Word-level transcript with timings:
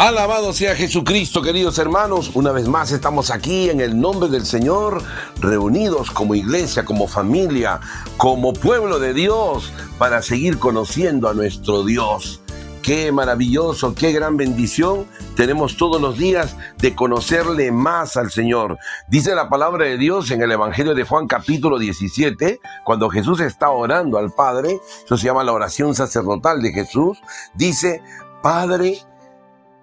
Alabado 0.00 0.54
sea 0.54 0.74
Jesucristo, 0.74 1.42
queridos 1.42 1.78
hermanos. 1.78 2.30
Una 2.32 2.52
vez 2.52 2.66
más 2.66 2.90
estamos 2.90 3.30
aquí 3.30 3.68
en 3.68 3.82
el 3.82 4.00
nombre 4.00 4.30
del 4.30 4.46
Señor, 4.46 5.02
reunidos 5.40 6.10
como 6.10 6.34
iglesia, 6.34 6.86
como 6.86 7.06
familia, 7.06 7.80
como 8.16 8.54
pueblo 8.54 8.98
de 8.98 9.12
Dios, 9.12 9.70
para 9.98 10.22
seguir 10.22 10.58
conociendo 10.58 11.28
a 11.28 11.34
nuestro 11.34 11.84
Dios. 11.84 12.40
Qué 12.82 13.12
maravilloso, 13.12 13.94
qué 13.94 14.10
gran 14.12 14.38
bendición 14.38 15.04
tenemos 15.36 15.76
todos 15.76 16.00
los 16.00 16.16
días 16.16 16.56
de 16.78 16.94
conocerle 16.94 17.70
más 17.70 18.16
al 18.16 18.30
Señor. 18.30 18.78
Dice 19.06 19.34
la 19.34 19.50
palabra 19.50 19.84
de 19.84 19.98
Dios 19.98 20.30
en 20.30 20.40
el 20.40 20.50
Evangelio 20.50 20.94
de 20.94 21.04
Juan 21.04 21.26
capítulo 21.26 21.78
17, 21.78 22.58
cuando 22.84 23.10
Jesús 23.10 23.40
está 23.40 23.68
orando 23.68 24.16
al 24.16 24.32
Padre, 24.32 24.80
eso 25.04 25.18
se 25.18 25.26
llama 25.26 25.44
la 25.44 25.52
oración 25.52 25.94
sacerdotal 25.94 26.62
de 26.62 26.72
Jesús, 26.72 27.18
dice, 27.54 28.00
Padre, 28.42 29.04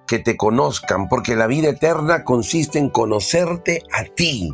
que 0.07 0.19
te 0.19 0.37
conozcan, 0.37 1.09
porque 1.09 1.35
la 1.35 1.47
vida 1.47 1.69
eterna 1.69 2.23
consiste 2.23 2.79
en 2.79 2.89
conocerte 2.89 3.83
a 3.93 4.05
ti. 4.05 4.53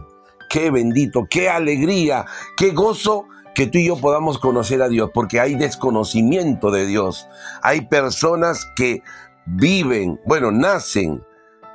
Qué 0.50 0.72
bendito, 0.72 1.26
qué 1.30 1.50
alegría, 1.50 2.26
qué 2.58 2.72
gozo 2.72 3.28
que 3.56 3.68
tú 3.68 3.78
y 3.78 3.88
yo 3.88 3.98
podamos 3.98 4.40
conocer 4.40 4.82
a 4.82 4.90
Dios, 4.90 5.12
porque 5.14 5.40
hay 5.40 5.56
desconocimiento 5.56 6.72
de 6.72 6.86
Dios. 6.86 7.28
Hay 7.62 7.82
personas 7.82 8.68
que 8.76 9.02
viven, 9.46 10.20
bueno, 10.26 10.52
nacen, 10.52 11.24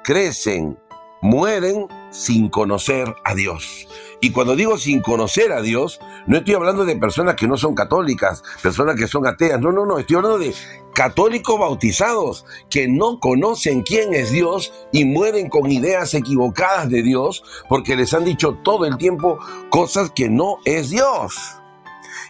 crecen, 0.04 0.78
mueren 1.22 1.86
sin 2.10 2.48
conocer 2.48 3.14
a 3.24 3.34
Dios. 3.34 3.86
Y 4.20 4.32
cuando 4.32 4.56
digo 4.56 4.78
sin 4.78 5.00
conocer 5.00 5.52
a 5.52 5.62
Dios, 5.62 6.00
no 6.26 6.38
estoy 6.38 6.54
hablando 6.54 6.84
de 6.84 6.96
personas 6.96 7.36
que 7.36 7.46
no 7.46 7.56
son 7.56 7.74
católicas, 7.74 8.42
personas 8.62 8.96
que 8.96 9.06
son 9.06 9.26
ateas, 9.26 9.60
no, 9.60 9.70
no, 9.70 9.86
no, 9.86 9.98
estoy 9.98 10.16
hablando 10.16 10.38
de 10.38 10.52
católicos 10.92 11.58
bautizados 11.58 12.44
que 12.68 12.88
no 12.88 13.20
conocen 13.20 13.82
quién 13.82 14.14
es 14.14 14.32
Dios 14.32 14.72
y 14.90 15.04
mueren 15.04 15.48
con 15.48 15.70
ideas 15.70 16.14
equivocadas 16.14 16.90
de 16.90 17.02
Dios 17.02 17.44
porque 17.68 17.94
les 17.94 18.12
han 18.12 18.24
dicho 18.24 18.58
todo 18.64 18.84
el 18.84 18.96
tiempo 18.96 19.38
cosas 19.70 20.10
que 20.10 20.28
no 20.28 20.56
es 20.64 20.90
Dios. 20.90 21.36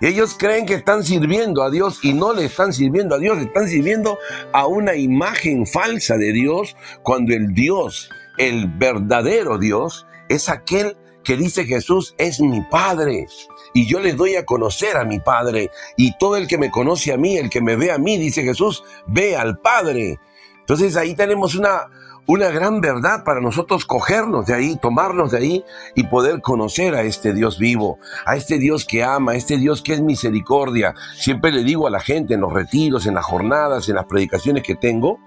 Ellos 0.00 0.36
creen 0.38 0.66
que 0.66 0.74
están 0.74 1.02
sirviendo 1.02 1.62
a 1.62 1.70
Dios 1.70 2.00
y 2.02 2.12
no 2.12 2.32
le 2.32 2.44
están 2.44 2.72
sirviendo 2.72 3.14
a 3.14 3.18
Dios, 3.18 3.38
están 3.38 3.68
sirviendo 3.68 4.18
a 4.52 4.66
una 4.66 4.94
imagen 4.94 5.66
falsa 5.66 6.16
de 6.16 6.32
Dios 6.32 6.76
cuando 7.02 7.34
el 7.34 7.52
Dios, 7.54 8.10
el 8.36 8.68
verdadero 8.68 9.58
Dios, 9.58 10.06
es 10.28 10.48
aquel 10.48 10.96
que 11.24 11.36
dice 11.36 11.64
Jesús 11.64 12.14
es 12.18 12.40
mi 12.40 12.62
Padre 12.62 13.26
y 13.74 13.86
yo 13.86 14.00
les 14.00 14.16
doy 14.16 14.36
a 14.36 14.44
conocer 14.44 14.96
a 14.96 15.04
mi 15.04 15.20
Padre 15.20 15.70
y 15.96 16.16
todo 16.18 16.36
el 16.36 16.46
que 16.46 16.58
me 16.58 16.70
conoce 16.70 17.12
a 17.12 17.16
mí, 17.16 17.36
el 17.36 17.50
que 17.50 17.60
me 17.60 17.76
ve 17.76 17.92
a 17.92 17.98
mí, 17.98 18.16
dice 18.16 18.42
Jesús, 18.42 18.84
ve 19.06 19.36
al 19.36 19.58
Padre. 19.58 20.18
Entonces 20.60 20.96
ahí 20.96 21.14
tenemos 21.14 21.54
una, 21.54 21.88
una 22.26 22.50
gran 22.50 22.80
verdad 22.80 23.24
para 23.24 23.40
nosotros 23.40 23.84
cogernos 23.84 24.46
de 24.46 24.54
ahí, 24.54 24.76
tomarnos 24.76 25.30
de 25.30 25.38
ahí 25.38 25.64
y 25.94 26.04
poder 26.04 26.40
conocer 26.40 26.94
a 26.94 27.02
este 27.02 27.32
Dios 27.32 27.58
vivo, 27.58 27.98
a 28.26 28.36
este 28.36 28.58
Dios 28.58 28.84
que 28.84 29.02
ama, 29.02 29.32
a 29.32 29.36
este 29.36 29.56
Dios 29.56 29.82
que 29.82 29.94
es 29.94 30.00
misericordia. 30.00 30.94
Siempre 31.16 31.52
le 31.52 31.64
digo 31.64 31.86
a 31.86 31.90
la 31.90 32.00
gente 32.00 32.34
en 32.34 32.42
los 32.42 32.52
retiros, 32.52 33.06
en 33.06 33.14
las 33.14 33.24
jornadas, 33.24 33.88
en 33.88 33.96
las 33.96 34.04
predicaciones 34.04 34.62
que 34.62 34.74
tengo, 34.74 35.18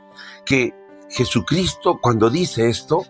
que 0.46 0.74
Jesucristo 1.10 2.00
cuando 2.02 2.30
dice 2.30 2.70
esto, 2.70 3.04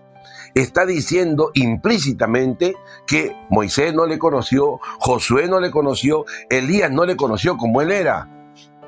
está 0.55 0.85
diciendo 0.85 1.51
implícitamente 1.53 2.75
que 3.07 3.35
Moisés 3.49 3.93
no 3.93 4.05
le 4.05 4.19
conoció, 4.19 4.79
Josué 4.99 5.47
no 5.47 5.59
le 5.59 5.71
conoció, 5.71 6.25
Elías 6.49 6.91
no 6.91 7.05
le 7.05 7.15
conoció 7.15 7.57
como 7.57 7.81
él 7.81 7.91
era. 7.91 8.29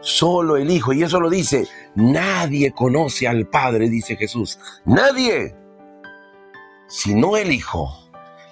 Solo 0.01 0.57
el 0.57 0.69
Hijo. 0.69 0.91
Y 0.93 1.03
eso 1.03 1.19
lo 1.19 1.29
dice, 1.29 1.67
nadie 1.95 2.73
conoce 2.73 3.27
al 3.27 3.47
Padre, 3.47 3.89
dice 3.89 4.17
Jesús. 4.17 4.59
Nadie. 4.85 5.55
Sino 6.87 7.37
el 7.37 7.51
Hijo. 7.51 7.89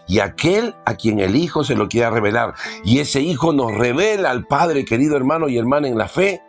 Y 0.08 0.20
aquel 0.20 0.76
a 0.86 0.96
quien 0.96 1.20
el 1.20 1.36
Hijo 1.36 1.64
se 1.64 1.76
lo 1.76 1.90
quiera 1.90 2.10
revelar. 2.10 2.54
Y 2.84 3.00
ese 3.00 3.22
Hijo 3.22 3.54
nos 3.54 3.74
revela 3.74 4.32
al 4.32 4.48
Padre, 4.48 4.86
querido 4.86 5.18
hermano 5.18 5.50
y 5.50 5.58
hermana, 5.58 5.90
en 5.90 5.98
la 5.98 6.08
fe, 6.08 6.42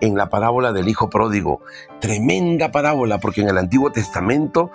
en 0.00 0.16
la 0.16 0.28
parábola 0.28 0.72
del 0.72 0.88
Hijo 0.88 1.10
Pródigo. 1.10 1.60
Tremenda 2.00 2.70
parábola, 2.70 3.18
porque 3.18 3.40
en 3.40 3.48
el 3.48 3.58
Antiguo 3.58 3.90
Testamento 3.90 4.70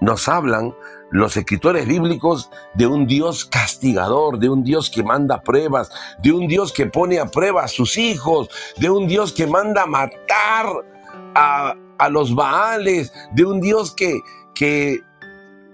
nos 0.00 0.28
hablan 0.28 0.74
los 1.10 1.36
escritores 1.36 1.86
bíblicos 1.86 2.50
de 2.74 2.86
un 2.86 3.06
Dios 3.06 3.44
castigador, 3.44 4.38
de 4.38 4.48
un 4.48 4.64
Dios 4.64 4.90
que 4.90 5.02
manda 5.02 5.42
pruebas, 5.42 5.90
de 6.22 6.32
un 6.32 6.48
Dios 6.48 6.72
que 6.72 6.86
pone 6.86 7.20
a 7.20 7.26
prueba 7.26 7.62
a 7.62 7.68
sus 7.68 7.96
hijos, 7.96 8.48
de 8.78 8.90
un 8.90 9.06
Dios 9.06 9.32
que 9.32 9.46
manda 9.46 9.86
matar 9.86 10.66
a, 11.34 11.76
los 12.10 12.34
Baales, 12.34 13.12
de 13.32 13.44
un 13.44 13.60
Dios 13.60 13.94
que, 13.94 14.20
que 14.54 15.00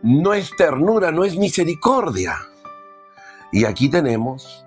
no 0.02 0.34
es 0.34 0.54
ternura, 0.56 1.10
no 1.10 1.24
es 1.24 1.36
misericordia. 1.36 2.36
Y 3.50 3.64
aquí 3.64 3.88
tenemos, 3.88 4.64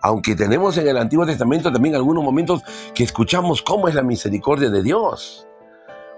aunque 0.00 0.34
tenemos 0.34 0.78
en 0.78 0.88
el 0.88 0.96
Antiguo 0.96 1.26
Testamento 1.26 1.70
también 1.70 1.96
algunos 1.96 2.24
momentos 2.24 2.62
que 2.94 3.04
escuchamos 3.04 3.60
cómo 3.60 3.88
es 3.88 3.94
la 3.94 4.02
misericordia 4.02 4.70
de 4.70 4.82
Dios, 4.82 5.46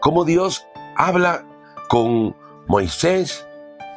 cómo 0.00 0.24
Dios 0.24 0.64
habla 0.96 1.44
con 1.88 2.36
Moisés, 2.66 3.46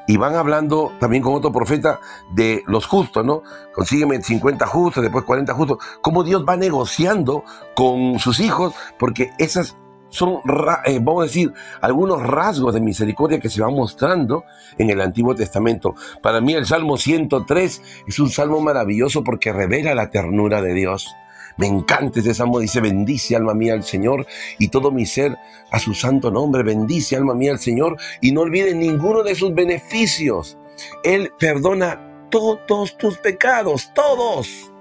y 0.08 0.16
van 0.16 0.36
hablando 0.36 0.94
también 1.00 1.22
con 1.22 1.34
otro 1.36 1.52
profeta 1.52 2.00
de 2.34 2.64
los 2.66 2.86
justos, 2.88 3.26
¿no? 3.26 3.44
Consígueme 3.74 4.22
50 4.22 4.66
justos, 4.66 5.04
después 5.04 5.26
40 5.26 5.54
justos. 5.54 5.78
Cómo 6.02 6.24
Dios 6.24 6.46
va 6.48 6.56
negociando 6.56 7.44
con 7.76 8.18
sus 8.18 8.40
hijos, 8.40 8.74
porque 8.98 9.32
esas 9.38 9.76
son, 10.10 10.40
eh, 10.86 11.00
vamos 11.02 11.24
a 11.24 11.26
decir, 11.26 11.54
algunos 11.82 12.24
rasgos 12.24 12.74
de 12.74 12.80
misericordia 12.80 13.42
que 13.42 13.50
se 13.50 13.62
van 13.62 13.74
mostrando 13.74 14.46
en 14.78 14.90
el 14.90 15.02
Antiguo 15.02 15.36
Testamento. 15.36 15.96
Para 16.22 16.40
mí 16.40 16.54
el 16.54 16.66
Salmo 16.66 16.96
103 16.96 17.82
es 18.08 18.20
un 18.20 18.30
salmo 18.30 18.62
maravilloso 18.62 19.26
porque 19.26 19.52
revela 19.52 19.94
la 19.94 20.10
ternura 20.10 20.62
de 20.62 20.74
Dios. 20.74 21.14
Me 21.58 21.68
encanta 21.68 22.20
ese 22.20 22.34
salmo, 22.34 22.60
dice, 22.60 22.82
bendice 22.82 23.36
alma 23.36 23.54
mía 23.54 23.74
al 23.74 23.84
Señor 23.84 24.28
y 24.60 24.68
todo 24.68 24.92
mi 24.92 25.06
ser 25.06 25.36
a 25.72 25.80
su 25.80 25.94
santo 25.94 26.32
nombre, 26.32 26.64
bendice 26.64 27.16
alma 27.16 27.34
mía 27.34 27.52
al 27.52 27.60
Señor 27.60 27.98
y 28.22 28.32
no 28.32 28.42
olvides 28.42 28.76
ninguno 28.76 29.24
de 29.24 29.36
sus 29.36 29.54
beneficios. 29.54 30.58
Él 31.04 31.32
perdona 31.40 32.30
todos 32.30 32.98
tus 32.98 33.18
pecados, 33.18 33.92
todos. 33.94 34.72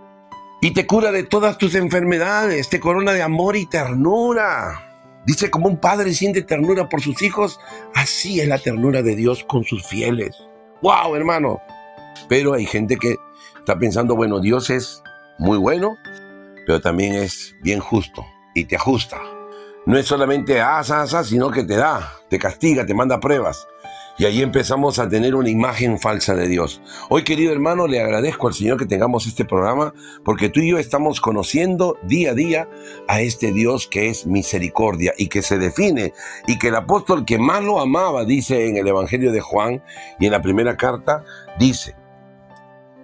Y 0.61 0.73
te 0.73 0.87
cura 0.87 1.13
de 1.13 1.23
todas 1.23 1.59
tus 1.59 1.75
enfermedades, 1.75 2.69
te 2.69 2.81
corona 2.81 3.13
de 3.13 3.23
amor 3.23 3.57
y 3.57 3.67
ternura. 3.67 4.83
Dice, 5.27 5.51
como 5.51 5.69
un 5.69 5.79
padre 5.79 6.13
siente 6.15 6.43
ternura 6.43 6.89
por 6.89 7.01
sus 7.01 7.21
hijos, 7.23 7.59
así 7.95 8.41
es 8.41 8.49
la 8.49 8.59
ternura 8.59 9.03
de 9.03 9.17
Dios 9.17 9.45
con 9.45 9.65
sus 9.65 9.85
fieles. 9.87 10.37
¡Wow, 10.83 11.17
hermano! 11.17 11.61
Pero 12.29 12.55
hay 12.55 12.67
gente 12.67 12.97
que 12.97 13.17
está 13.59 13.79
pensando, 13.79 14.15
bueno, 14.15 14.41
Dios 14.41 14.71
es 14.71 15.03
muy 15.39 15.59
bueno, 15.59 15.97
pero 16.67 16.81
también 16.81 17.15
es 17.15 17.57
bien 17.63 17.81
justo 17.81 18.27
y 18.55 18.65
te 18.65 18.77
ajusta. 18.77 19.19
No 19.87 19.97
es 19.97 20.07
solamente 20.07 20.61
asa, 20.61 21.03
asa, 21.03 21.23
sino 21.23 21.51
que 21.51 21.63
te 21.63 21.77
da, 21.77 22.13
te 22.29 22.39
castiga, 22.41 22.85
te 22.85 22.93
manda 22.93 23.21
pruebas. 23.21 23.69
Y 24.19 24.25
ahí 24.25 24.41
empezamos 24.41 24.99
a 24.99 25.09
tener 25.09 25.35
una 25.35 25.51
imagen 25.51 25.99
falsa 25.99 26.35
de 26.35 26.49
Dios. 26.49 26.81
Hoy, 27.11 27.23
querido 27.23 27.53
hermano, 27.53 27.87
le 27.87 28.01
agradezco 28.01 28.49
al 28.49 28.55
Señor 28.55 28.79
que 28.79 28.87
tengamos 28.87 29.27
este 29.27 29.45
programa, 29.45 29.93
porque 30.25 30.49
tú 30.49 30.61
y 30.61 30.71
yo 30.71 30.79
estamos 30.79 31.21
conociendo 31.21 31.99
día 32.03 32.31
a 32.31 32.35
día 32.35 32.69
a 33.09 33.21
este 33.21 33.53
Dios 33.53 33.87
que 33.87 34.09
es 34.09 34.27
misericordia 34.27 35.13
y 35.19 35.29
que 35.29 35.43
se 35.43 35.59
define, 35.59 36.15
y 36.47 36.59
que 36.59 36.69
el 36.69 36.77
apóstol 36.77 37.27
que 37.27 37.39
más 37.39 37.63
lo 37.63 37.79
amaba, 37.79 38.25
dice 38.25 38.69
en 38.69 38.79
el 38.79 38.89
Evangelio 38.89 39.33
de 39.33 39.41
Juan 39.41 39.85
y 40.19 40.27
en 40.27 40.33
la 40.33 40.41
primera 40.41 40.79
carta, 40.79 41.23
dice, 41.59 41.95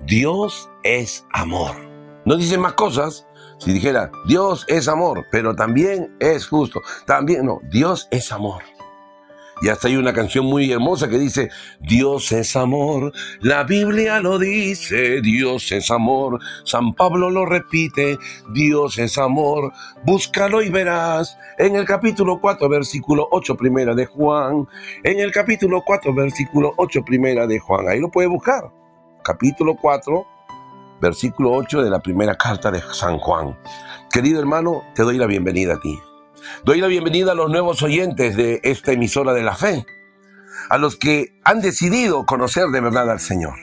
Dios 0.06 0.70
es 0.82 1.26
amor. 1.30 1.76
No 2.24 2.36
dice 2.36 2.56
más 2.56 2.72
cosas, 2.72 3.26
si 3.62 3.72
dijera, 3.72 4.10
Dios 4.26 4.64
es 4.68 4.88
amor, 4.88 5.26
pero 5.30 5.54
también 5.54 6.16
es 6.18 6.46
justo, 6.48 6.82
también, 7.06 7.46
no, 7.46 7.60
Dios 7.70 8.08
es 8.10 8.32
amor. 8.32 8.62
Y 9.60 9.68
hasta 9.68 9.86
hay 9.86 9.94
una 9.94 10.12
canción 10.12 10.46
muy 10.46 10.72
hermosa 10.72 11.08
que 11.08 11.18
dice, 11.18 11.48
Dios 11.78 12.32
es 12.32 12.56
amor, 12.56 13.12
la 13.38 13.62
Biblia 13.62 14.18
lo 14.18 14.40
dice, 14.40 15.20
Dios 15.20 15.70
es 15.70 15.92
amor, 15.92 16.40
San 16.64 16.94
Pablo 16.94 17.30
lo 17.30 17.46
repite, 17.46 18.18
Dios 18.52 18.98
es 18.98 19.16
amor, 19.18 19.72
búscalo 20.04 20.62
y 20.62 20.68
verás, 20.68 21.38
en 21.58 21.76
el 21.76 21.84
capítulo 21.84 22.40
4, 22.40 22.68
versículo 22.68 23.28
8, 23.30 23.56
primera 23.56 23.94
de 23.94 24.06
Juan, 24.06 24.66
en 25.04 25.20
el 25.20 25.30
capítulo 25.30 25.82
4, 25.86 26.12
versículo 26.12 26.72
8, 26.78 27.04
primera 27.04 27.46
de 27.46 27.60
Juan, 27.60 27.86
ahí 27.86 28.00
lo 28.00 28.10
puede 28.10 28.26
buscar, 28.26 28.64
capítulo 29.22 29.76
4, 29.76 30.26
versículo 31.02 31.52
8 31.52 31.82
de 31.82 31.90
la 31.90 32.00
primera 32.00 32.36
carta 32.36 32.70
de 32.70 32.80
San 32.92 33.18
Juan. 33.18 33.58
Querido 34.10 34.40
hermano, 34.40 34.82
te 34.94 35.02
doy 35.02 35.18
la 35.18 35.26
bienvenida 35.26 35.74
a 35.74 35.80
ti. 35.80 35.98
Doy 36.64 36.80
la 36.80 36.86
bienvenida 36.86 37.32
a 37.32 37.34
los 37.34 37.50
nuevos 37.50 37.82
oyentes 37.82 38.36
de 38.36 38.60
esta 38.62 38.92
emisora 38.92 39.34
de 39.34 39.42
la 39.42 39.54
fe, 39.54 39.84
a 40.70 40.78
los 40.78 40.96
que 40.96 41.38
han 41.44 41.60
decidido 41.60 42.24
conocer 42.24 42.68
de 42.68 42.80
verdad 42.80 43.10
al 43.10 43.20
Señor. 43.20 43.58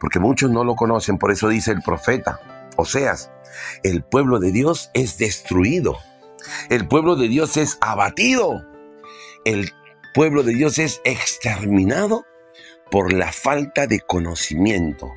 Porque 0.00 0.20
muchos 0.20 0.50
no 0.50 0.64
lo 0.64 0.74
conocen, 0.74 1.18
por 1.18 1.30
eso 1.30 1.48
dice 1.48 1.72
el 1.72 1.82
profeta 1.82 2.40
Oseas, 2.76 3.30
el 3.82 4.02
pueblo 4.02 4.38
de 4.38 4.52
Dios 4.52 4.90
es 4.94 5.18
destruido, 5.18 5.98
el 6.70 6.88
pueblo 6.88 7.16
de 7.16 7.28
Dios 7.28 7.58
es 7.58 7.76
abatido 7.82 8.62
el 9.46 9.72
pueblo 10.12 10.42
de 10.42 10.54
Dios 10.54 10.80
es 10.80 11.00
exterminado 11.04 12.26
por 12.90 13.12
la 13.12 13.30
falta 13.30 13.86
de 13.86 14.00
conocimiento. 14.00 15.08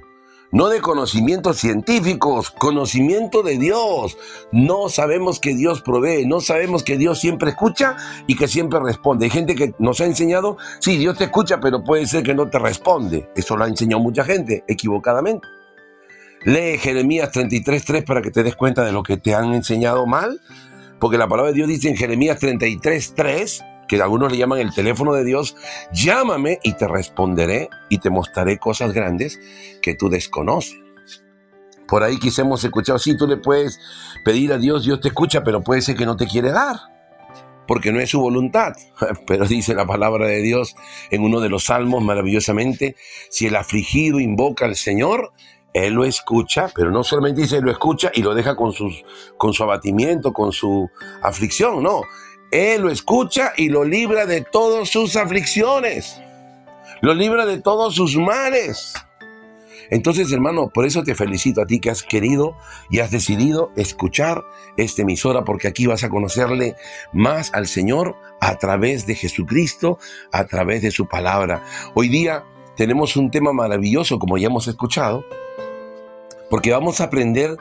No 0.51 0.69
de 0.69 0.81
conocimientos 0.81 1.57
científicos, 1.57 2.49
conocimiento 2.49 3.43
de 3.43 3.59
Dios. 3.59 4.17
No 4.51 4.89
sabemos 4.89 5.39
que 5.39 5.53
Dios 5.53 5.81
provee, 5.81 6.25
no 6.25 6.41
sabemos 6.41 6.83
que 6.83 6.97
Dios 6.97 7.19
siempre 7.19 7.51
escucha 7.51 7.97
y 8.25 8.35
que 8.35 8.47
siempre 8.47 8.79
responde. 8.79 9.25
Hay 9.25 9.31
gente 9.31 9.53
que 9.53 9.75
nos 9.77 10.01
ha 10.01 10.05
enseñado, 10.05 10.57
sí, 10.79 10.97
Dios 10.97 11.19
te 11.19 11.25
escucha, 11.25 11.59
pero 11.59 11.83
puede 11.83 12.07
ser 12.07 12.23
que 12.23 12.33
no 12.33 12.49
te 12.49 12.57
responde. 12.57 13.29
Eso 13.35 13.55
lo 13.55 13.65
ha 13.65 13.67
enseñado 13.67 14.01
mucha 14.01 14.23
gente, 14.23 14.63
equivocadamente. 14.67 15.47
Lee 16.45 16.79
Jeremías 16.79 17.31
33.3 17.31 18.03
para 18.03 18.23
que 18.23 18.31
te 18.31 18.41
des 18.41 18.55
cuenta 18.55 18.83
de 18.83 18.91
lo 18.91 19.03
que 19.03 19.17
te 19.17 19.35
han 19.35 19.53
enseñado 19.53 20.07
mal, 20.07 20.41
porque 20.99 21.19
la 21.19 21.27
palabra 21.27 21.51
de 21.51 21.57
Dios 21.57 21.67
dice 21.67 21.89
en 21.89 21.95
Jeremías 21.95 22.41
33.3, 22.41 23.68
que 23.89 24.01
algunos 24.01 24.31
le 24.31 24.37
llaman 24.37 24.59
el 24.59 24.73
teléfono 24.73 25.13
de 25.13 25.25
Dios, 25.25 25.57
llámame 25.91 26.59
y 26.63 26.73
te 26.73 26.87
responderé 26.87 27.69
y 27.89 27.97
te 27.97 28.09
mostraré 28.09 28.59
cosas 28.59 28.93
grandes 28.93 29.37
que 29.81 29.95
tú 29.95 30.09
desconoces. 30.09 30.77
Por 31.87 32.03
ahí 32.03 32.19
quizá 32.19 32.43
hemos 32.43 32.63
escuchado, 32.63 32.99
sí, 32.99 33.17
tú 33.17 33.27
le 33.27 33.37
puedes 33.37 33.79
pedir 34.23 34.53
a 34.53 34.59
Dios, 34.59 34.85
Dios 34.85 35.01
te 35.01 35.07
escucha, 35.07 35.43
pero 35.43 35.61
puede 35.61 35.81
ser 35.81 35.95
que 35.95 36.05
no 36.05 36.15
te 36.15 36.27
quiere 36.27 36.51
dar, 36.51 36.77
porque 37.67 37.91
no 37.91 37.99
es 37.99 38.11
su 38.11 38.21
voluntad. 38.21 38.73
Pero 39.27 39.45
dice 39.45 39.73
la 39.73 39.87
palabra 39.87 40.27
de 40.27 40.41
Dios 40.41 40.75
en 41.09 41.23
uno 41.23 41.39
de 41.39 41.49
los 41.49 41.65
salmos 41.65 42.03
maravillosamente, 42.03 42.95
si 43.31 43.47
el 43.47 43.55
afligido 43.55 44.19
invoca 44.19 44.65
al 44.65 44.75
Señor, 44.75 45.33
él 45.73 45.93
lo 45.93 46.03
escucha, 46.03 46.67
pero 46.73 46.89
no 46.89 47.03
solamente 47.03 47.41
dice 47.41 47.61
lo 47.61 47.71
escucha 47.71 48.11
y 48.13 48.23
lo 48.23 48.33
deja 48.33 48.55
con, 48.55 48.73
sus, 48.73 49.03
con 49.37 49.53
su 49.53 49.63
abatimiento, 49.63 50.33
con 50.33 50.51
su 50.51 50.89
aflicción, 51.21 51.83
no. 51.83 52.01
Él 52.51 52.81
lo 52.81 52.89
escucha 52.89 53.53
y 53.55 53.69
lo 53.69 53.83
libra 53.83 54.25
de 54.25 54.41
todas 54.41 54.89
sus 54.89 55.15
aflicciones. 55.15 56.19
Lo 57.01 57.13
libra 57.13 57.45
de 57.45 57.61
todos 57.61 57.95
sus 57.95 58.17
males. 58.17 58.93
Entonces, 59.91 60.31
hermano, 60.31 60.69
por 60.69 60.85
eso 60.85 61.03
te 61.03 61.15
felicito 61.15 61.61
a 61.61 61.65
ti 61.65 61.79
que 61.79 61.89
has 61.89 62.03
querido 62.03 62.55
y 62.89 62.99
has 62.99 63.11
decidido 63.11 63.71
escuchar 63.75 64.43
esta 64.77 65.01
emisora, 65.01 65.43
porque 65.43 65.67
aquí 65.67 65.87
vas 65.87 66.03
a 66.03 66.09
conocerle 66.09 66.75
más 67.11 67.51
al 67.53 67.67
Señor 67.67 68.15
a 68.39 68.57
través 68.57 69.07
de 69.07 69.15
Jesucristo, 69.15 69.97
a 70.31 70.45
través 70.45 70.81
de 70.81 70.91
su 70.91 71.07
palabra. 71.07 71.63
Hoy 71.95 72.07
día 72.07 72.43
tenemos 72.75 73.15
un 73.15 73.31
tema 73.31 73.51
maravilloso, 73.51 74.19
como 74.19 74.37
ya 74.37 74.47
hemos 74.47 74.67
escuchado, 74.67 75.25
porque 76.49 76.71
vamos 76.71 77.01
a 77.01 77.05
aprender 77.05 77.57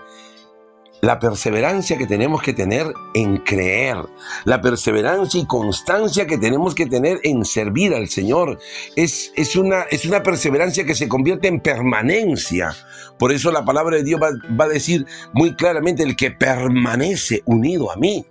la 1.00 1.18
perseverancia 1.18 1.96
que 1.96 2.06
tenemos 2.06 2.42
que 2.42 2.52
tener 2.52 2.86
en 3.14 3.38
creer, 3.38 3.96
la 4.44 4.60
perseverancia 4.60 5.40
y 5.40 5.46
constancia 5.46 6.26
que 6.26 6.38
tenemos 6.38 6.74
que 6.74 6.86
tener 6.86 7.20
en 7.22 7.44
servir 7.44 7.94
al 7.94 8.08
Señor. 8.08 8.58
Es, 8.96 9.32
es, 9.36 9.56
una, 9.56 9.82
es 9.90 10.04
una 10.04 10.22
perseverancia 10.22 10.84
que 10.84 10.94
se 10.94 11.08
convierte 11.08 11.48
en 11.48 11.60
permanencia. 11.60 12.74
Por 13.18 13.32
eso 13.32 13.50
la 13.52 13.64
palabra 13.64 13.96
de 13.96 14.04
Dios 14.04 14.20
va, 14.20 14.30
va 14.58 14.64
a 14.64 14.68
decir 14.68 15.06
muy 15.32 15.54
claramente 15.54 16.02
el 16.02 16.16
que 16.16 16.30
permanece 16.30 17.42
unido 17.46 17.90
a 17.92 17.96
mí 17.96 18.26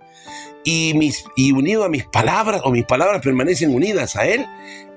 y, 0.64 0.92
mis, 0.94 1.24
y 1.36 1.52
unido 1.52 1.84
a 1.84 1.88
mis 1.88 2.04
palabras, 2.06 2.60
o 2.64 2.70
mis 2.70 2.84
palabras 2.84 3.22
permanecen 3.22 3.74
unidas 3.74 4.16
a 4.16 4.26
Él, 4.26 4.46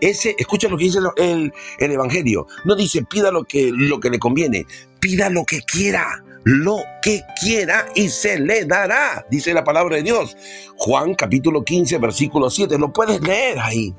ese, 0.02 0.36
escucha 0.38 0.68
lo 0.68 0.78
que 0.78 0.86
dice 0.86 1.00
el, 1.18 1.54
el 1.80 1.92
Evangelio. 1.92 2.48
No 2.66 2.76
dice 2.76 3.04
pida 3.04 3.32
lo 3.32 3.44
que, 3.46 3.72
lo 3.74 4.00
que 4.00 4.10
le 4.10 4.20
conviene, 4.20 4.66
pida 5.00 5.30
lo 5.30 5.46
que 5.46 5.62
quiera, 5.62 6.24
lo 6.44 6.84
que 7.02 7.22
quiera 7.40 7.88
y 7.96 8.10
se 8.10 8.40
le 8.40 8.66
dará, 8.66 9.26
dice 9.30 9.54
la 9.54 9.64
palabra 9.64 9.98
de 9.98 10.04
Dios. 10.04 10.36
Juan 10.78 11.16
capítulo 11.16 11.64
15, 11.64 11.98
versículo 11.98 12.50
7, 12.50 12.78
lo 12.78 12.92
puedes 12.92 13.22
leer 13.22 13.60
ahí. 13.60 13.94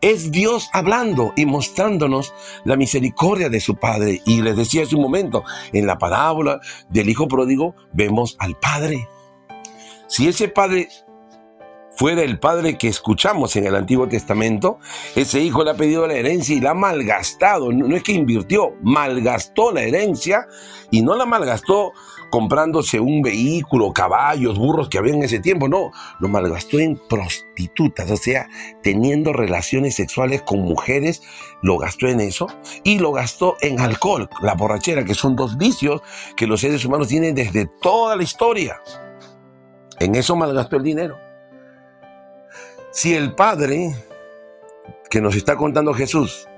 Es 0.00 0.30
Dios 0.30 0.68
hablando 0.72 1.32
y 1.36 1.46
mostrándonos 1.46 2.34
la 2.64 2.76
misericordia 2.76 3.48
de 3.48 3.60
su 3.60 3.76
Padre. 3.76 4.20
Y 4.26 4.42
les 4.42 4.56
decía 4.56 4.82
hace 4.82 4.94
un 4.94 5.02
momento, 5.02 5.42
en 5.72 5.86
la 5.86 5.98
parábola 5.98 6.60
del 6.90 7.08
Hijo 7.08 7.28
Pródigo 7.28 7.74
vemos 7.92 8.36
al 8.38 8.58
Padre 8.58 9.08
si 10.06 10.28
ese 10.28 10.48
padre 10.48 10.88
fuera 11.96 12.22
el 12.22 12.38
padre 12.38 12.78
que 12.78 12.88
escuchamos 12.88 13.56
en 13.56 13.66
el 13.66 13.74
Antiguo 13.74 14.06
Testamento, 14.06 14.78
ese 15.14 15.40
hijo 15.40 15.64
le 15.64 15.70
ha 15.70 15.74
pedido 15.74 16.06
la 16.06 16.14
herencia 16.14 16.54
y 16.54 16.60
la 16.60 16.70
ha 16.70 16.74
malgastado. 16.74 17.72
No, 17.72 17.96
es 17.96 18.02
que 18.02 18.12
invirtió, 18.12 18.74
malgastó 18.82 19.72
la 19.72 19.82
herencia 19.82 20.46
y 20.90 21.02
no 21.02 21.16
la 21.16 21.26
malgastó 21.26 21.92
comprándose 22.30 23.00
un 23.00 23.22
vehículo, 23.22 23.92
caballos, 23.92 24.58
burros 24.58 24.88
que 24.88 24.98
había 24.98 25.14
en 25.14 25.22
ese 25.22 25.38
tiempo, 25.38 25.68
no, 25.68 25.92
lo 26.18 26.28
malgastó 26.28 26.78
en 26.78 27.00
prostitutas, 27.08 28.10
o 28.10 28.16
sea, 28.16 28.48
teniendo 28.82 29.32
relaciones 29.32 29.94
sexuales 29.94 30.42
con 30.42 30.60
mujeres, 30.60 31.22
lo 31.62 31.78
gastó 31.78 32.08
en 32.08 32.20
eso 32.20 32.48
y 32.82 32.98
lo 32.98 33.12
gastó 33.12 33.56
en 33.60 33.80
alcohol, 33.80 34.28
la 34.42 34.54
borrachera, 34.54 35.04
que 35.04 35.14
son 35.14 35.36
dos 35.36 35.56
vicios 35.56 36.02
que 36.36 36.46
los 36.46 36.60
seres 36.60 36.84
humanos 36.84 37.08
tienen 37.08 37.34
desde 37.34 37.66
toda 37.80 38.16
la 38.16 38.24
historia. 38.24 38.82
En 40.00 40.14
eso 40.14 40.36
malgastó 40.36 40.76
el 40.76 40.82
dinero. 40.82 41.16
Si 42.96 43.14
el 43.14 43.34
Padre 43.34 43.94
que 45.10 45.20
nos 45.20 45.36
está 45.36 45.54
contando 45.54 45.92
Jesús 45.92 46.48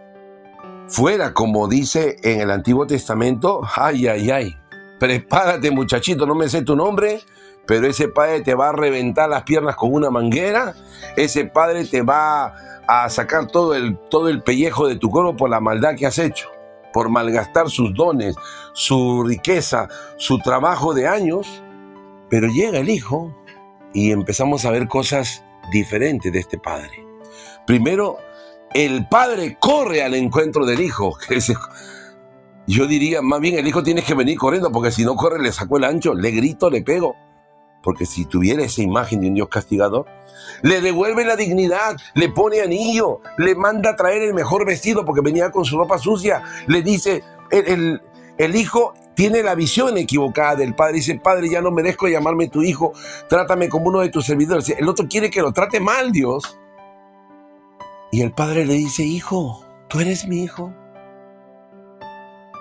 fuera 0.87 1.35
como 1.35 1.67
dice 1.67 2.15
en 2.23 2.41
el 2.41 2.53
Antiguo 2.53 2.87
Testamento, 2.87 3.63
ay, 3.75 4.07
ay, 4.07 4.31
ay, 4.31 4.57
prepárate 5.01 5.73
muchachito, 5.73 6.27
no 6.27 6.37
me 6.37 6.49
sé 6.49 6.63
tu 6.63 6.77
nombre, 6.77 7.23
pero 7.67 7.89
ese 7.89 8.07
padre 8.07 8.43
te 8.43 8.55
va 8.55 8.69
a 8.69 8.73
reventar 8.73 9.29
las 9.29 9.43
piernas 9.43 9.75
con 9.75 9.93
una 9.93 10.11
manguera, 10.11 10.77
ese 11.17 11.45
padre 11.45 11.85
te 11.87 12.03
va 12.03 12.55
a 12.87 13.11
sacar 13.11 13.49
todo 13.49 13.75
el, 13.75 13.99
todo 14.09 14.29
el 14.29 14.45
pellejo 14.45 14.87
de 14.87 14.95
tu 14.95 15.11
cuerpo 15.11 15.37
por 15.37 15.51
la 15.51 15.59
maldad 15.59 15.97
que 15.97 16.07
has 16.07 16.21
hecho, 16.21 16.49
por 16.93 17.09
malgastar 17.09 17.69
sus 17.69 17.93
dones, 17.95 18.37
su 18.75 19.25
riqueza, 19.25 19.89
su 20.19 20.39
trabajo 20.39 20.95
de 20.95 21.09
años, 21.09 21.65
pero 22.31 22.47
llega 22.47 22.79
el 22.79 22.91
hijo 22.91 23.37
y 23.93 24.13
empezamos 24.13 24.65
a 24.65 24.71
ver 24.71 24.87
cosas 24.87 25.43
diferentes 25.71 26.33
de 26.33 26.39
este 26.39 26.59
padre. 26.59 27.05
Primero, 27.67 28.19
el 28.75 29.09
padre 29.09 29.57
corre 29.59 30.03
al 30.03 30.15
encuentro 30.15 30.67
del 30.67 30.81
hijo. 30.81 31.17
Yo 32.67 32.87
diría, 32.87 33.23
más 33.23 33.41
bien 33.41 33.59
el 33.59 33.67
hijo 33.67 33.83
tiene 33.83 34.03
que 34.03 34.15
venir 34.15 34.37
corriendo, 34.37 34.71
porque 34.71 34.91
si 34.91 35.05
no 35.05 35.17
corre 35.17 35.43
le 35.43 35.53
saco 35.53 35.79
el 35.79 35.85
ancho, 35.85 36.15
le 36.15 36.31
grito, 36.31 36.69
le 36.69 36.83
pego. 36.83 37.17
Porque 37.83 38.05
si 38.05 38.27
tuviera 38.27 38.63
esa 38.63 38.83
imagen 38.83 39.21
de 39.21 39.29
un 39.29 39.35
Dios 39.35 39.49
castigador, 39.49 40.07
le 40.63 40.81
devuelve 40.81 41.25
la 41.25 41.37
dignidad, 41.37 41.97
le 42.15 42.29
pone 42.29 42.61
anillo, 42.61 43.21
le 43.39 43.55
manda 43.55 43.91
a 43.91 43.97
traer 43.97 44.23
el 44.23 44.35
mejor 44.35 44.67
vestido 44.67 45.05
porque 45.05 45.23
venía 45.23 45.51
con 45.51 45.65
su 45.65 45.79
ropa 45.79 45.99
sucia, 45.99 46.43
le 46.67 46.83
dice, 46.83 47.23
el 47.51 48.03
hijo 48.57 48.95
tiene 49.15 49.43
la 49.43 49.57
visión 49.57 49.99
equivocada 49.99 50.55
del 50.55 50.75
padre. 50.75 50.95
Dice, 50.95 51.19
padre, 51.19 51.49
ya 51.49 51.61
no 51.61 51.73
merezco 51.73 52.07
llamarme 52.07 52.49
tu 52.49 52.63
hijo, 52.63 52.93
trátame 53.29 53.69
como 53.69 53.89
uno 53.89 54.01
de 54.01 54.11
tus 54.11 54.27
servidores. 54.27 54.69
El 54.71 54.89
otro 54.89 55.09
quiere 55.09 55.29
que 55.29 55.43
lo 55.43 55.53
trate 55.53 55.81
mal, 55.81 56.13
Dios. 56.13 56.59
Y 58.13 58.23
el 58.23 58.33
padre 58.33 58.65
le 58.65 58.75
dice, 58.75 59.03
hijo, 59.03 59.65
tú 59.89 60.01
eres 60.01 60.27
mi 60.27 60.45
hijo. 60.45 60.73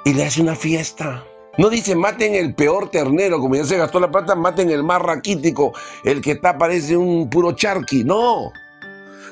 Y 0.04 0.14
le 0.14 0.26
hace 0.26 0.42
una 0.42 0.56
fiesta. 0.56 1.24
No 1.58 1.70
dice, 1.70 1.96
maten 1.96 2.36
el 2.36 2.54
peor 2.54 2.90
ternero, 2.90 3.40
como 3.40 3.56
ya 3.56 3.66
se 3.66 3.78
gastó 3.78 4.00
la 4.00 4.12
plata, 4.12 4.36
maten 4.36 4.70
el 4.70 4.84
más 4.84 5.02
raquítico, 5.02 5.74
el 6.04 6.22
que 6.22 6.32
está 6.32 6.58
parece 6.58 6.96
un 6.98 7.30
puro 7.30 7.54
charqui. 7.54 8.04
No, 8.04 8.52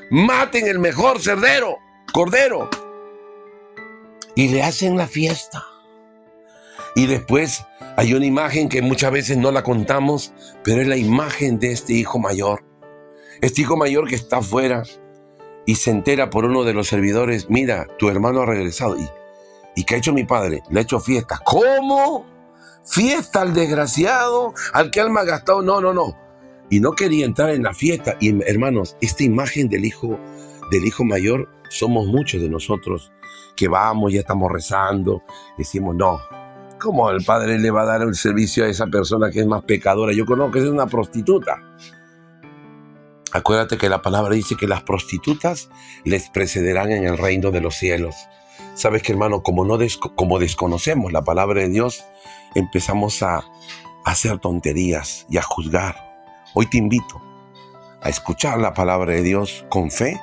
maten 0.10 0.68
el 0.68 0.80
mejor 0.80 1.22
cerdero, 1.22 1.78
cordero. 2.12 2.70
Y 4.36 4.50
le 4.50 4.64
hacen 4.64 4.98
la 4.98 5.08
fiesta. 5.08 5.64
Y 6.96 7.08
después 7.08 7.66
hay 7.98 8.14
una 8.14 8.26
imagen 8.26 8.70
que 8.70 8.82
muchas 8.82 9.12
veces 9.12 9.38
no 9.38 9.52
la 9.52 9.64
contamos, 9.64 10.34
pero 10.64 10.82
es 10.82 10.88
la 10.88 10.98
imagen 10.98 11.60
de 11.60 11.74
este 11.74 11.94
hijo 11.94 12.20
mayor. 12.20 12.64
Este 13.42 13.62
hijo 13.62 13.76
mayor 13.76 14.08
que 14.08 14.16
está 14.16 14.38
afuera 14.38 14.84
y 15.66 15.76
se 15.76 15.92
entera 15.92 16.30
por 16.30 16.46
uno 16.46 16.64
de 16.64 16.74
los 16.74 16.88
servidores, 16.88 17.50
mira, 17.50 17.86
tu 18.00 18.10
hermano 18.10 18.42
ha 18.42 18.46
regresado. 18.46 18.98
¿Y, 18.98 19.10
¿y 19.76 19.84
qué 19.84 19.96
ha 19.96 19.98
hecho 19.98 20.14
mi 20.14 20.24
padre? 20.24 20.64
Le 20.70 20.80
ha 20.80 20.84
hecho 20.84 21.02
fiesta. 21.02 21.42
¿Cómo? 21.44 22.26
¿Fiesta 22.86 23.42
al 23.42 23.54
desgraciado? 23.54 24.54
¿Al 24.74 24.90
que 24.90 25.02
alma 25.02 25.22
ha 25.22 25.26
gastado? 25.26 25.62
No, 25.62 25.82
no, 25.82 25.94
no. 25.94 26.16
Y 26.70 26.80
no 26.80 26.94
quería 26.94 27.26
entrar 27.26 27.50
en 27.50 27.64
la 27.64 27.74
fiesta. 27.74 28.16
Y 28.22 28.42
hermanos, 28.50 28.96
esta 29.02 29.24
imagen 29.24 29.68
del 29.68 29.84
hijo, 29.84 30.18
del 30.72 30.86
hijo 30.86 31.04
mayor, 31.04 31.50
somos 31.70 32.08
muchos 32.08 32.42
de 32.42 32.50
nosotros 32.50 33.12
que 33.56 33.68
vamos, 33.68 34.14
ya 34.14 34.20
estamos 34.20 34.52
rezando, 34.52 35.24
decimos, 35.58 35.96
no, 35.96 36.20
¿Cómo 36.80 37.10
el 37.10 37.24
padre 37.24 37.58
le 37.58 37.72
va 37.72 37.84
a 37.84 37.86
dar 37.86 38.02
el 38.02 38.16
servicio 38.16 38.66
a 38.66 38.68
esa 38.68 38.88
persona 38.88 39.32
que 39.32 39.40
es 39.40 39.48
más 39.48 39.64
pecadora? 39.64 40.14
Yo 40.14 40.26
conozco 40.26 40.54
que 40.54 40.60
es 40.60 40.66
una 40.66 40.88
prostituta. 40.88 41.62
Acuérdate 43.32 43.78
que 43.78 43.90
la 43.90 44.02
palabra 44.02 44.36
dice 44.36 44.56
que 44.56 44.68
las 44.68 44.84
prostitutas 44.84 45.70
les 46.04 46.30
precederán 46.30 46.92
en 46.92 47.06
el 47.06 47.18
reino 47.18 47.52
de 47.52 47.62
los 47.62 47.76
cielos. 47.76 48.16
Sabes 48.76 49.04
que 49.04 49.14
hermano, 49.14 49.42
como, 49.42 49.66
no 49.66 49.78
como 50.16 50.40
desconocemos 50.40 51.12
la 51.12 51.24
palabra 51.24 51.62
de 51.62 51.70
Dios, 51.70 52.04
empezamos 52.56 53.24
a 53.24 53.44
hacer 54.04 54.40
tonterías 54.40 55.26
y 55.30 55.38
a 55.38 55.42
juzgar. 55.42 55.96
Hoy 56.54 56.68
te 56.70 56.78
invito 56.78 57.22
a 58.02 58.10
escuchar 58.10 58.60
la 58.60 58.74
palabra 58.74 59.14
de 59.14 59.24
Dios 59.24 59.66
con 59.70 59.92
fe 59.92 60.20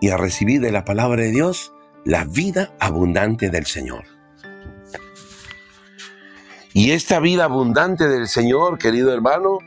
y 0.00 0.10
a 0.10 0.16
recibir 0.16 0.60
de 0.60 0.72
la 0.72 0.84
palabra 0.84 1.22
de 1.22 1.30
Dios 1.30 1.72
la 2.04 2.24
vida 2.24 2.72
abundante 2.78 3.50
del 3.50 3.66
Señor. 3.66 4.15
Y 6.76 6.90
esta 6.90 7.20
vida 7.20 7.44
abundante 7.44 8.06
del 8.06 8.28
Señor, 8.28 8.76
querido 8.76 9.10
hermano, 9.10 9.60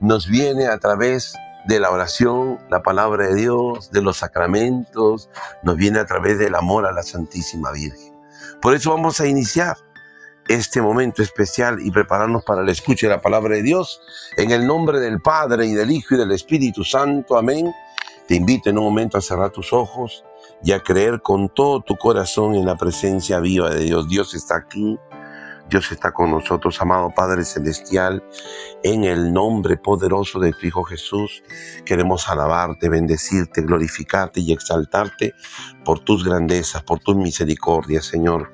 nos 0.00 0.28
viene 0.28 0.66
a 0.66 0.76
través 0.76 1.34
de 1.66 1.80
la 1.80 1.90
oración, 1.90 2.58
la 2.68 2.82
palabra 2.82 3.28
de 3.28 3.36
Dios, 3.36 3.90
de 3.90 4.02
los 4.02 4.18
sacramentos, 4.18 5.30
nos 5.62 5.76
viene 5.76 5.98
a 5.98 6.04
través 6.04 6.38
del 6.38 6.54
amor 6.54 6.84
a 6.84 6.92
la 6.92 7.02
Santísima 7.04 7.72
Virgen. 7.72 8.14
Por 8.60 8.74
eso 8.74 8.90
vamos 8.90 9.18
a 9.18 9.26
iniciar 9.26 9.78
este 10.46 10.82
momento 10.82 11.22
especial 11.22 11.78
y 11.80 11.90
prepararnos 11.90 12.44
para 12.44 12.60
el 12.60 12.68
escucha 12.68 13.06
de 13.06 13.14
la 13.14 13.22
palabra 13.22 13.54
de 13.54 13.62
Dios. 13.62 14.02
En 14.36 14.50
el 14.50 14.66
nombre 14.66 15.00
del 15.00 15.22
Padre 15.22 15.64
y 15.64 15.72
del 15.72 15.90
Hijo 15.90 16.16
y 16.16 16.18
del 16.18 16.32
Espíritu 16.32 16.84
Santo. 16.84 17.38
Amén. 17.38 17.72
Te 18.28 18.34
invito 18.34 18.68
en 18.68 18.76
un 18.76 18.84
momento 18.84 19.16
a 19.16 19.22
cerrar 19.22 19.52
tus 19.52 19.72
ojos 19.72 20.22
y 20.62 20.72
a 20.72 20.80
creer 20.80 21.22
con 21.22 21.48
todo 21.48 21.80
tu 21.80 21.96
corazón 21.96 22.56
en 22.56 22.66
la 22.66 22.76
presencia 22.76 23.40
viva 23.40 23.70
de 23.70 23.84
Dios. 23.84 24.06
Dios 24.06 24.34
está 24.34 24.56
aquí. 24.56 24.98
Dios 25.72 25.90
está 25.90 26.12
con 26.12 26.30
nosotros, 26.30 26.82
amado 26.82 27.14
Padre 27.16 27.46
Celestial, 27.46 28.22
en 28.82 29.04
el 29.04 29.32
nombre 29.32 29.78
poderoso 29.78 30.38
de 30.38 30.52
tu 30.52 30.66
Hijo 30.66 30.84
Jesús. 30.84 31.42
Queremos 31.86 32.28
alabarte, 32.28 32.90
bendecirte, 32.90 33.62
glorificarte 33.62 34.40
y 34.40 34.52
exaltarte 34.52 35.32
por 35.82 36.00
tus 36.00 36.26
grandezas, 36.26 36.82
por 36.82 36.98
tus 36.98 37.16
misericordias, 37.16 38.04
Señor. 38.04 38.52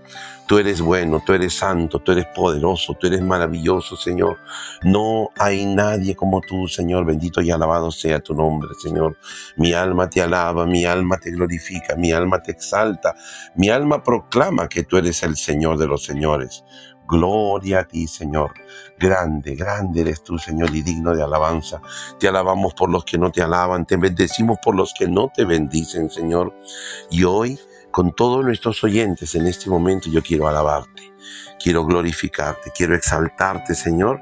Tú 0.48 0.56
eres 0.56 0.80
bueno, 0.80 1.22
tú 1.26 1.34
eres 1.34 1.58
santo, 1.58 1.98
tú 1.98 2.12
eres 2.12 2.24
poderoso, 2.34 2.94
tú 2.94 3.06
eres 3.06 3.20
maravilloso, 3.20 3.96
Señor. 3.96 4.38
No 4.82 5.28
hay 5.38 5.66
nadie 5.66 6.16
como 6.16 6.40
tú, 6.40 6.66
Señor. 6.66 7.04
Bendito 7.04 7.42
y 7.42 7.50
alabado 7.50 7.90
sea 7.90 8.18
tu 8.20 8.32
nombre, 8.32 8.70
Señor. 8.82 9.18
Mi 9.58 9.74
alma 9.74 10.08
te 10.08 10.22
alaba, 10.22 10.64
mi 10.64 10.86
alma 10.86 11.18
te 11.18 11.32
glorifica, 11.32 11.96
mi 11.96 12.12
alma 12.12 12.40
te 12.42 12.52
exalta, 12.52 13.14
mi 13.56 13.68
alma 13.68 14.02
proclama 14.02 14.70
que 14.70 14.84
tú 14.84 14.96
eres 14.96 15.22
el 15.22 15.36
Señor 15.36 15.76
de 15.76 15.86
los 15.86 16.02
señores. 16.02 16.64
Gloria 17.06 17.80
a 17.80 17.84
ti, 17.84 18.06
Señor. 18.06 18.52
Grande, 18.98 19.54
grande 19.54 20.00
eres 20.00 20.22
tú, 20.22 20.38
Señor, 20.38 20.74
y 20.74 20.80
digno 20.80 21.14
de 21.14 21.22
alabanza. 21.22 21.82
Te 22.18 22.28
alabamos 22.28 22.72
por 22.72 22.90
los 22.90 23.04
que 23.04 23.18
no 23.18 23.30
te 23.30 23.42
alaban, 23.42 23.84
te 23.84 23.98
bendecimos 23.98 24.58
por 24.62 24.74
los 24.74 24.94
que 24.94 25.08
no 25.08 25.30
te 25.34 25.44
bendicen, 25.44 26.08
Señor. 26.08 26.54
Y 27.10 27.24
hoy 27.24 27.58
con 27.98 28.12
todos 28.12 28.44
nuestros 28.44 28.84
oyentes 28.84 29.34
en 29.34 29.48
este 29.48 29.68
momento 29.68 30.08
yo 30.08 30.22
quiero 30.22 30.46
alabarte, 30.46 31.12
quiero 31.60 31.84
glorificarte, 31.84 32.70
quiero 32.70 32.94
exaltarte, 32.94 33.74
Señor, 33.74 34.20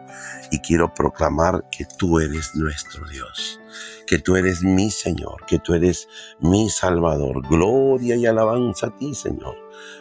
y 0.50 0.60
quiero 0.60 0.94
proclamar 0.94 1.62
que 1.70 1.84
tú 1.98 2.18
eres 2.18 2.54
nuestro 2.54 3.06
Dios, 3.06 3.60
que 4.06 4.18
tú 4.18 4.34
eres 4.36 4.62
mi 4.62 4.90
Señor, 4.90 5.44
que 5.46 5.58
tú 5.58 5.74
eres 5.74 6.08
mi 6.40 6.70
Salvador. 6.70 7.46
Gloria 7.46 8.16
y 8.16 8.24
alabanza 8.24 8.86
a 8.86 8.96
ti, 8.96 9.14
Señor. 9.14 9.54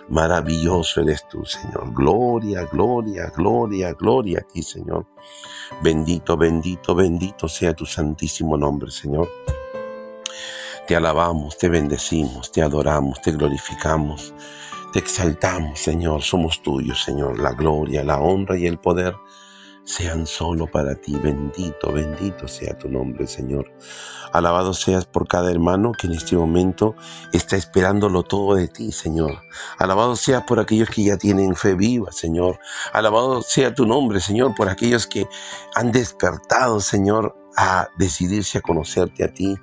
Maravilloso 0.08 1.02
eres 1.02 1.28
tú, 1.28 1.44
Señor. 1.44 1.94
Gloria, 1.94 2.64
gloria, 2.72 3.30
gloria, 3.36 3.92
gloria 3.92 4.40
a 4.40 4.54
ti, 4.54 4.64
Señor. 4.64 5.06
Bendito, 5.84 6.38
bendito, 6.38 6.96
bendito 6.96 7.50
sea 7.50 7.74
tu 7.74 7.86
santísimo 7.86 8.56
nombre, 8.56 8.90
Señor. 8.90 9.28
Te 10.88 10.96
alabamos, 10.96 11.58
te 11.58 11.68
bendecimos, 11.68 12.52
te 12.52 12.62
adoramos, 12.62 13.20
te 13.20 13.32
glorificamos, 13.32 14.36
te 14.94 15.00
exaltamos, 15.00 15.80
Señor. 15.80 16.22
Somos 16.22 16.62
tuyos, 16.62 17.04
Señor. 17.04 17.40
La 17.40 17.54
gloria, 17.54 18.04
la 18.04 18.20
honra 18.20 18.56
y 18.56 18.68
el 18.68 18.78
poder 18.78 19.16
sean 19.84 20.28
solo 20.28 20.68
para 20.68 20.94
ti. 20.94 21.16
Bendito, 21.18 21.92
bendito 21.92 22.48
sea 22.48 22.78
tu 22.78 22.88
nombre, 22.88 23.26
Señor. 23.26 23.72
Alabado 24.32 24.76
seas 24.76 25.06
por 25.06 25.28
cada 25.28 25.50
hermano 25.50 25.92
que 25.92 26.06
en 26.06 26.14
este 26.14 26.36
momento 26.36 26.96
está 27.34 27.56
esperándolo 27.56 28.22
todo 28.22 28.54
de 28.54 28.68
ti, 28.68 28.92
Señor. 28.92 29.42
Alabado 29.80 30.16
seas 30.16 30.44
por 30.44 30.60
aquellos 30.60 30.90
que 30.90 31.04
ya 31.04 31.18
tienen 31.18 31.56
fe 31.56 31.74
viva, 31.74 32.12
Señor. 32.12 32.60
Alabado 32.94 33.42
sea 33.42 33.74
tu 33.74 33.88
nombre, 33.88 34.20
Señor, 34.20 34.54
por 34.54 34.70
aquellos 34.70 35.08
que 35.08 35.28
han 35.74 35.92
despertado, 35.92 36.80
Señor, 36.80 37.36
a 37.58 37.88
decidirse 37.98 38.58
a 38.58 38.62
conocerte 38.62 39.24
a 39.24 39.34
ti. 39.34 39.56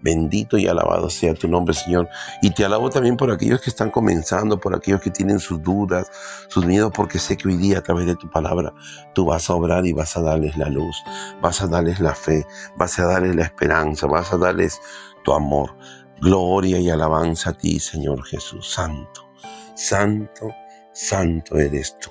Bendito 0.00 0.58
y 0.58 0.66
alabado 0.66 1.10
sea 1.10 1.34
tu 1.34 1.48
nombre, 1.48 1.74
Señor. 1.74 2.08
Y 2.42 2.50
te 2.50 2.64
alabo 2.64 2.90
también 2.90 3.16
por 3.16 3.30
aquellos 3.30 3.60
que 3.60 3.70
están 3.70 3.90
comenzando, 3.90 4.60
por 4.60 4.74
aquellos 4.74 5.00
que 5.00 5.10
tienen 5.10 5.38
sus 5.38 5.62
dudas, 5.62 6.10
sus 6.48 6.64
miedos, 6.66 6.92
porque 6.94 7.18
sé 7.18 7.36
que 7.36 7.48
hoy 7.48 7.56
día 7.56 7.78
a 7.78 7.82
través 7.82 8.06
de 8.06 8.16
tu 8.16 8.30
palabra 8.30 8.72
tú 9.14 9.24
vas 9.24 9.50
a 9.50 9.54
obrar 9.54 9.86
y 9.86 9.92
vas 9.92 10.16
a 10.16 10.22
darles 10.22 10.56
la 10.56 10.68
luz, 10.68 10.96
vas 11.40 11.62
a 11.62 11.66
darles 11.66 12.00
la 12.00 12.14
fe, 12.14 12.46
vas 12.76 12.98
a 12.98 13.06
darles 13.06 13.36
la 13.36 13.44
esperanza, 13.44 14.06
vas 14.06 14.32
a 14.32 14.36
darles 14.36 14.80
tu 15.24 15.32
amor. 15.32 15.76
Gloria 16.20 16.78
y 16.78 16.90
alabanza 16.90 17.50
a 17.50 17.52
ti, 17.54 17.80
Señor 17.80 18.22
Jesús. 18.24 18.70
Santo, 18.70 19.26
santo, 19.74 20.50
santo 20.92 21.56
eres 21.56 21.98
tú. 21.98 22.10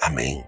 Amén. 0.00 0.47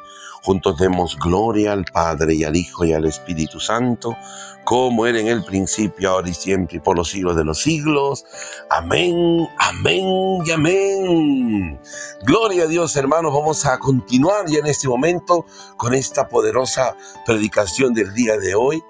Juntos 0.43 0.77
demos 0.79 1.17
gloria 1.19 1.73
al 1.73 1.85
Padre 1.85 2.33
y 2.33 2.43
al 2.43 2.55
Hijo 2.55 2.83
y 2.83 2.93
al 2.93 3.05
Espíritu 3.05 3.59
Santo, 3.59 4.17
como 4.63 5.05
era 5.05 5.19
en 5.19 5.27
el 5.27 5.43
principio, 5.43 6.09
ahora 6.09 6.29
y 6.29 6.33
siempre, 6.33 6.77
y 6.77 6.79
por 6.79 6.97
los 6.97 7.09
siglos 7.09 7.35
de 7.35 7.43
los 7.43 7.61
siglos. 7.61 8.25
Amén, 8.69 9.47
amén 9.59 10.39
y 10.45 10.51
amén. 10.51 11.79
Gloria 12.23 12.63
a 12.63 12.67
Dios, 12.67 12.95
hermanos. 12.95 13.33
Vamos 13.33 13.65
a 13.65 13.77
continuar 13.77 14.45
ya 14.47 14.59
en 14.59 14.67
este 14.67 14.87
momento 14.87 15.45
con 15.77 15.93
esta 15.93 16.27
poderosa 16.27 16.95
predicación 17.25 17.93
del 17.93 18.13
día 18.13 18.37
de 18.37 18.55
hoy. 18.55 18.83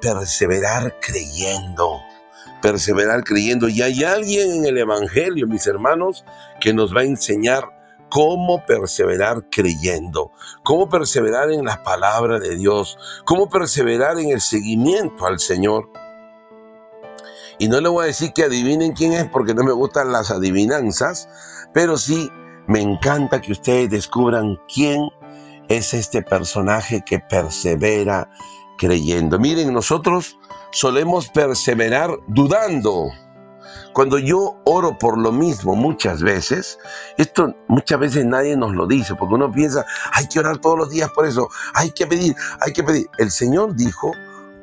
Perseverar 0.00 0.94
creyendo 1.00 2.00
perseverar 2.60 3.24
creyendo. 3.24 3.68
Y 3.68 3.82
hay 3.82 4.04
alguien 4.04 4.50
en 4.50 4.66
el 4.66 4.78
Evangelio, 4.78 5.46
mis 5.46 5.66
hermanos, 5.66 6.24
que 6.60 6.72
nos 6.72 6.94
va 6.94 7.00
a 7.00 7.04
enseñar 7.04 7.77
cómo 8.10 8.64
perseverar 8.66 9.48
creyendo, 9.50 10.32
cómo 10.62 10.88
perseverar 10.88 11.50
en 11.50 11.64
la 11.64 11.82
palabra 11.82 12.38
de 12.38 12.56
Dios, 12.56 12.98
cómo 13.24 13.48
perseverar 13.48 14.18
en 14.18 14.30
el 14.30 14.40
seguimiento 14.40 15.26
al 15.26 15.38
Señor. 15.38 15.90
Y 17.58 17.68
no 17.68 17.80
le 17.80 17.88
voy 17.88 18.04
a 18.04 18.06
decir 18.06 18.32
que 18.32 18.44
adivinen 18.44 18.92
quién 18.92 19.12
es 19.12 19.24
porque 19.28 19.54
no 19.54 19.64
me 19.64 19.72
gustan 19.72 20.12
las 20.12 20.30
adivinanzas, 20.30 21.28
pero 21.72 21.96
sí 21.98 22.30
me 22.66 22.80
encanta 22.80 23.40
que 23.40 23.52
ustedes 23.52 23.90
descubran 23.90 24.58
quién 24.72 25.08
es 25.68 25.92
este 25.94 26.22
personaje 26.22 27.02
que 27.04 27.18
persevera 27.18 28.30
creyendo. 28.78 29.38
Miren, 29.38 29.72
nosotros 29.72 30.38
solemos 30.70 31.28
perseverar 31.28 32.10
dudando. 32.28 33.08
Cuando 33.92 34.18
yo 34.18 34.60
oro 34.64 34.98
por 34.98 35.18
lo 35.18 35.32
mismo 35.32 35.74
muchas 35.74 36.22
veces, 36.22 36.78
esto 37.16 37.54
muchas 37.68 37.98
veces 37.98 38.24
nadie 38.24 38.56
nos 38.56 38.74
lo 38.74 38.86
dice, 38.86 39.14
porque 39.14 39.34
uno 39.34 39.50
piensa, 39.50 39.84
hay 40.12 40.28
que 40.28 40.40
orar 40.40 40.58
todos 40.58 40.78
los 40.78 40.90
días 40.90 41.10
por 41.10 41.26
eso, 41.26 41.48
hay 41.74 41.90
que 41.90 42.06
pedir, 42.06 42.34
hay 42.60 42.72
que 42.72 42.84
pedir. 42.84 43.06
El 43.18 43.30
Señor 43.30 43.74
dijo, 43.74 44.12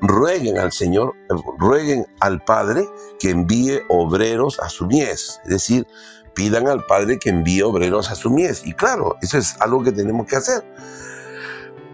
rueguen 0.02 0.58
al 0.58 0.72
Señor, 0.72 1.14
rueguen 1.58 2.06
al 2.20 2.44
Padre 2.44 2.88
que 3.20 3.30
envíe 3.32 3.82
obreros 3.90 4.60
a 4.60 4.70
su 4.70 4.86
mies. 4.88 5.40
Es 5.44 5.50
decir, 5.50 5.88
pidan 6.34 6.68
al 6.68 6.86
Padre 6.86 7.18
que 7.20 7.30
envíe 7.30 7.62
obreros 7.62 8.12
a 8.12 8.16
su 8.16 8.30
mies. 8.30 8.66
Y 8.66 8.74
claro, 8.74 9.16
eso 9.22 9.38
es 9.38 9.60
algo 9.62 9.84
que 9.84 9.92
tenemos 9.92 10.28
que 10.28 10.36
hacer. 10.36 10.64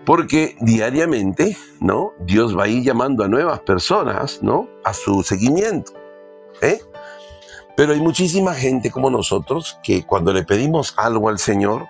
Porque 0.05 0.57
diariamente, 0.61 1.55
¿no? 1.79 2.13
Dios 2.19 2.57
va 2.57 2.63
a 2.63 2.67
ir 2.67 2.83
llamando 2.83 3.23
a 3.23 3.27
nuevas 3.27 3.59
personas, 3.61 4.41
¿no? 4.41 4.67
A 4.83 4.93
su 4.93 5.21
seguimiento. 5.23 5.93
¿eh? 6.61 6.81
Pero 7.81 7.93
hay 7.93 7.99
muchísima 7.99 8.53
gente 8.53 8.91
como 8.91 9.09
nosotros 9.09 9.79
que 9.81 10.05
cuando 10.05 10.31
le 10.33 10.43
pedimos 10.43 10.93
algo 10.97 11.29
al 11.29 11.39
Señor, 11.39 11.87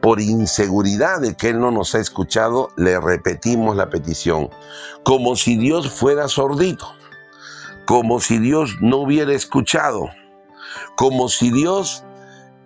por 0.00 0.20
inseguridad 0.20 1.20
de 1.20 1.36
que 1.36 1.50
Él 1.50 1.60
no 1.60 1.70
nos 1.70 1.94
ha 1.94 2.00
escuchado, 2.00 2.70
le 2.76 2.98
repetimos 2.98 3.76
la 3.76 3.88
petición, 3.88 4.50
como 5.04 5.36
si 5.36 5.56
Dios 5.56 5.92
fuera 5.92 6.26
sordito, 6.26 6.92
como 7.86 8.18
si 8.18 8.38
Dios 8.38 8.78
no 8.80 8.96
hubiera 8.96 9.32
escuchado, 9.32 10.08
como 10.96 11.28
si 11.28 11.52
Dios 11.52 12.04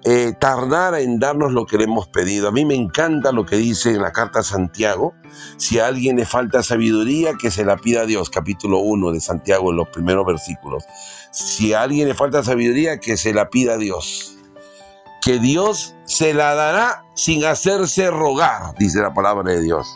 eh, 0.05 0.33
tardara 0.41 1.01
en 1.01 1.19
darnos 1.19 1.53
lo 1.53 1.67
que 1.67 1.77
le 1.77 1.85
hemos 1.85 2.09
pedido. 2.09 2.49
A 2.49 2.53
mí 2.53 2.65
me 2.65 2.75
encanta 2.75 3.33
lo 3.33 3.45
que 3.45 3.57
dice 3.57 3.91
en 3.91 4.01
la 4.01 4.13
carta 4.13 4.39
a 4.39 4.43
Santiago. 4.43 5.13
Si 5.59 5.79
a 5.79 5.89
alguien 5.89 6.17
le 6.17 6.25
falta 6.25 6.63
sabiduría, 6.63 7.35
que 7.35 7.51
se 7.51 7.67
la 7.67 7.77
pida 7.77 8.03
a 8.03 8.07
Dios, 8.07 8.31
capítulo 8.31 8.79
1 8.79 9.13
de 9.13 9.21
Santiago, 9.21 9.73
en 9.73 9.77
los 9.77 9.89
primeros 9.89 10.25
versículos. 10.25 10.85
Si 11.37 11.75
a 11.75 11.83
alguien 11.83 12.09
le 12.09 12.15
falta 12.15 12.43
sabiduría, 12.43 12.99
que 12.99 13.19
se 13.19 13.35
la 13.35 13.51
pida 13.51 13.75
a 13.75 13.77
Dios. 13.77 14.39
Que 15.21 15.39
Dios 15.39 15.95
se 16.07 16.33
la 16.33 16.55
dará 16.55 17.05
sin 17.15 17.45
hacerse 17.45 18.11
rogar, 18.11 18.75
dice 18.79 19.03
la 19.03 19.13
palabra 19.13 19.53
de 19.53 19.61
Dios. 19.61 19.87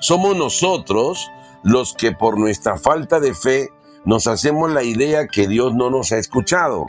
Somos 0.00 0.36
nosotros 0.36 1.30
los 1.62 1.94
que 1.94 2.12
por 2.12 2.38
nuestra 2.38 2.76
falta 2.76 3.18
de 3.18 3.32
fe 3.32 3.70
nos 4.04 4.26
hacemos 4.26 4.70
la 4.70 4.82
idea 4.82 5.26
que 5.26 5.48
Dios 5.48 5.74
no 5.74 5.88
nos 5.88 6.12
ha 6.12 6.18
escuchado. 6.18 6.84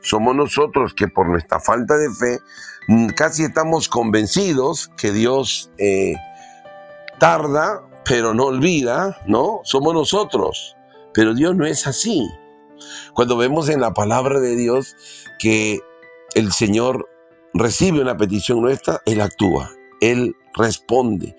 Somos 0.00 0.36
nosotros 0.36 0.94
que 0.94 1.08
por 1.08 1.28
nuestra 1.28 1.58
falta 1.58 1.96
de 1.96 2.08
fe 2.10 2.38
mm, 2.86 3.08
casi 3.08 3.42
estamos 3.42 3.88
convencidos 3.88 4.92
que 4.96 5.10
Dios 5.10 5.72
eh, 5.78 6.14
tarda, 7.18 7.82
pero 8.04 8.32
no 8.32 8.44
olvida, 8.44 9.18
¿no? 9.26 9.60
Somos 9.64 9.92
nosotros. 9.92 10.76
Pero 11.14 11.34
Dios 11.34 11.56
no 11.56 11.66
es 11.66 11.86
así. 11.86 12.28
Cuando 13.14 13.36
vemos 13.36 13.68
en 13.68 13.80
la 13.80 13.92
palabra 13.92 14.40
de 14.40 14.56
Dios 14.56 14.96
que 15.38 15.80
el 16.34 16.52
Señor 16.52 17.08
recibe 17.54 18.00
una 18.00 18.16
petición 18.16 18.62
nuestra, 18.62 19.00
Él 19.06 19.20
actúa, 19.20 19.70
Él 20.00 20.34
responde. 20.54 21.36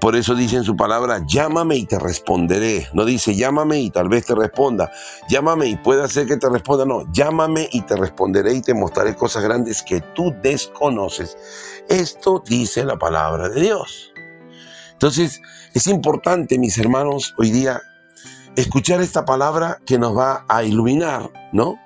Por 0.00 0.14
eso 0.14 0.36
dice 0.36 0.56
en 0.56 0.64
su 0.64 0.76
palabra, 0.76 1.24
llámame 1.26 1.76
y 1.76 1.84
te 1.84 1.98
responderé. 1.98 2.86
No 2.92 3.04
dice, 3.04 3.34
llámame 3.34 3.80
y 3.80 3.90
tal 3.90 4.08
vez 4.08 4.26
te 4.26 4.34
responda. 4.34 4.92
Llámame 5.28 5.66
y 5.66 5.76
puede 5.76 6.04
hacer 6.04 6.28
que 6.28 6.36
te 6.36 6.48
responda. 6.48 6.84
No, 6.84 7.04
llámame 7.12 7.68
y 7.72 7.80
te 7.82 7.96
responderé 7.96 8.54
y 8.54 8.62
te 8.62 8.74
mostraré 8.74 9.16
cosas 9.16 9.42
grandes 9.42 9.82
que 9.82 10.00
tú 10.14 10.32
desconoces. 10.40 11.36
Esto 11.88 12.42
dice 12.46 12.84
la 12.84 12.96
palabra 12.96 13.48
de 13.48 13.60
Dios. 13.60 14.12
Entonces, 14.92 15.40
es 15.74 15.86
importante, 15.88 16.58
mis 16.58 16.78
hermanos, 16.78 17.34
hoy 17.36 17.50
día 17.50 17.80
escuchar 18.56 19.00
esta 19.00 19.24
palabra 19.24 19.80
que 19.86 19.98
nos 19.98 20.16
va 20.16 20.44
a 20.48 20.62
iluminar, 20.62 21.30
¿no? 21.52 21.76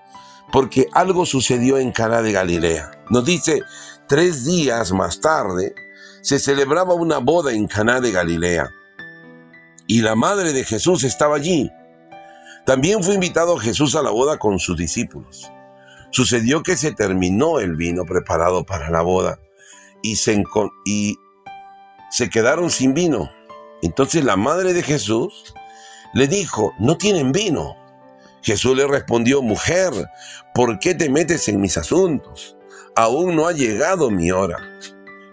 Porque 0.52 0.88
algo 0.92 1.26
sucedió 1.26 1.78
en 1.78 1.92
Cana 1.92 2.22
de 2.22 2.32
Galilea. 2.32 2.90
Nos 3.10 3.24
dice, 3.24 3.62
tres 4.08 4.44
días 4.44 4.92
más 4.92 5.20
tarde, 5.20 5.74
se 6.22 6.38
celebraba 6.38 6.94
una 6.94 7.18
boda 7.18 7.52
en 7.52 7.66
Caná 7.66 8.00
de 8.00 8.12
Galilea 8.12 8.70
y 9.86 10.00
la 10.02 10.14
madre 10.14 10.52
de 10.52 10.64
Jesús 10.64 11.04
estaba 11.04 11.36
allí. 11.36 11.70
También 12.64 13.02
fue 13.02 13.14
invitado 13.14 13.58
Jesús 13.58 13.96
a 13.96 14.02
la 14.02 14.10
boda 14.10 14.38
con 14.38 14.58
sus 14.58 14.76
discípulos. 14.76 15.50
Sucedió 16.10 16.62
que 16.62 16.76
se 16.76 16.92
terminó 16.92 17.58
el 17.58 17.74
vino 17.74 18.04
preparado 18.04 18.64
para 18.64 18.90
la 18.90 19.02
boda 19.02 19.38
y 20.02 20.16
se, 20.16 20.44
y 20.84 21.18
se 22.10 22.30
quedaron 22.30 22.70
sin 22.70 22.94
vino. 22.94 23.30
Entonces 23.82 24.24
la 24.24 24.36
madre 24.36 24.72
de 24.74 24.82
Jesús 24.82 25.54
le 26.12 26.28
dijo, 26.28 26.74
no 26.78 26.96
tienen 26.96 27.32
vino. 27.32 27.76
Jesús 28.42 28.76
le 28.76 28.86
respondió, 28.86 29.40
mujer, 29.40 29.92
¿por 30.54 30.78
qué 30.78 30.94
te 30.94 31.08
metes 31.08 31.48
en 31.48 31.60
mis 31.60 31.76
asuntos? 31.76 32.56
Aún 32.96 33.36
no 33.36 33.46
ha 33.46 33.52
llegado 33.52 34.10
mi 34.10 34.30
hora. 34.30 34.58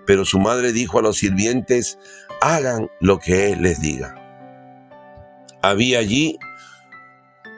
Pero 0.06 0.26
su 0.26 0.40
madre 0.40 0.72
dijo 0.72 1.00
a 1.00 1.02
los 1.02 1.18
sirvientes, 1.18 1.98
hagan 2.42 2.90
lo 3.00 3.20
que 3.20 3.52
él 3.52 3.64
les 3.64 3.82
diga. 3.82 4.16
Había 5.62 6.00
allí 6.00 6.38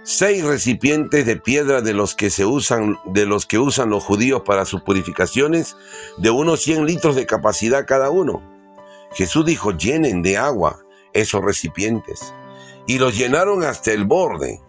seis 0.04 0.44
recipientes 0.44 1.26
de 1.26 1.38
piedra 1.38 1.82
de 1.82 1.94
los 1.94 2.16
que 2.16 2.30
se 2.30 2.46
usan 2.46 2.98
de 3.06 3.26
los 3.26 3.46
que 3.46 3.60
usan 3.60 3.92
los 3.92 4.04
judíos 4.04 4.42
para 4.46 4.66
sus 4.66 4.82
purificaciones, 4.82 5.76
de 6.18 6.32
unos 6.32 6.62
100 6.64 6.86
litros 6.86 7.16
de 7.16 7.26
capacidad 7.26 7.86
cada 7.86 8.10
uno. 8.10 8.42
Jesús 9.14 9.46
dijo, 9.46 9.72
llenen 9.72 10.24
de 10.24 10.38
agua 10.38 10.80
esos 11.14 11.44
recipientes. 11.44 12.34
Y 12.92 13.00
los 13.00 13.18
llenaron 13.18 13.64
hasta 13.64 13.94
el 13.94 14.04
borde. 14.04 14.60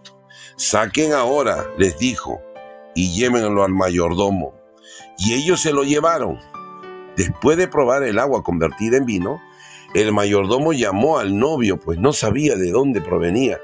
Saquen 0.55 1.11
ahora, 1.11 1.67
les 1.77 1.99
dijo, 1.99 2.41
y 2.95 3.13
llévenlo 3.13 3.65
al 3.65 3.73
mayordomo. 3.73 4.55
Y 5.17 5.33
ellos 5.33 5.59
se 5.59 5.73
lo 5.73 5.83
llevaron. 5.83 6.39
Después 7.17 7.57
de 7.57 7.67
probar 7.67 8.01
el 8.03 8.19
agua 8.19 8.41
convertida 8.41 8.95
en 8.95 9.05
vino, 9.05 9.41
el 9.93 10.13
mayordomo 10.13 10.71
llamó 10.71 11.19
al 11.19 11.37
novio, 11.37 11.77
pues 11.77 11.99
no 11.99 12.13
sabía 12.13 12.55
de 12.55 12.71
dónde 12.71 13.01
provenía, 13.01 13.59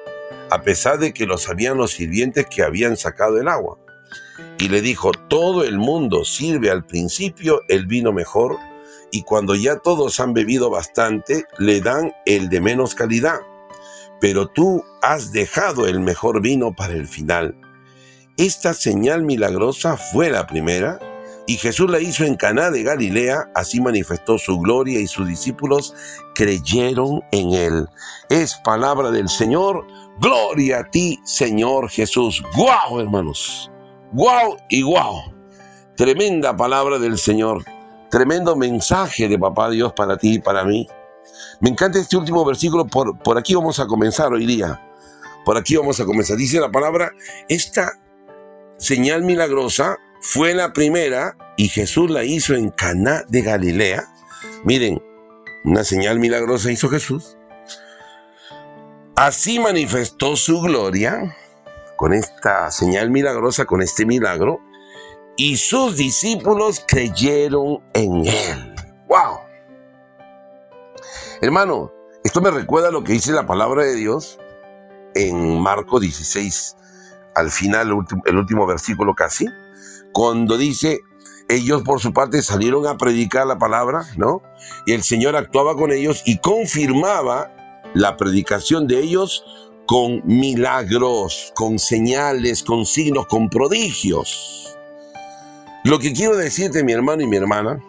a 0.52 0.62
pesar 0.62 1.00
de 1.00 1.13
que 1.13 1.26
lo 1.26 1.38
sabían 1.38 1.78
los 1.78 1.91
sirvientes 1.91 2.45
que 2.48 2.62
habían 2.62 2.98
sacado 2.98 3.39
el 3.39 3.48
agua. 3.48 3.78
Y 4.58 4.67
le 4.67 4.82
dijo, 4.82 5.12
todo 5.30 5.63
el 5.63 5.78
mundo 5.78 6.26
sirve 6.26 6.69
al 6.69 6.86
principio 6.86 7.62
el 7.69 7.86
vino 7.86 8.12
mejor, 8.12 8.58
y 9.10 9.22
cuando 9.22 9.56
ya 9.56 9.78
todos 9.78 10.19
han 10.19 10.34
bebido 10.34 10.69
bastante, 10.69 11.45
le 11.60 11.80
dan 11.80 12.12
el 12.26 12.50
de 12.50 12.60
menos 12.60 12.93
calidad. 12.93 13.39
Pero 14.19 14.47
tú 14.47 14.84
has 15.01 15.32
dejado 15.32 15.88
el 15.88 15.99
mejor 15.99 16.41
vino 16.41 16.73
para 16.75 16.93
el 16.93 17.08
final. 17.08 17.55
Esta 18.38 18.73
señal 18.73 19.23
milagrosa 19.23 19.97
fue 19.97 20.29
la 20.29 20.47
primera 20.47 20.99
y 21.49 21.58
Jesús 21.58 21.89
la 21.89 21.99
hizo 21.99 22.25
en 22.25 22.36
Caná 22.36 22.69
de 22.69 22.84
Galilea, 22.84 23.49
así 23.55 23.82
manifestó 23.82 24.38
su 24.38 24.60
gloria 24.60 24.99
y 24.99 25.08
sus 25.08 25.27
discípulos 25.27 25.95
creyeron 26.36 27.23
en 27.32 27.53
él. 27.53 27.88
Es 28.29 28.53
palabra 28.63 29.10
del 29.10 29.27
Señor, 29.27 29.88
gloria 30.19 30.82
a 30.82 30.91
ti, 30.91 31.19
Señor 31.23 31.89
Jesús. 31.89 32.43
¡Guau, 32.55 32.99
hermanos! 32.99 33.71
¡Guau 34.12 34.58
y 34.69 34.84
guau! 34.84 35.21
Tremenda 35.97 36.55
palabra 36.55 36.99
del 36.99 37.17
Señor, 37.17 37.65
tremendo 38.12 38.55
mensaje 38.55 39.27
de 39.27 39.39
Papá 39.39 39.71
Dios 39.71 39.91
para 39.93 40.17
ti 40.17 40.36
y 40.36 40.39
para 40.39 40.63
mí. 40.63 40.88
Me 41.59 41.69
encanta 41.69 41.99
este 41.99 42.17
último 42.17 42.45
versículo, 42.45 42.87
por, 42.87 43.17
por 43.19 43.37
aquí 43.37 43.55
vamos 43.55 43.79
a 43.79 43.87
comenzar 43.87 44.31
hoy 44.33 44.45
día. 44.45 44.81
Por 45.45 45.57
aquí 45.57 45.75
vamos 45.75 45.99
a 45.99 46.05
comenzar. 46.05 46.37
Dice 46.37 46.59
la 46.59 46.71
palabra, 46.71 47.11
esta 47.47 47.93
señal 48.77 49.23
milagrosa 49.23 49.97
fue 50.21 50.53
la 50.53 50.73
primera 50.73 51.37
y 51.57 51.69
Jesús 51.69 52.09
la 52.09 52.23
hizo 52.23 52.53
en 52.55 52.69
Caná 52.69 53.23
de 53.27 53.41
Galilea. 53.41 54.05
Miren, 54.63 55.01
una 55.63 55.83
señal 55.83 56.19
milagrosa 56.19 56.71
hizo 56.71 56.89
Jesús. 56.89 57.37
Así 59.15 59.59
manifestó 59.59 60.35
su 60.35 60.61
gloria 60.61 61.35
con 61.97 62.13
esta 62.13 62.71
señal 62.71 63.11
milagrosa, 63.11 63.65
con 63.65 63.81
este 63.81 64.05
milagro, 64.05 64.61
y 65.35 65.57
sus 65.57 65.97
discípulos 65.97 66.81
creyeron 66.87 67.83
en 67.93 68.25
él. 68.25 68.75
¡Wow! 69.09 69.38
Hermano, 71.41 71.91
esto 72.23 72.41
me 72.41 72.52
recuerda 72.52 72.91
lo 72.91 73.04
que 73.04 73.13
dice 73.13 73.32
la 73.32 73.47
palabra 73.47 73.84
de 73.84 73.95
Dios 73.95 74.38
en 75.15 75.60
Marco 75.62 75.99
16, 75.99 76.75
al 77.36 77.49
final, 77.49 77.93
el 78.25 78.38
último 78.38 78.67
versículo 78.67 79.15
casi 79.15 79.45
cuando 80.12 80.58
dice, 80.58 80.99
ellos 81.47 81.84
por 81.84 81.99
su 81.99 82.12
parte 82.13 82.41
salieron 82.41 82.86
a 82.88 82.97
predicar 82.97 83.47
la 83.47 83.58
palabra, 83.58 84.06
¿no? 84.17 84.41
Y 84.86 84.93
el 84.93 85.04
Señor 85.04 85.36
actuaba 85.36 85.75
con 85.75 85.91
ellos 85.91 86.23
y 86.25 86.39
confirmaba 86.39 87.52
la 87.93 88.17
predicación 88.17 88.88
de 88.88 88.99
ellos 88.99 89.43
con 89.86 90.21
milagros, 90.25 91.54
con 91.56 91.80
señales, 91.80 92.63
con 92.63 92.86
signos, 92.86 93.28
con 93.28 93.49
prodigios. 93.49 94.78
Lo 95.86 95.99
que 95.99 96.12
quiero 96.13 96.36
decirte, 96.36 96.84
mi 96.84 96.91
hermano 96.91 97.23
y 97.23 97.28
mi 97.28 97.38
hermana, 97.38 97.80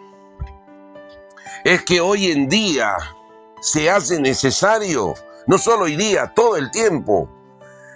es 1.63 1.83
que 1.83 2.01
hoy 2.01 2.31
en 2.31 2.47
día 2.47 2.95
se 3.61 3.89
hace 3.89 4.19
necesario, 4.19 5.13
no 5.47 5.57
solo 5.57 5.85
hoy 5.85 5.95
día, 5.95 6.33
todo 6.35 6.57
el 6.57 6.69
tiempo, 6.71 7.29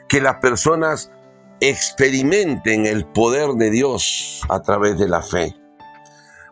que 0.07 0.21
las 0.21 0.35
personas 0.35 1.11
experimenten 1.59 2.85
el 2.85 3.05
poder 3.05 3.49
de 3.55 3.71
Dios 3.71 4.41
a 4.49 4.61
través 4.61 4.97
de 4.99 5.07
la 5.07 5.21
fe. 5.21 5.55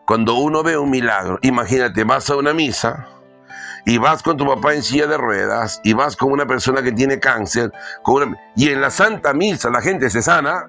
Cuando 0.06 0.34
uno 0.34 0.62
ve 0.62 0.76
un 0.76 0.90
milagro, 0.90 1.38
imagínate, 1.42 2.04
vas 2.04 2.28
a 2.28 2.36
una 2.36 2.52
misa 2.52 3.08
y 3.86 3.98
vas 3.98 4.22
con 4.22 4.36
tu 4.36 4.46
papá 4.46 4.74
en 4.74 4.82
silla 4.82 5.06
de 5.06 5.16
ruedas 5.16 5.80
y 5.84 5.92
vas 5.92 6.16
con 6.16 6.32
una 6.32 6.46
persona 6.46 6.82
que 6.82 6.92
tiene 6.92 7.20
cáncer, 7.20 7.72
y 8.56 8.68
en 8.68 8.80
la 8.80 8.90
Santa 8.90 9.32
Misa 9.32 9.70
la 9.70 9.80
gente 9.80 10.10
se 10.10 10.22
sana, 10.22 10.68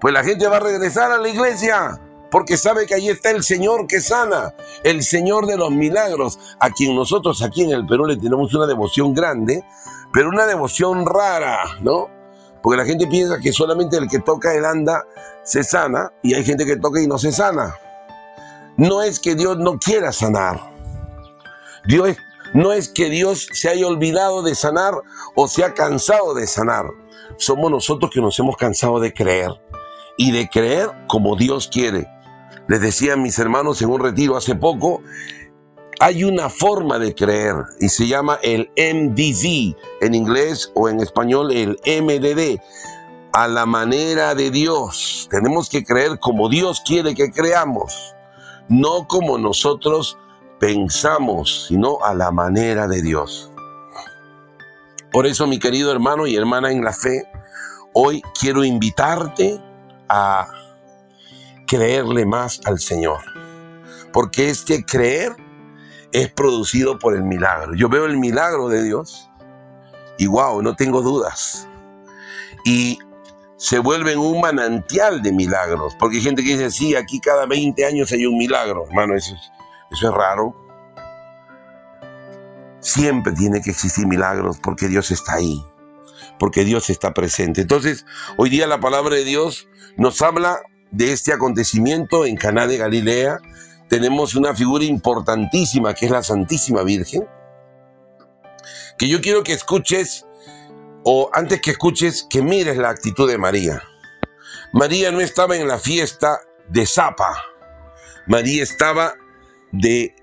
pues 0.00 0.14
la 0.14 0.24
gente 0.24 0.46
va 0.48 0.56
a 0.56 0.60
regresar 0.60 1.10
a 1.12 1.18
la 1.18 1.28
iglesia 1.28 2.00
porque 2.36 2.58
sabe 2.58 2.84
que 2.84 2.94
ahí 2.94 3.08
está 3.08 3.30
el 3.30 3.42
Señor 3.42 3.86
que 3.86 3.98
sana, 3.98 4.54
el 4.84 5.02
Señor 5.02 5.46
de 5.46 5.56
los 5.56 5.70
milagros, 5.70 6.38
a 6.60 6.68
quien 6.68 6.94
nosotros 6.94 7.40
aquí 7.40 7.62
en 7.62 7.70
el 7.70 7.86
Perú 7.86 8.04
le 8.04 8.18
tenemos 8.18 8.52
una 8.52 8.66
devoción 8.66 9.14
grande, 9.14 9.64
pero 10.12 10.28
una 10.28 10.44
devoción 10.44 11.06
rara, 11.06 11.78
¿no? 11.80 12.10
Porque 12.62 12.76
la 12.76 12.84
gente 12.84 13.06
piensa 13.06 13.38
que 13.42 13.54
solamente 13.54 13.96
el 13.96 14.06
que 14.06 14.18
toca 14.18 14.52
el 14.52 14.66
anda 14.66 15.02
se 15.44 15.64
sana 15.64 16.12
y 16.22 16.34
hay 16.34 16.44
gente 16.44 16.66
que 16.66 16.76
toca 16.76 17.00
y 17.00 17.06
no 17.06 17.16
se 17.16 17.32
sana. 17.32 17.74
No 18.76 19.02
es 19.02 19.18
que 19.18 19.34
Dios 19.34 19.56
no 19.56 19.78
quiera 19.78 20.12
sanar. 20.12 20.60
Dios, 21.86 22.18
no 22.52 22.74
es 22.74 22.90
que 22.90 23.08
Dios 23.08 23.48
se 23.50 23.70
haya 23.70 23.86
olvidado 23.86 24.42
de 24.42 24.54
sanar 24.54 24.92
o 25.36 25.48
se 25.48 25.64
ha 25.64 25.72
cansado 25.72 26.34
de 26.34 26.46
sanar. 26.46 26.84
Somos 27.38 27.70
nosotros 27.70 28.10
que 28.12 28.20
nos 28.20 28.38
hemos 28.38 28.58
cansado 28.58 29.00
de 29.00 29.14
creer. 29.14 29.52
y 30.18 30.32
de 30.32 30.48
creer 30.48 30.90
como 31.08 31.36
Dios 31.36 31.68
quiere. 31.72 32.06
Les 32.68 32.80
decía 32.80 33.14
a 33.14 33.16
mis 33.16 33.38
hermanos 33.38 33.80
en 33.82 33.90
un 33.90 34.00
retiro 34.00 34.36
hace 34.36 34.54
poco, 34.54 35.02
hay 36.00 36.24
una 36.24 36.50
forma 36.50 36.98
de 36.98 37.14
creer 37.14 37.56
y 37.80 37.88
se 37.88 38.06
llama 38.06 38.38
el 38.42 38.70
MDD 38.76 39.76
en 40.00 40.14
inglés 40.14 40.70
o 40.74 40.88
en 40.88 41.00
español 41.00 41.52
el 41.52 41.78
MDD, 41.86 42.60
a 43.32 43.48
la 43.48 43.66
manera 43.66 44.34
de 44.34 44.50
Dios. 44.50 45.28
Tenemos 45.30 45.68
que 45.68 45.84
creer 45.84 46.18
como 46.18 46.48
Dios 46.48 46.82
quiere 46.84 47.14
que 47.14 47.30
creamos, 47.30 48.14
no 48.68 49.06
como 49.06 49.38
nosotros 49.38 50.18
pensamos, 50.58 51.66
sino 51.68 52.02
a 52.02 52.14
la 52.14 52.30
manera 52.30 52.88
de 52.88 53.02
Dios. 53.02 53.50
Por 55.12 55.26
eso, 55.26 55.46
mi 55.46 55.58
querido 55.58 55.92
hermano 55.92 56.26
y 56.26 56.36
hermana 56.36 56.72
en 56.72 56.84
la 56.84 56.92
fe, 56.92 57.24
hoy 57.94 58.22
quiero 58.38 58.64
invitarte 58.64 59.60
a 60.08 60.46
creerle 61.66 62.26
más 62.26 62.60
al 62.64 62.78
Señor. 62.78 63.20
Porque 64.12 64.48
este 64.48 64.84
creer 64.84 65.36
es 66.12 66.30
producido 66.32 66.98
por 66.98 67.14
el 67.14 67.22
milagro. 67.22 67.74
Yo 67.74 67.88
veo 67.88 68.06
el 68.06 68.16
milagro 68.16 68.68
de 68.68 68.82
Dios 68.82 69.30
y 70.18 70.26
wow, 70.26 70.62
no 70.62 70.74
tengo 70.76 71.02
dudas. 71.02 71.68
Y 72.64 72.98
se 73.58 73.78
vuelve 73.78 74.16
un 74.16 74.40
manantial 74.40 75.22
de 75.22 75.32
milagros. 75.32 75.94
Porque 75.98 76.16
hay 76.16 76.22
gente 76.22 76.42
que 76.42 76.52
dice, 76.52 76.70
sí, 76.70 76.94
aquí 76.94 77.20
cada 77.20 77.46
20 77.46 77.84
años 77.84 78.12
hay 78.12 78.26
un 78.26 78.38
milagro. 78.38 78.86
Hermano, 78.88 79.14
eso 79.14 79.34
eso 79.90 80.08
es 80.08 80.14
raro. 80.14 80.54
Siempre 82.80 83.32
tiene 83.32 83.60
que 83.60 83.70
existir 83.70 84.06
milagros 84.06 84.58
porque 84.62 84.88
Dios 84.88 85.10
está 85.10 85.34
ahí, 85.34 85.64
porque 86.38 86.64
Dios 86.64 86.90
está 86.90 87.12
presente. 87.12 87.62
Entonces, 87.62 88.04
hoy 88.36 88.50
día 88.50 88.66
la 88.66 88.80
palabra 88.80 89.16
de 89.16 89.24
Dios 89.24 89.68
nos 89.96 90.22
habla 90.22 90.60
de 90.90 91.12
este 91.12 91.32
acontecimiento 91.32 92.26
en 92.26 92.36
Caná 92.36 92.66
de 92.66 92.78
Galilea. 92.78 93.38
Tenemos 93.88 94.34
una 94.34 94.54
figura 94.54 94.84
importantísima 94.84 95.94
que 95.94 96.06
es 96.06 96.10
la 96.10 96.22
Santísima 96.22 96.82
Virgen, 96.82 97.26
que 98.98 99.08
yo 99.08 99.20
quiero 99.20 99.42
que 99.42 99.52
escuches, 99.52 100.26
o 101.04 101.30
antes 101.32 101.60
que 101.60 101.72
escuches, 101.72 102.26
que 102.28 102.42
mires 102.42 102.76
la 102.76 102.90
actitud 102.90 103.28
de 103.28 103.38
María. 103.38 103.82
María 104.72 105.12
no 105.12 105.20
estaba 105.20 105.56
en 105.56 105.68
la 105.68 105.78
fiesta 105.78 106.40
de 106.68 106.84
Zapa, 106.86 107.36
María 108.26 108.64
estaba 108.64 109.14
de 109.70 110.14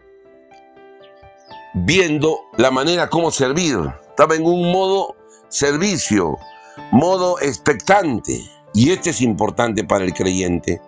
viendo 1.74 2.42
la 2.58 2.72
manera 2.72 3.10
como 3.10 3.32
servir. 3.32 3.78
Estaba 4.10 4.36
en 4.36 4.46
un 4.46 4.72
modo 4.72 5.16
servicio, 5.50 6.38
modo 6.92 7.40
expectante. 7.40 8.40
Y 8.74 8.92
este 8.92 9.12
es 9.12 9.22
importante 9.22 9.84
para 9.84 10.04
el 10.04 10.14
creyente. 10.14 10.82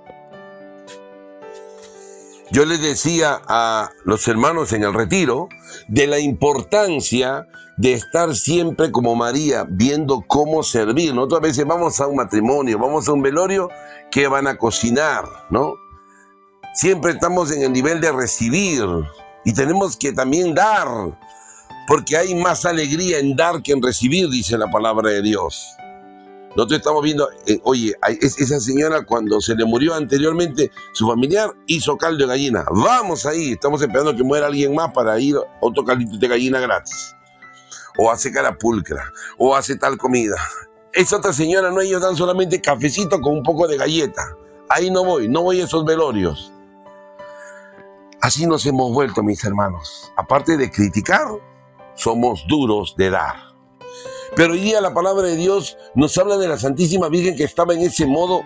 Yo 2.51 2.65
les 2.65 2.81
decía 2.81 3.41
a 3.47 3.89
los 4.03 4.27
hermanos 4.27 4.71
en 4.73 4.83
el 4.83 4.93
retiro 4.93 5.49
de 5.87 6.07
la 6.07 6.19
importancia 6.19 7.47
de 7.77 7.93
estar 7.93 8.35
siempre 8.35 8.91
como 8.91 9.15
María, 9.15 9.65
viendo 9.67 10.23
cómo 10.27 10.63
servir. 10.63 11.17
Otras 11.17 11.41
veces 11.41 11.65
vamos 11.65 11.99
a 11.99 12.07
un 12.07 12.15
matrimonio, 12.15 12.79
vamos 12.79 13.07
a 13.07 13.13
un 13.13 13.21
velorio, 13.21 13.69
que 14.11 14.27
van 14.27 14.47
a 14.47 14.57
cocinar? 14.57 15.25
¿No? 15.49 15.75
Siempre 16.73 17.11
estamos 17.11 17.51
en 17.51 17.63
el 17.63 17.73
nivel 17.73 17.99
de 17.99 18.11
recibir, 18.11 18.85
y 19.43 19.53
tenemos 19.53 19.97
que 19.97 20.11
también 20.11 20.55
dar, 20.55 20.87
porque 21.87 22.17
hay 22.17 22.33
más 22.35 22.65
alegría 22.65 23.19
en 23.19 23.35
dar 23.35 23.61
que 23.61 23.73
en 23.73 23.81
recibir, 23.81 24.29
dice 24.29 24.57
la 24.57 24.69
palabra 24.71 25.09
de 25.09 25.21
Dios. 25.21 25.75
Nosotros 26.55 26.79
estamos 26.79 27.03
viendo, 27.03 27.29
eh, 27.47 27.59
oye, 27.63 27.93
esa 28.21 28.59
señora 28.61 29.05
cuando 29.05 29.41
se 29.41 29.55
le 29.55 29.65
murió 29.65 29.93
anteriormente 29.93 30.71
su 30.93 31.05
familiar 31.05 31.51
hizo 31.67 31.97
caldo 31.97 32.19
de 32.19 32.27
gallina. 32.27 32.65
Vamos 32.71 33.25
ahí, 33.25 33.51
estamos 33.51 33.81
esperando 33.81 34.15
que 34.15 34.23
muera 34.23 34.47
alguien 34.47 34.73
más 34.73 34.93
para 34.93 35.19
ir 35.19 35.35
otro 35.59 35.83
caldito 35.83 36.17
de 36.17 36.27
gallina 36.27 36.61
gratis. 36.61 37.13
O 37.97 38.09
hace 38.09 38.31
carapulcra, 38.31 39.11
o 39.37 39.55
hace 39.55 39.75
tal 39.75 39.97
comida. 39.97 40.37
Esa 40.93 41.17
otra 41.17 41.33
señora 41.33 41.71
no, 41.71 41.81
ellos 41.81 42.01
dan 42.01 42.15
solamente 42.15 42.61
cafecito 42.61 43.19
con 43.19 43.33
un 43.33 43.43
poco 43.43 43.67
de 43.67 43.77
galleta. 43.77 44.23
Ahí 44.69 44.89
no 44.89 45.03
voy, 45.03 45.27
no 45.27 45.41
voy 45.41 45.59
a 45.59 45.65
esos 45.65 45.83
velorios. 45.83 46.53
Así 48.21 48.47
nos 48.47 48.65
hemos 48.65 48.93
vuelto, 48.93 49.21
mis 49.21 49.43
hermanos. 49.43 50.11
Aparte 50.15 50.55
de 50.55 50.71
criticar, 50.71 51.27
somos 51.95 52.45
duros 52.47 52.95
de 52.97 53.09
dar. 53.09 53.44
Pero 54.35 54.53
hoy 54.53 54.59
día 54.59 54.81
la 54.81 54.93
palabra 54.93 55.27
de 55.27 55.37
Dios 55.37 55.77
nos 55.95 56.17
habla 56.17 56.37
de 56.37 56.47
la 56.47 56.57
Santísima 56.57 57.07
Virgen 57.07 57.35
que 57.35 57.45
estaba 57.45 57.73
en 57.73 57.81
ese 57.81 58.05
modo, 58.05 58.41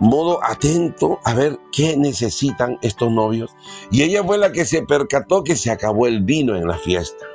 modo 0.00 0.42
atento 0.42 1.18
a 1.24 1.34
ver 1.34 1.58
qué 1.72 1.96
necesitan 1.96 2.78
estos 2.82 3.10
novios. 3.10 3.54
Y 3.90 4.02
ella 4.02 4.24
fue 4.24 4.38
la 4.38 4.50
que 4.50 4.64
se 4.64 4.82
percató 4.82 5.44
que 5.44 5.56
se 5.56 5.70
acabó 5.70 6.06
el 6.06 6.22
vino 6.22 6.56
en 6.56 6.66
la 6.66 6.78
fiesta. 6.78 7.26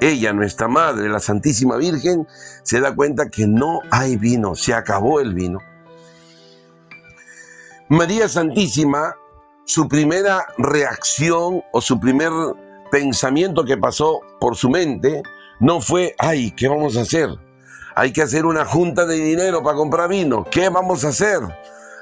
Ella, 0.00 0.32
nuestra 0.32 0.68
madre, 0.68 1.08
la 1.08 1.20
Santísima 1.20 1.76
Virgen, 1.76 2.26
se 2.62 2.80
da 2.80 2.94
cuenta 2.94 3.30
que 3.30 3.46
no 3.46 3.80
hay 3.90 4.16
vino, 4.16 4.54
se 4.54 4.74
acabó 4.74 5.20
el 5.20 5.34
vino. 5.34 5.60
María 7.88 8.28
Santísima 8.28 9.14
su 9.70 9.86
primera 9.86 10.46
reacción 10.58 11.62
o 11.72 11.80
su 11.80 12.00
primer 12.00 12.32
pensamiento 12.90 13.64
que 13.64 13.76
pasó 13.76 14.20
por 14.40 14.56
su 14.56 14.68
mente 14.68 15.22
no 15.60 15.80
fue, 15.82 16.14
ay, 16.18 16.50
¿qué 16.52 16.68
vamos 16.68 16.96
a 16.96 17.02
hacer? 17.02 17.28
Hay 17.94 18.12
que 18.12 18.22
hacer 18.22 18.46
una 18.46 18.64
junta 18.64 19.04
de 19.04 19.16
dinero 19.16 19.62
para 19.62 19.76
comprar 19.76 20.08
vino. 20.08 20.44
¿Qué 20.50 20.70
vamos 20.70 21.04
a 21.04 21.08
hacer? 21.08 21.40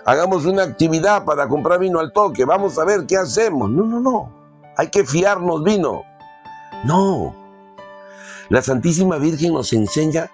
Hagamos 0.07 0.47
una 0.47 0.63
actividad 0.63 1.25
para 1.25 1.49
comprar 1.49 1.81
vino 1.81 1.99
al 1.99 2.13
toque. 2.13 2.45
Vamos 2.45 2.79
a 2.79 2.85
ver 2.85 3.05
qué 3.07 3.17
hacemos. 3.17 3.69
No, 3.69 3.85
no, 3.85 3.99
no. 3.99 4.33
Hay 4.77 4.89
que 4.89 5.05
fiarnos 5.05 5.65
vino. 5.65 6.03
No. 6.85 7.35
La 8.49 8.63
Santísima 8.63 9.19
Virgen 9.19 9.55
nos 9.55 9.73
enseña 9.73 10.31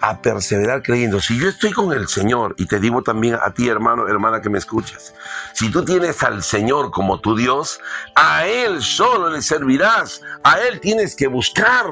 a 0.00 0.20
perseverar 0.20 0.82
creyendo. 0.82 1.20
Si 1.20 1.38
yo 1.38 1.48
estoy 1.48 1.72
con 1.72 1.92
el 1.92 2.08
Señor, 2.08 2.54
y 2.58 2.66
te 2.66 2.78
digo 2.78 3.02
también 3.02 3.36
a 3.42 3.52
ti, 3.52 3.68
hermano, 3.68 4.08
hermana 4.08 4.40
que 4.40 4.50
me 4.50 4.58
escuchas, 4.58 5.14
si 5.54 5.70
tú 5.70 5.84
tienes 5.84 6.22
al 6.22 6.42
Señor 6.42 6.90
como 6.90 7.20
tu 7.20 7.36
Dios, 7.36 7.80
a 8.14 8.46
Él 8.46 8.82
solo 8.82 9.30
le 9.30 9.42
servirás, 9.42 10.20
a 10.44 10.60
Él 10.60 10.80
tienes 10.80 11.16
que 11.16 11.26
buscar, 11.26 11.86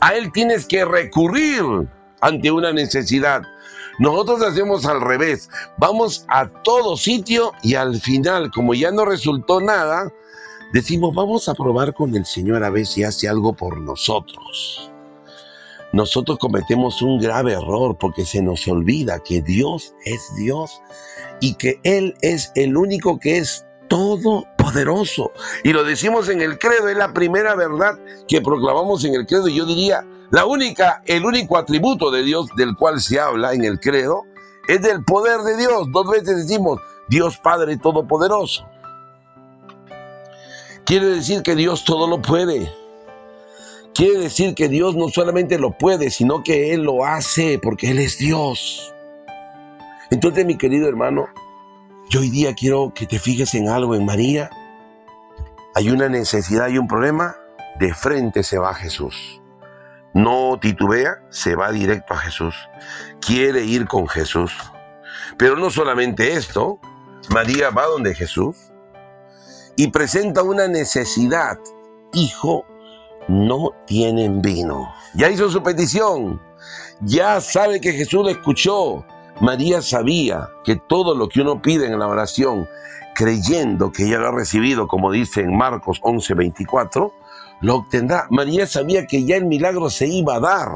a 0.00 0.14
Él 0.14 0.30
tienes 0.32 0.66
que 0.66 0.84
recurrir 0.84 1.62
ante 2.20 2.50
una 2.50 2.72
necesidad. 2.72 3.42
Nosotros 3.98 4.42
hacemos 4.42 4.86
al 4.86 5.00
revés, 5.00 5.50
vamos 5.76 6.24
a 6.28 6.46
todo 6.62 6.96
sitio 6.96 7.52
y 7.62 7.74
al 7.74 8.00
final, 8.00 8.50
como 8.52 8.74
ya 8.74 8.92
no 8.92 9.04
resultó 9.04 9.60
nada, 9.60 10.12
decimos, 10.72 11.12
vamos 11.14 11.48
a 11.48 11.54
probar 11.54 11.92
con 11.94 12.14
el 12.14 12.24
Señor 12.24 12.62
a 12.62 12.70
ver 12.70 12.86
si 12.86 13.02
hace 13.02 13.28
algo 13.28 13.54
por 13.54 13.80
nosotros 13.80 14.92
nosotros 15.92 16.38
cometemos 16.38 17.00
un 17.00 17.18
grave 17.18 17.52
error 17.52 17.96
porque 17.98 18.24
se 18.24 18.42
nos 18.42 18.66
olvida 18.68 19.20
que 19.20 19.40
Dios 19.40 19.94
es 20.04 20.34
Dios 20.36 20.82
y 21.40 21.54
que 21.54 21.80
Él 21.82 22.14
es 22.20 22.52
el 22.54 22.76
único 22.76 23.18
que 23.18 23.38
es 23.38 23.64
todopoderoso. 23.88 25.32
Y 25.64 25.72
lo 25.72 25.84
decimos 25.84 26.28
en 26.28 26.42
el 26.42 26.58
credo, 26.58 26.88
es 26.88 26.96
la 26.96 27.14
primera 27.14 27.54
verdad 27.54 27.98
que 28.26 28.42
proclamamos 28.42 29.04
en 29.04 29.14
el 29.14 29.26
credo. 29.26 29.48
Yo 29.48 29.64
diría, 29.64 30.06
la 30.30 30.44
única, 30.44 31.02
el 31.06 31.24
único 31.24 31.56
atributo 31.56 32.10
de 32.10 32.22
Dios 32.22 32.48
del 32.56 32.76
cual 32.76 33.00
se 33.00 33.18
habla 33.18 33.54
en 33.54 33.64
el 33.64 33.80
credo 33.80 34.24
es 34.68 34.82
del 34.82 35.02
poder 35.04 35.40
de 35.40 35.56
Dios. 35.56 35.88
Dos 35.90 36.10
veces 36.10 36.46
decimos, 36.46 36.80
Dios 37.08 37.38
Padre 37.38 37.78
Todopoderoso. 37.78 38.68
Quiere 40.84 41.06
decir 41.06 41.42
que 41.42 41.54
Dios 41.54 41.84
todo 41.84 42.06
lo 42.06 42.20
puede. 42.20 42.70
Quiere 43.98 44.20
decir 44.20 44.54
que 44.54 44.68
Dios 44.68 44.94
no 44.94 45.08
solamente 45.08 45.58
lo 45.58 45.72
puede, 45.72 46.10
sino 46.10 46.44
que 46.44 46.72
Él 46.72 46.84
lo 46.84 47.04
hace 47.04 47.58
porque 47.58 47.90
Él 47.90 47.98
es 47.98 48.16
Dios. 48.16 48.94
Entonces, 50.12 50.46
mi 50.46 50.56
querido 50.56 50.88
hermano, 50.88 51.26
yo 52.08 52.20
hoy 52.20 52.30
día 52.30 52.54
quiero 52.54 52.92
que 52.94 53.08
te 53.08 53.18
fijes 53.18 53.54
en 53.54 53.68
algo 53.68 53.96
en 53.96 54.04
María. 54.04 54.50
Hay 55.74 55.90
una 55.90 56.08
necesidad, 56.08 56.66
hay 56.66 56.78
un 56.78 56.86
problema, 56.86 57.34
de 57.80 57.92
frente 57.92 58.44
se 58.44 58.56
va 58.56 58.72
Jesús. 58.72 59.42
No 60.14 60.60
titubea, 60.60 61.20
se 61.30 61.56
va 61.56 61.72
directo 61.72 62.14
a 62.14 62.18
Jesús. 62.18 62.54
Quiere 63.20 63.64
ir 63.64 63.88
con 63.88 64.06
Jesús. 64.06 64.52
Pero 65.36 65.56
no 65.56 65.70
solamente 65.70 66.34
esto, 66.34 66.78
María 67.30 67.70
va 67.70 67.86
donde 67.86 68.14
Jesús 68.14 68.70
y 69.74 69.88
presenta 69.88 70.44
una 70.44 70.68
necesidad. 70.68 71.58
Hijo, 72.12 72.64
no 73.28 73.72
tienen 73.86 74.42
vino. 74.42 74.92
Ya 75.14 75.30
hizo 75.30 75.50
su 75.50 75.62
petición. 75.62 76.40
Ya 77.00 77.40
sabe 77.40 77.80
que 77.80 77.92
Jesús 77.92 78.24
le 78.24 78.32
escuchó. 78.32 79.04
María 79.40 79.80
sabía 79.82 80.48
que 80.64 80.76
todo 80.76 81.14
lo 81.14 81.28
que 81.28 81.42
uno 81.42 81.62
pide 81.62 81.86
en 81.86 81.98
la 81.98 82.08
oración, 82.08 82.68
creyendo 83.14 83.92
que 83.92 84.06
ella 84.06 84.18
lo 84.18 84.28
ha 84.28 84.32
recibido, 84.32 84.88
como 84.88 85.12
dice 85.12 85.42
en 85.42 85.56
Marcos 85.56 86.00
11:24, 86.02 87.12
lo 87.60 87.74
obtendrá. 87.76 88.26
María 88.30 88.66
sabía 88.66 89.06
que 89.06 89.24
ya 89.24 89.36
el 89.36 89.44
milagro 89.44 89.90
se 89.90 90.08
iba 90.08 90.36
a 90.36 90.40
dar. 90.40 90.68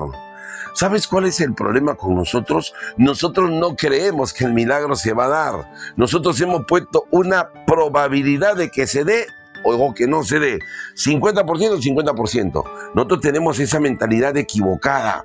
¿Sabes 0.75 1.07
cuál 1.07 1.27
es 1.27 1.41
el 1.41 1.55
problema 1.55 1.97
con 1.97 2.15
nosotros? 2.15 2.73
Nosotros 2.97 3.51
no 3.51 3.77
creemos 3.77 4.33
que 4.33 4.45
el 4.45 4.55
milagro 4.55 4.97
se 4.97 5.13
va 5.13 5.27
a 5.27 5.29
dar. 5.29 5.73
Nosotros 5.97 6.41
hemos 6.41 6.65
puesto 6.67 7.05
una 7.11 7.51
probabilidad 7.67 8.57
de 8.57 8.71
que 8.71 8.87
se 8.87 9.05
dé 9.05 9.27
o 9.65 9.95
que 9.95 10.07
no 10.07 10.23
se 10.23 10.39
dé. 10.39 10.59
50% 10.95 11.81
50%. 11.81 12.65
Nosotros 12.95 13.21
tenemos 13.21 13.59
esa 13.59 13.81
mentalidad 13.81 14.37
equivocada. 14.37 15.25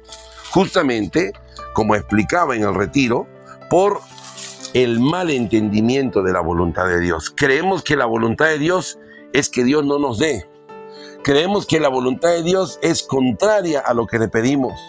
Justamente, 0.52 1.34
como 1.74 1.96
explicaba 1.96 2.56
en 2.56 2.64
el 2.64 2.74
retiro, 2.74 3.28
por 3.70 4.00
el 4.74 5.00
mal 5.00 5.30
entendimiento 5.30 6.22
de 6.24 6.34
la 6.34 6.42
voluntad 6.42 6.88
de 6.88 7.00
Dios. 7.00 7.34
Creemos 7.36 7.84
que 7.84 7.96
la 7.96 8.06
voluntad 8.06 8.48
de 8.48 8.60
Dios 8.60 9.00
es 9.34 9.50
que 9.50 9.64
Dios 9.64 9.86
no 9.86 10.00
nos 10.00 10.20
dé. 10.20 10.48
Creemos 11.24 11.66
que 11.66 11.80
la 11.80 11.90
voluntad 11.90 12.30
de 12.30 12.44
Dios 12.44 12.80
es 12.82 13.04
contraria 13.04 13.80
a 13.80 13.94
lo 13.94 14.08
que 14.08 14.20
le 14.20 14.28
pedimos. 14.28 14.80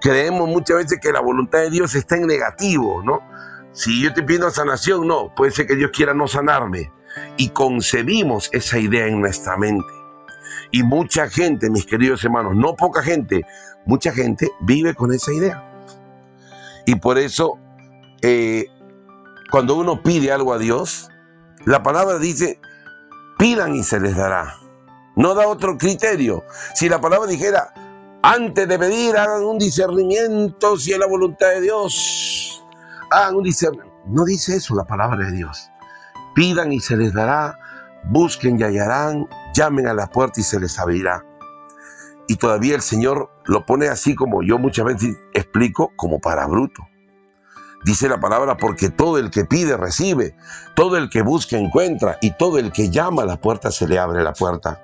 Creemos 0.00 0.48
muchas 0.48 0.76
veces 0.76 0.98
que 1.00 1.12
la 1.12 1.20
voluntad 1.20 1.60
de 1.60 1.70
Dios 1.70 1.94
está 1.94 2.16
en 2.16 2.26
negativo, 2.26 3.02
¿no? 3.02 3.20
Si 3.72 4.02
yo 4.02 4.12
te 4.12 4.22
pido 4.22 4.50
sanación, 4.50 5.06
no, 5.06 5.34
puede 5.34 5.50
ser 5.50 5.66
que 5.66 5.74
Dios 5.74 5.90
quiera 5.92 6.12
no 6.12 6.28
sanarme. 6.28 6.92
Y 7.36 7.50
concebimos 7.50 8.48
esa 8.52 8.78
idea 8.78 9.06
en 9.06 9.20
nuestra 9.20 9.56
mente. 9.56 9.86
Y 10.70 10.82
mucha 10.82 11.28
gente, 11.28 11.70
mis 11.70 11.86
queridos 11.86 12.24
hermanos, 12.24 12.54
no 12.56 12.74
poca 12.74 13.02
gente, 13.02 13.42
mucha 13.86 14.12
gente 14.12 14.50
vive 14.60 14.94
con 14.94 15.12
esa 15.12 15.32
idea. 15.32 15.62
Y 16.86 16.96
por 16.96 17.18
eso, 17.18 17.58
eh, 18.22 18.66
cuando 19.50 19.76
uno 19.76 20.02
pide 20.02 20.32
algo 20.32 20.52
a 20.52 20.58
Dios, 20.58 21.10
la 21.64 21.82
palabra 21.82 22.18
dice, 22.18 22.60
pidan 23.38 23.74
y 23.74 23.82
se 23.82 24.00
les 24.00 24.16
dará. 24.16 24.54
No 25.16 25.34
da 25.34 25.46
otro 25.46 25.78
criterio. 25.78 26.44
Si 26.74 26.88
la 26.88 27.00
palabra 27.00 27.28
dijera, 27.28 27.72
antes 28.22 28.66
de 28.66 28.78
pedir, 28.78 29.16
hagan 29.16 29.44
un 29.44 29.58
discernimiento 29.58 30.76
si 30.76 30.92
es 30.92 30.98
la 30.98 31.06
voluntad 31.06 31.50
de 31.50 31.60
Dios. 31.60 32.64
Hagan 33.10 33.36
un 33.36 33.44
discernimiento. 33.44 33.94
No 34.06 34.24
dice 34.24 34.56
eso 34.56 34.74
la 34.74 34.84
palabra 34.84 35.24
de 35.26 35.32
Dios. 35.32 35.70
Pidan 36.34 36.72
y 36.72 36.80
se 36.80 36.96
les 36.96 37.12
dará, 37.12 37.58
busquen 38.04 38.58
y 38.58 38.64
hallarán, 38.64 39.28
llamen 39.54 39.86
a 39.86 39.94
la 39.94 40.06
puerta 40.06 40.40
y 40.40 40.44
se 40.44 40.60
les 40.60 40.78
abrirá. 40.78 41.24
Y 42.26 42.36
todavía 42.36 42.74
el 42.74 42.82
Señor 42.82 43.30
lo 43.44 43.66
pone 43.66 43.88
así 43.88 44.14
como 44.14 44.42
yo 44.42 44.58
muchas 44.58 44.86
veces 44.86 45.16
explico, 45.34 45.92
como 45.96 46.20
para 46.20 46.46
bruto. 46.46 46.82
Dice 47.84 48.08
la 48.08 48.18
palabra, 48.18 48.56
porque 48.56 48.88
todo 48.88 49.18
el 49.18 49.30
que 49.30 49.44
pide 49.44 49.76
recibe, 49.76 50.34
todo 50.74 50.96
el 50.96 51.10
que 51.10 51.20
busca 51.20 51.58
encuentra, 51.58 52.16
y 52.22 52.30
todo 52.30 52.58
el 52.58 52.72
que 52.72 52.88
llama 52.88 53.22
a 53.22 53.26
la 53.26 53.36
puerta 53.36 53.70
se 53.70 53.86
le 53.86 53.98
abre 53.98 54.22
la 54.22 54.32
puerta. 54.32 54.80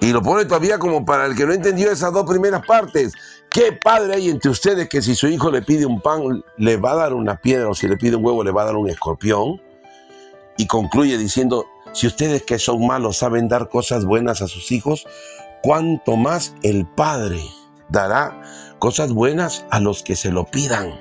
Y 0.00 0.12
lo 0.12 0.22
pone 0.22 0.46
todavía 0.46 0.78
como 0.78 1.04
para 1.04 1.26
el 1.26 1.36
que 1.36 1.46
no 1.46 1.52
entendió 1.52 1.92
esas 1.92 2.12
dos 2.12 2.28
primeras 2.28 2.66
partes. 2.66 3.12
¿Qué 3.52 3.70
padre 3.72 4.14
hay 4.14 4.30
entre 4.30 4.50
ustedes 4.50 4.88
que 4.88 5.02
si 5.02 5.14
su 5.14 5.28
hijo 5.28 5.50
le 5.50 5.60
pide 5.60 5.84
un 5.84 6.00
pan, 6.00 6.42
le 6.56 6.78
va 6.78 6.92
a 6.92 6.96
dar 6.96 7.12
una 7.12 7.36
piedra 7.36 7.68
o 7.68 7.74
si 7.74 7.86
le 7.86 7.98
pide 7.98 8.16
un 8.16 8.24
huevo, 8.24 8.42
le 8.42 8.50
va 8.50 8.62
a 8.62 8.66
dar 8.66 8.76
un 8.76 8.88
escorpión? 8.88 9.60
Y 10.56 10.66
concluye 10.66 11.18
diciendo, 11.18 11.66
si 11.92 12.06
ustedes 12.06 12.44
que 12.44 12.58
son 12.58 12.86
malos 12.86 13.18
saben 13.18 13.48
dar 13.48 13.68
cosas 13.68 14.06
buenas 14.06 14.40
a 14.40 14.48
sus 14.48 14.72
hijos, 14.72 15.06
cuánto 15.62 16.16
más 16.16 16.54
el 16.62 16.86
Padre 16.86 17.42
dará 17.90 18.40
cosas 18.78 19.12
buenas 19.12 19.66
a 19.70 19.80
los 19.80 20.02
que 20.02 20.16
se 20.16 20.30
lo 20.30 20.46
pidan. 20.46 20.98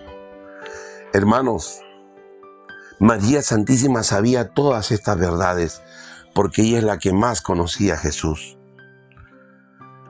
Hermanos, 1.13 1.79
María 2.99 3.41
Santísima 3.41 4.03
sabía 4.03 4.49
todas 4.49 4.91
estas 4.91 5.17
verdades 5.17 5.81
porque 6.33 6.63
ella 6.63 6.79
es 6.79 6.83
la 6.83 6.99
que 6.99 7.13
más 7.13 7.41
conocía 7.41 7.93
a 7.93 7.97
Jesús. 7.97 8.57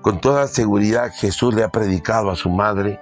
Con 0.02 0.20
toda 0.20 0.48
seguridad 0.48 1.12
Jesús 1.14 1.54
le 1.54 1.64
ha 1.64 1.70
predicado 1.70 2.32
a 2.32 2.36
su 2.36 2.50
madre 2.50 3.00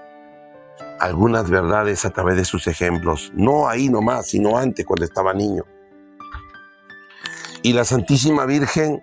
algunas 0.99 1.49
verdades 1.49 2.03
a 2.03 2.09
través 2.09 2.35
de 2.35 2.43
sus 2.43 2.67
ejemplos, 2.67 3.31
no 3.33 3.69
ahí 3.69 3.87
nomás, 3.87 4.27
sino 4.27 4.57
antes 4.57 4.85
cuando 4.85 5.05
estaba 5.05 5.33
niño. 5.33 5.63
Y 7.63 7.71
la 7.71 7.85
Santísima 7.85 8.45
Virgen 8.45 9.01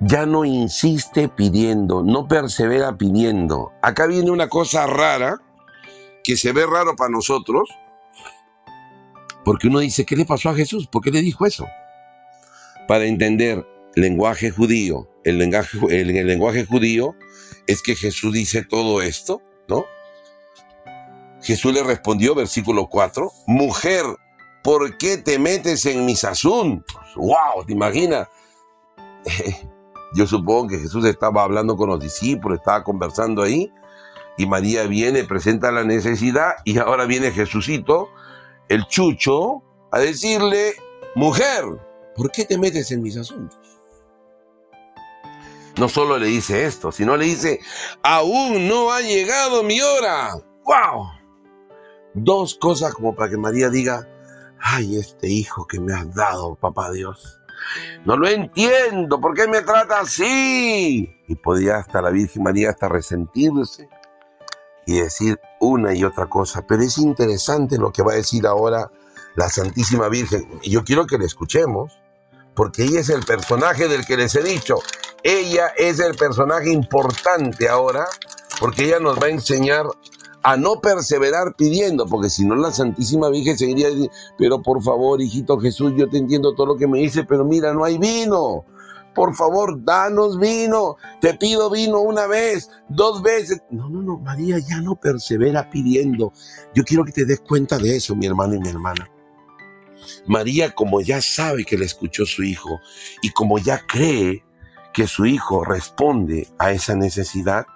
ya 0.00 0.26
no 0.26 0.44
insiste 0.44 1.28
pidiendo, 1.28 2.02
no 2.02 2.28
persevera 2.28 2.96
pidiendo. 2.96 3.72
Acá 3.82 4.06
viene 4.06 4.30
una 4.30 4.48
cosa 4.48 4.86
rara, 4.86 5.40
que 6.22 6.36
se 6.36 6.52
ve 6.52 6.66
raro 6.66 6.94
para 6.96 7.10
nosotros, 7.10 7.70
porque 9.44 9.68
uno 9.68 9.78
dice, 9.78 10.04
¿qué 10.04 10.16
le 10.16 10.26
pasó 10.26 10.50
a 10.50 10.54
Jesús? 10.54 10.86
¿Por 10.86 11.02
qué 11.02 11.10
le 11.10 11.22
dijo 11.22 11.46
eso? 11.46 11.66
Para 12.86 13.06
entender 13.06 13.66
lenguaje 13.94 14.50
judío, 14.50 15.08
el 15.28 15.38
lenguaje, 15.38 15.78
el, 15.90 16.10
el 16.16 16.26
lenguaje 16.26 16.64
judío 16.64 17.14
es 17.66 17.82
que 17.82 17.94
Jesús 17.94 18.32
dice 18.32 18.64
todo 18.64 19.02
esto, 19.02 19.42
¿no? 19.68 19.84
Jesús 21.42 21.72
le 21.72 21.82
respondió, 21.82 22.34
versículo 22.34 22.88
4, 22.88 23.30
mujer, 23.46 24.04
¿por 24.64 24.96
qué 24.98 25.18
te 25.18 25.38
metes 25.38 25.86
en 25.86 26.04
mis 26.04 26.24
asuntos? 26.24 26.96
¡Wow! 27.16 27.64
¿Te 27.66 27.72
imaginas? 27.72 28.28
Yo 30.14 30.26
supongo 30.26 30.68
que 30.68 30.78
Jesús 30.78 31.04
estaba 31.04 31.42
hablando 31.42 31.76
con 31.76 31.90
los 31.90 32.00
discípulos, 32.00 32.58
estaba 32.58 32.82
conversando 32.82 33.42
ahí, 33.42 33.70
y 34.38 34.46
María 34.46 34.84
viene, 34.84 35.24
presenta 35.24 35.70
la 35.70 35.84
necesidad, 35.84 36.52
y 36.64 36.78
ahora 36.78 37.04
viene 37.04 37.30
Jesucito, 37.30 38.08
el 38.68 38.86
chucho, 38.86 39.62
a 39.90 40.00
decirle, 40.00 40.74
mujer, 41.14 41.64
¿por 42.16 42.30
qué 42.30 42.44
te 42.44 42.58
metes 42.58 42.90
en 42.90 43.02
mis 43.02 43.16
asuntos? 43.16 43.67
No 45.78 45.88
solo 45.88 46.18
le 46.18 46.26
dice 46.26 46.66
esto, 46.66 46.90
sino 46.90 47.16
le 47.16 47.26
dice, 47.26 47.60
aún 48.02 48.66
no 48.66 48.90
ha 48.90 49.00
llegado 49.00 49.62
mi 49.62 49.80
hora. 49.80 50.34
¡Wow! 50.64 51.06
Dos 52.14 52.56
cosas 52.56 52.92
como 52.94 53.14
para 53.14 53.30
que 53.30 53.36
María 53.36 53.70
diga, 53.70 54.08
ay, 54.60 54.96
este 54.96 55.28
hijo 55.28 55.66
que 55.68 55.78
me 55.78 55.94
has 55.94 56.12
dado, 56.14 56.56
papá 56.56 56.90
Dios. 56.90 57.40
No 58.04 58.16
lo 58.16 58.28
entiendo, 58.28 59.20
¿por 59.20 59.34
qué 59.34 59.46
me 59.46 59.62
trata 59.62 60.00
así? 60.00 61.08
Y 61.28 61.34
podía 61.36 61.76
hasta 61.76 62.02
la 62.02 62.10
Virgen 62.10 62.42
María 62.42 62.70
hasta 62.70 62.88
resentirse 62.88 63.88
y 64.84 65.00
decir 65.00 65.38
una 65.60 65.94
y 65.94 66.02
otra 66.02 66.28
cosa. 66.28 66.66
Pero 66.66 66.82
es 66.82 66.98
interesante 66.98 67.78
lo 67.78 67.92
que 67.92 68.02
va 68.02 68.12
a 68.12 68.16
decir 68.16 68.46
ahora 68.46 68.90
la 69.36 69.48
Santísima 69.48 70.08
Virgen. 70.08 70.48
Y 70.62 70.70
yo 70.70 70.82
quiero 70.82 71.06
que 71.06 71.18
la 71.18 71.24
escuchemos, 71.24 72.00
porque 72.58 72.82
ella 72.82 72.98
es 72.98 73.08
el 73.08 73.24
personaje 73.24 73.86
del 73.86 74.04
que 74.04 74.16
les 74.16 74.34
he 74.34 74.42
dicho. 74.42 74.80
Ella 75.22 75.68
es 75.76 76.00
el 76.00 76.16
personaje 76.16 76.72
importante 76.72 77.68
ahora, 77.68 78.04
porque 78.58 78.86
ella 78.86 78.98
nos 78.98 79.16
va 79.16 79.26
a 79.26 79.30
enseñar 79.30 79.86
a 80.42 80.56
no 80.56 80.80
perseverar 80.80 81.54
pidiendo, 81.56 82.06
porque 82.06 82.28
si 82.28 82.44
no 82.44 82.56
la 82.56 82.72
Santísima 82.72 83.28
Virgen 83.28 83.56
seguiría 83.56 83.90
diciendo, 83.90 84.12
pero 84.36 84.60
por 84.60 84.82
favor, 84.82 85.22
hijito 85.22 85.60
Jesús, 85.60 85.92
yo 85.96 86.08
te 86.08 86.18
entiendo 86.18 86.52
todo 86.56 86.66
lo 86.66 86.76
que 86.76 86.88
me 86.88 86.98
dice, 86.98 87.22
pero 87.22 87.44
mira, 87.44 87.72
no 87.72 87.84
hay 87.84 87.96
vino. 87.96 88.64
Por 89.14 89.36
favor, 89.36 89.84
danos 89.84 90.36
vino. 90.40 90.96
Te 91.20 91.34
pido 91.34 91.70
vino 91.70 92.00
una 92.00 92.26
vez, 92.26 92.70
dos 92.88 93.22
veces. 93.22 93.62
No, 93.70 93.88
no, 93.88 94.02
no, 94.02 94.18
María 94.18 94.58
ya 94.58 94.80
no 94.80 94.96
persevera 94.96 95.70
pidiendo. 95.70 96.32
Yo 96.74 96.82
quiero 96.82 97.04
que 97.04 97.12
te 97.12 97.24
des 97.24 97.38
cuenta 97.38 97.78
de 97.78 97.94
eso, 97.94 98.16
mi 98.16 98.26
hermano 98.26 98.56
y 98.56 98.58
mi 98.58 98.68
hermana. 98.68 99.08
María, 100.26 100.70
como 100.74 101.00
ya 101.00 101.20
sabe 101.20 101.64
que 101.64 101.78
le 101.78 101.84
escuchó 101.84 102.26
su 102.26 102.42
hijo 102.42 102.80
y 103.22 103.30
como 103.30 103.58
ya 103.58 103.80
cree 103.86 104.44
que 104.92 105.06
su 105.06 105.26
hijo 105.26 105.64
responde 105.64 106.48
a 106.58 106.72
esa 106.72 106.94
necesidad, 106.94 107.66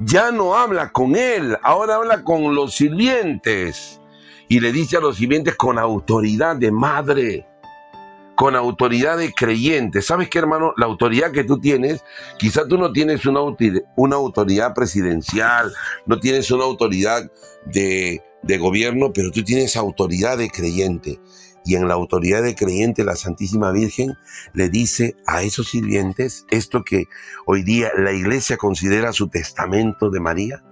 ya 0.00 0.30
no 0.30 0.54
habla 0.54 0.90
con 0.92 1.16
él, 1.16 1.56
ahora 1.62 1.96
habla 1.96 2.22
con 2.22 2.54
los 2.54 2.74
sirvientes. 2.74 4.00
Y 4.48 4.60
le 4.60 4.72
dice 4.72 4.96
a 4.96 5.00
los 5.00 5.16
sirvientes 5.16 5.56
con 5.56 5.78
autoridad 5.78 6.56
de 6.56 6.70
madre, 6.70 7.46
con 8.36 8.54
autoridad 8.54 9.18
de 9.18 9.32
creyente. 9.32 10.02
¿Sabes 10.02 10.28
qué, 10.28 10.38
hermano? 10.38 10.72
La 10.76 10.86
autoridad 10.86 11.32
que 11.32 11.42
tú 11.42 11.58
tienes, 11.58 12.04
quizá 12.38 12.68
tú 12.68 12.78
no 12.78 12.92
tienes 12.92 13.26
una, 13.26 13.40
autoridad 14.16 14.74
presidencial, 14.74 15.72
no 16.04 16.20
tienes 16.20 16.50
una 16.50 16.64
autoridad 16.64 17.28
de 17.64 18.20
gobierno, 18.58 19.12
pero 19.12 19.32
tú 19.32 19.42
tienes 19.42 19.76
autoridad 19.76 20.38
de 20.38 20.50
creyente 20.50 21.18
y 21.66 21.74
en 21.74 21.88
la 21.88 21.94
autoridad 21.94 22.42
de 22.42 22.54
creyente 22.54 23.04
la 23.04 23.16
Santísima 23.16 23.72
Virgen 23.72 24.16
le 24.52 24.68
dice 24.68 25.16
a 25.26 25.42
esos 25.42 25.68
sirvientes 25.68 26.46
esto 26.50 26.84
que 26.84 27.06
hoy 27.44 27.64
día 27.64 27.90
la 27.98 28.12
iglesia 28.12 28.56
considera 28.56 29.12
su 29.12 29.28
testamento 29.28 30.08
de 30.08 30.20
María. 30.20 30.62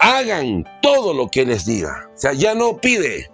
Hagan 0.00 0.64
todo 0.82 1.14
lo 1.14 1.28
que 1.28 1.46
les 1.46 1.64
diga. 1.64 2.10
O 2.12 2.18
sea, 2.18 2.32
ya 2.32 2.54
no 2.54 2.78
pide. 2.78 3.30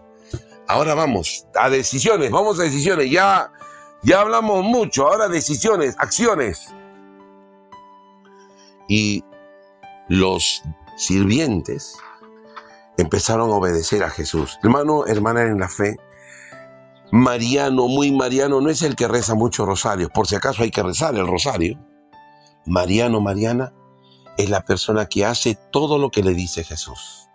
Ahora 0.69 0.95
vamos 0.95 1.47
a 1.55 1.71
decisiones, 1.71 2.31
vamos 2.31 2.61
a 2.61 2.65
decisiones. 2.65 3.11
Ya, 3.11 3.51
ya 4.03 4.21
hablamos 4.21 4.63
mucho, 4.63 5.09
ahora 5.09 5.27
decisiones, 5.27 5.97
acciones. 5.99 6.69
Y 8.89 9.25
los 10.09 10.63
sirvientes 10.99 11.97
empezaron 12.99 13.49
a 13.51 13.55
obedecer 13.55 14.05
a 14.05 14.11
Jesús. 14.11 14.59
Hermano, 14.63 15.07
hermana 15.07 15.43
en 15.43 15.59
la 15.59 15.69
fe, 15.69 15.97
Mariano, 17.13 17.89
muy 17.89 18.13
Mariano, 18.13 18.61
no 18.61 18.71
es 18.71 18.83
el 18.83 18.95
que 18.95 19.09
reza 19.09 19.35
muchos 19.35 19.67
rosarios, 19.67 20.11
por 20.11 20.27
si 20.27 20.37
acaso 20.37 20.63
hay 20.63 20.71
que 20.71 20.83
rezar 20.83 21.15
el 21.17 21.27
rosario. 21.27 21.79
Mariano, 22.67 23.21
Mariana, 23.21 23.73
es 24.37 24.49
la 24.49 24.65
persona 24.65 25.07
que 25.07 25.25
hace 25.25 25.59
todo 25.73 25.99
lo 25.99 26.11
que 26.11 26.23
le 26.23 26.35
dice 26.35 26.63
Jesús. 26.63 27.29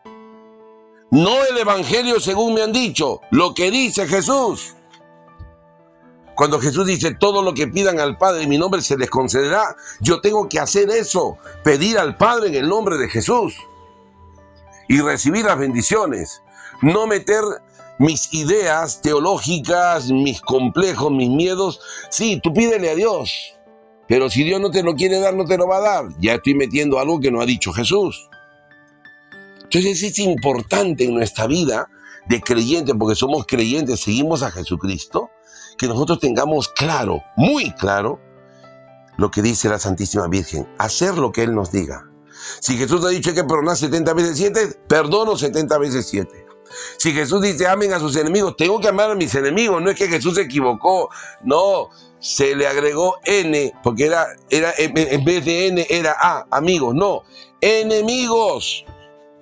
No 1.11 1.43
el 1.43 1.57
Evangelio 1.57 2.19
según 2.19 2.53
me 2.53 2.61
han 2.61 2.71
dicho, 2.71 3.21
lo 3.31 3.53
que 3.53 3.69
dice 3.69 4.07
Jesús. 4.07 4.75
Cuando 6.35 6.59
Jesús 6.59 6.85
dice, 6.85 7.15
todo 7.15 7.41
lo 7.41 7.53
que 7.53 7.67
pidan 7.67 7.99
al 7.99 8.17
Padre 8.17 8.43
en 8.43 8.49
mi 8.49 8.57
nombre 8.57 8.81
se 8.81 8.97
les 8.97 9.09
concederá, 9.09 9.75
yo 10.01 10.19
tengo 10.19 10.49
que 10.49 10.59
hacer 10.59 10.89
eso, 10.89 11.37
pedir 11.63 11.97
al 11.97 12.17
Padre 12.17 12.49
en 12.49 12.55
el 12.55 12.67
nombre 12.67 12.97
de 12.97 13.09
Jesús 13.09 13.55
y 14.87 14.99
recibir 14.99 15.45
las 15.45 15.57
bendiciones. 15.57 16.41
No 16.81 17.07
meter 17.07 17.43
mis 17.97 18.33
ideas 18.33 19.01
teológicas, 19.01 20.11
mis 20.11 20.41
complejos, 20.41 21.11
mis 21.11 21.29
miedos. 21.29 21.79
Sí, 22.09 22.39
tú 22.43 22.53
pídele 22.53 22.89
a 22.89 22.95
Dios, 22.95 23.55
pero 24.07 24.29
si 24.29 24.43
Dios 24.43 24.61
no 24.61 24.71
te 24.71 24.83
lo 24.83 24.95
quiere 24.95 25.19
dar, 25.19 25.35
no 25.35 25.45
te 25.45 25.57
lo 25.57 25.67
va 25.67 25.77
a 25.77 25.81
dar. 25.81 26.05
Ya 26.19 26.35
estoy 26.35 26.55
metiendo 26.55 26.99
algo 26.99 27.19
que 27.19 27.31
no 27.31 27.41
ha 27.41 27.45
dicho 27.45 27.73
Jesús. 27.73 28.29
Entonces 29.63 30.03
es 30.03 30.19
importante 30.19 31.05
en 31.05 31.15
nuestra 31.15 31.47
vida 31.47 31.89
de 32.27 32.41
creyente, 32.41 32.93
porque 32.95 33.15
somos 33.15 33.45
creyentes, 33.45 34.01
seguimos 34.01 34.43
a 34.43 34.51
Jesucristo, 34.51 35.29
que 35.77 35.87
nosotros 35.87 36.19
tengamos 36.19 36.69
claro, 36.69 37.21
muy 37.35 37.71
claro, 37.71 38.19
lo 39.17 39.31
que 39.31 39.41
dice 39.41 39.69
la 39.69 39.79
Santísima 39.79 40.27
Virgen, 40.27 40.67
hacer 40.77 41.15
lo 41.17 41.31
que 41.31 41.43
Él 41.43 41.55
nos 41.55 41.71
diga. 41.71 42.03
Si 42.59 42.77
Jesús 42.77 43.03
ha 43.05 43.09
dicho 43.09 43.33
que 43.33 43.43
perdonar 43.43 43.77
70 43.77 44.13
veces 44.13 44.37
7, 44.37 44.79
perdono 44.87 45.37
70 45.37 45.77
veces 45.77 46.07
7. 46.07 46.44
Si 46.97 47.11
Jesús 47.11 47.41
dice 47.41 47.67
amen 47.67 47.93
a 47.93 47.99
sus 47.99 48.15
enemigos, 48.15 48.55
tengo 48.57 48.79
que 48.79 48.87
amar 48.87 49.11
a 49.11 49.15
mis 49.15 49.33
enemigos. 49.35 49.81
No 49.81 49.89
es 49.89 49.97
que 49.97 50.07
Jesús 50.07 50.35
se 50.35 50.41
equivocó, 50.41 51.09
no, 51.43 51.89
se 52.19 52.55
le 52.55 52.67
agregó 52.67 53.17
N, 53.25 53.73
porque 53.83 54.05
era, 54.05 54.27
era 54.49 54.73
en 54.77 55.23
vez 55.23 55.45
de 55.45 55.67
N 55.67 55.85
era 55.89 56.15
A, 56.19 56.47
amigos, 56.51 56.95
no, 56.95 57.23
enemigos. 57.61 58.85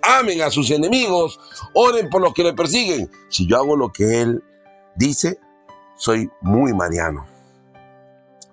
Amen 0.01 0.41
a 0.41 0.51
sus 0.51 0.69
enemigos, 0.69 1.39
oren 1.73 2.09
por 2.09 2.21
los 2.21 2.33
que 2.33 2.43
le 2.43 2.53
persiguen. 2.53 3.09
Si 3.29 3.47
yo 3.47 3.55
hago 3.57 3.77
lo 3.77 3.93
que 3.93 4.21
Él 4.21 4.43
dice, 4.95 5.39
soy 5.95 6.29
muy 6.41 6.73
mariano. 6.73 7.25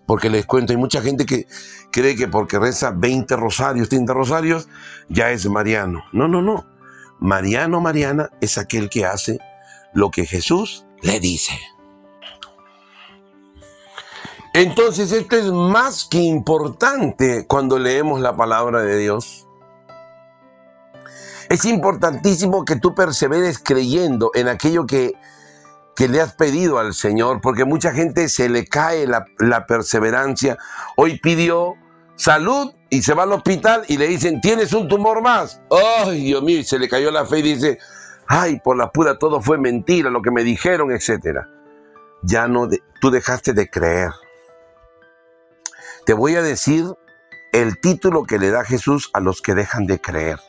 Porque 0.06 0.30
les 0.30 0.46
cuento, 0.46 0.72
hay 0.72 0.76
mucha 0.76 1.02
gente 1.02 1.26
que 1.26 1.46
cree 1.90 2.14
que 2.14 2.28
porque 2.28 2.58
reza 2.58 2.92
20 2.92 3.34
rosarios, 3.36 3.88
30 3.88 4.12
rosarios, 4.12 4.68
ya 5.08 5.30
es 5.30 5.48
mariano. 5.48 6.04
No, 6.12 6.28
no, 6.28 6.40
no. 6.40 6.66
Mariano, 7.20 7.80
Mariana 7.80 8.30
es 8.40 8.58
aquel 8.58 8.88
que 8.88 9.04
hace 9.04 9.38
lo 9.92 10.10
que 10.10 10.26
Jesús 10.26 10.86
le 11.02 11.20
dice. 11.20 11.58
Entonces 14.52 15.12
esto 15.12 15.36
es 15.36 15.46
más 15.52 16.08
que 16.10 16.18
importante 16.18 17.46
cuando 17.46 17.78
leemos 17.78 18.20
la 18.20 18.36
palabra 18.36 18.82
de 18.82 18.98
Dios. 18.98 19.46
Es 21.48 21.64
importantísimo 21.64 22.64
que 22.64 22.76
tú 22.76 22.94
perseveres 22.94 23.58
creyendo 23.58 24.30
en 24.34 24.48
aquello 24.48 24.86
que 24.86 25.14
que 26.00 26.08
le 26.08 26.22
has 26.22 26.32
pedido 26.32 26.78
al 26.78 26.94
Señor, 26.94 27.42
porque 27.42 27.66
mucha 27.66 27.92
gente 27.92 28.30
se 28.30 28.48
le 28.48 28.64
cae 28.64 29.06
la, 29.06 29.66
perseverancia. 29.66 30.56
Hoy 30.96 31.18
pidió 31.18 31.74
salud 32.16 32.72
y 32.90 33.02
se 33.02 33.14
va 33.14 33.22
al 33.22 33.32
hospital 33.32 33.84
y 33.88 33.96
le 33.96 34.08
dicen, 34.08 34.40
tienes 34.40 34.72
un 34.72 34.88
tumor 34.88 35.22
más. 35.22 35.60
Ay, 35.70 36.24
Dios 36.24 36.42
mío, 36.42 36.58
y 36.58 36.64
se 36.64 36.78
le 36.78 36.88
cayó 36.88 37.10
la 37.12 37.24
fe 37.24 37.38
y 37.38 37.42
dice, 37.42 37.78
ay, 38.26 38.60
por 38.60 38.76
la 38.76 38.90
pura 38.90 39.18
todo 39.18 39.40
fue 39.40 39.58
mentira, 39.58 40.10
lo 40.10 40.20
que 40.20 40.32
me 40.32 40.42
dijeron, 40.42 40.90
etc. 40.90 41.38
Ya 42.22 42.48
no, 42.48 42.68
tú 43.00 43.10
dejaste 43.10 43.52
de 43.52 43.70
creer. 43.70 44.10
Te 46.04 46.14
voy 46.14 46.34
a 46.34 46.42
decir 46.42 46.84
el 47.52 47.80
título 47.80 48.24
que 48.24 48.38
le 48.38 48.50
da 48.50 48.64
Jesús 48.64 49.10
a 49.12 49.20
los 49.20 49.40
que 49.40 49.54
dejan 49.54 49.86
de 49.86 50.00
creer, 50.00 50.40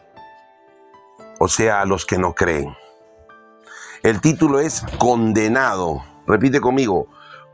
o 1.39 1.47
sea, 1.47 1.81
a 1.81 1.85
los 1.85 2.05
que 2.05 2.17
no 2.17 2.33
creen. 2.33 2.75
El 4.01 4.19
título 4.19 4.59
es 4.59 4.83
Condenado. 4.97 6.03
Repite 6.25 6.59
conmigo, 6.59 7.07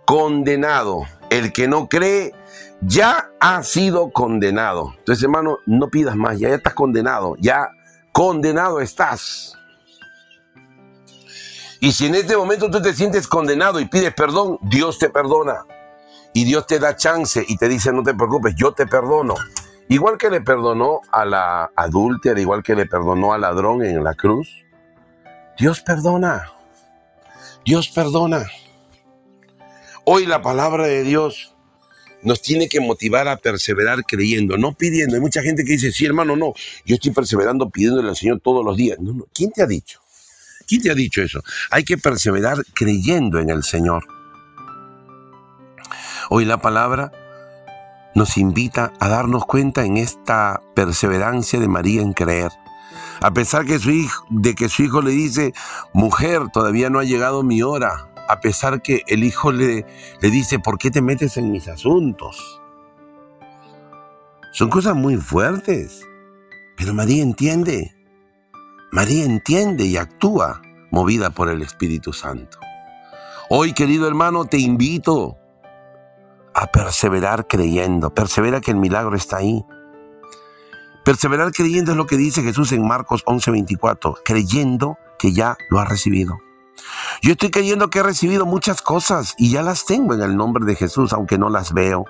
condenado. 0.05 1.03
El 1.29 1.51
que 1.51 1.67
no 1.67 1.89
cree 1.89 2.33
ya 2.81 3.31
ha 3.39 3.63
sido 3.63 4.11
condenado. 4.11 4.93
Entonces, 4.99 5.23
hermano, 5.23 5.59
no 5.65 5.89
pidas 5.89 6.15
más, 6.15 6.39
ya, 6.39 6.49
estás 6.49 6.73
condenado, 6.73 7.35
ya 7.39 7.69
condenado 8.11 8.79
estás. 8.79 9.57
Y 11.79 11.91
si 11.91 12.07
en 12.07 12.15
este 12.15 12.35
momento 12.35 12.69
tú 12.69 12.81
te 12.81 12.93
sientes 12.93 13.27
condenado 13.27 13.79
y 13.79 13.85
pides 13.85 14.13
perdón, 14.13 14.57
Dios 14.61 14.97
te 14.97 15.09
perdona. 15.09 15.65
Y 16.33 16.43
Dios 16.43 16.67
te 16.67 16.79
da 16.79 16.95
chance 16.95 17.43
y 17.47 17.57
te 17.57 17.67
dice, 17.67 17.91
no 17.91 18.03
te 18.03 18.13
preocupes, 18.13 18.55
yo 18.55 18.73
te 18.73 18.85
perdono. 18.85 19.35
Igual 19.89 20.17
que 20.17 20.29
le 20.29 20.41
perdonó 20.41 21.01
a 21.11 21.25
la 21.25 21.71
adúltera, 21.75 22.39
igual 22.39 22.61
que 22.61 22.75
le 22.75 22.85
perdonó 22.85 23.33
al 23.33 23.41
ladrón 23.41 23.83
en 23.83 24.03
la 24.03 24.13
cruz, 24.13 24.65
Dios 25.57 25.81
perdona. 25.81 26.51
Dios 27.65 27.89
perdona. 27.89 28.45
Hoy 30.03 30.25
la 30.25 30.41
palabra 30.41 30.85
de 30.85 31.03
Dios 31.03 31.56
nos 32.23 32.41
tiene 32.41 32.67
que 32.67 32.79
motivar 32.79 33.27
a 33.27 33.37
perseverar 33.37 34.03
creyendo, 34.05 34.57
no 34.57 34.73
pidiendo. 34.73 35.15
Hay 35.15 35.21
mucha 35.21 35.41
gente 35.41 35.63
que 35.63 35.73
dice, 35.73 35.91
sí, 35.91 36.05
hermano, 36.05 36.35
no, 36.35 36.53
yo 36.85 36.95
estoy 36.95 37.11
perseverando 37.11 37.69
pidiéndole 37.69 38.09
al 38.09 38.15
Señor 38.15 38.39
todos 38.43 38.65
los 38.65 38.75
días. 38.75 38.99
No, 38.99 39.13
no. 39.13 39.27
¿Quién 39.33 39.51
te 39.51 39.61
ha 39.61 39.67
dicho? 39.67 39.99
¿Quién 40.67 40.81
te 40.81 40.91
ha 40.91 40.95
dicho 40.95 41.21
eso? 41.21 41.41
Hay 41.71 41.83
que 41.83 41.97
perseverar 41.97 42.57
creyendo 42.73 43.39
en 43.39 43.49
el 43.49 43.63
Señor. 43.63 44.05
Hoy 46.29 46.43
la 46.43 46.57
palabra 46.57 47.11
nos 48.15 48.37
invita 48.37 48.91
a 48.99 49.07
darnos 49.07 49.45
cuenta 49.45 49.85
en 49.85 49.95
esta 49.95 50.61
perseverancia 50.75 51.59
de 51.59 51.67
María 51.67 52.01
en 52.01 52.13
creer. 52.13 52.51
A 53.21 53.31
pesar 53.31 53.65
de 53.65 54.55
que 54.55 54.69
su 54.69 54.83
hijo 54.83 55.01
le 55.01 55.11
dice, 55.11 55.53
mujer, 55.93 56.41
todavía 56.51 56.89
no 56.89 56.99
ha 56.99 57.03
llegado 57.03 57.43
mi 57.43 57.61
hora. 57.61 58.09
A 58.27 58.39
pesar 58.39 58.81
que 58.81 59.03
el 59.07 59.23
hijo 59.23 59.51
le, 59.51 59.85
le 60.21 60.29
dice, 60.29 60.59
¿por 60.59 60.77
qué 60.77 60.91
te 60.91 61.01
metes 61.01 61.37
en 61.37 61.51
mis 61.51 61.67
asuntos? 61.67 62.61
Son 64.51 64.69
cosas 64.69 64.95
muy 64.95 65.17
fuertes. 65.17 66.03
Pero 66.77 66.93
María 66.93 67.23
entiende. 67.23 67.95
María 68.91 69.25
entiende 69.25 69.85
y 69.85 69.97
actúa 69.97 70.61
movida 70.91 71.29
por 71.29 71.49
el 71.49 71.61
Espíritu 71.61 72.13
Santo. 72.13 72.59
Hoy, 73.49 73.73
querido 73.73 74.07
hermano, 74.07 74.45
te 74.45 74.57
invito 74.57 75.37
a 76.53 76.67
perseverar 76.67 77.47
creyendo. 77.47 78.13
Persevera 78.13 78.61
que 78.61 78.71
el 78.71 78.77
milagro 78.77 79.15
está 79.15 79.37
ahí. 79.37 79.63
Perseverar 81.05 81.51
creyendo 81.51 81.91
es 81.91 81.97
lo 81.97 82.07
que 82.07 82.17
dice 82.17 82.43
Jesús 82.43 82.71
en 82.71 82.85
Marcos 82.85 83.23
11:24, 83.25 84.15
creyendo 84.25 84.97
que 85.17 85.31
ya 85.33 85.55
lo 85.69 85.79
ha 85.79 85.85
recibido. 85.85 86.37
Yo 87.21 87.31
estoy 87.31 87.49
creyendo 87.51 87.89
que 87.89 87.99
he 87.99 88.03
recibido 88.03 88.45
muchas 88.45 88.81
cosas 88.81 89.33
y 89.37 89.51
ya 89.51 89.61
las 89.61 89.85
tengo 89.85 90.13
en 90.13 90.21
el 90.21 90.35
nombre 90.35 90.65
de 90.65 90.75
Jesús, 90.75 91.13
aunque 91.13 91.37
no 91.37 91.49
las 91.49 91.73
veo. 91.73 92.05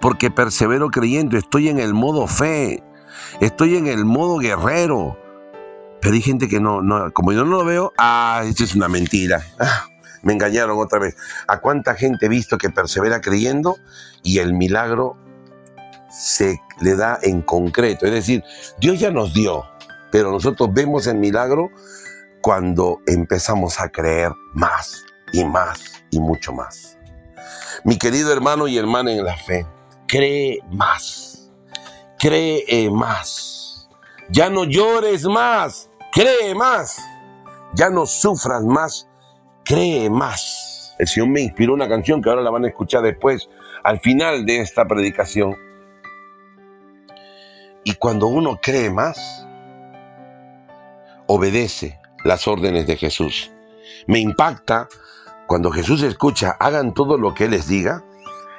Porque 0.00 0.30
persevero 0.30 0.90
creyendo, 0.90 1.36
estoy 1.36 1.68
en 1.68 1.78
el 1.78 1.94
modo 1.94 2.26
fe, 2.26 2.82
estoy 3.40 3.76
en 3.76 3.86
el 3.86 4.04
modo 4.04 4.38
guerrero. 4.38 5.18
Pero 6.00 6.14
hay 6.14 6.22
gente 6.22 6.48
que 6.48 6.60
no, 6.60 6.80
como 7.12 7.32
yo 7.32 7.44
no 7.44 7.58
lo 7.58 7.64
veo, 7.64 7.92
ah, 7.98 8.42
esto 8.44 8.64
es 8.64 8.74
una 8.74 8.88
mentira. 8.88 9.42
Ah, 9.58 9.86
me 10.22 10.32
engañaron 10.32 10.78
otra 10.78 10.98
vez. 10.98 11.16
¿A 11.46 11.60
cuánta 11.60 11.94
gente 11.94 12.26
he 12.26 12.28
visto 12.28 12.58
que 12.58 12.70
persevera 12.70 13.20
creyendo 13.20 13.76
y 14.22 14.38
el 14.38 14.52
milagro 14.52 15.16
se 16.10 16.60
le 16.80 16.96
da 16.96 17.18
en 17.22 17.42
concreto. 17.42 18.06
Es 18.06 18.12
decir, 18.12 18.42
Dios 18.80 18.98
ya 18.98 19.10
nos 19.10 19.34
dio, 19.34 19.64
pero 20.10 20.30
nosotros 20.30 20.70
vemos 20.72 21.06
el 21.06 21.18
milagro 21.18 21.70
cuando 22.42 22.98
empezamos 23.06 23.80
a 23.80 23.88
creer 23.88 24.32
más 24.54 25.04
y 25.32 25.44
más 25.44 26.02
y 26.10 26.20
mucho 26.20 26.52
más. 26.52 26.98
Mi 27.84 27.98
querido 27.98 28.32
hermano 28.32 28.68
y 28.68 28.78
hermana 28.78 29.12
en 29.12 29.24
la 29.24 29.36
fe, 29.36 29.66
cree 30.06 30.58
más, 30.70 31.50
cree 32.18 32.90
más. 32.90 33.88
Ya 34.30 34.50
no 34.50 34.64
llores 34.64 35.24
más, 35.24 35.90
cree 36.12 36.54
más. 36.54 36.98
Ya 37.74 37.90
no 37.90 38.06
sufras 38.06 38.64
más, 38.64 39.08
cree 39.64 40.10
más. 40.10 40.94
El 40.98 41.06
Señor 41.06 41.28
me 41.28 41.40
inspiró 41.42 41.74
una 41.74 41.88
canción 41.88 42.22
que 42.22 42.30
ahora 42.30 42.42
la 42.42 42.50
van 42.50 42.64
a 42.64 42.68
escuchar 42.68 43.02
después, 43.02 43.48
al 43.84 44.00
final 44.00 44.44
de 44.44 44.60
esta 44.60 44.86
predicación 44.86 45.56
y 47.88 47.94
cuando 47.94 48.26
uno 48.26 48.58
cree 48.60 48.90
más, 48.90 49.46
obedece 51.26 51.98
las 52.28 52.46
órdenes 52.46 52.86
de 52.86 52.96
Jesús. 52.96 53.50
Me 54.06 54.18
impacta 54.18 54.86
cuando 55.46 55.70
Jesús 55.70 56.02
escucha, 56.02 56.50
hagan 56.60 56.92
todo 56.92 57.16
lo 57.16 57.32
que 57.32 57.48
les 57.48 57.68
diga. 57.68 58.04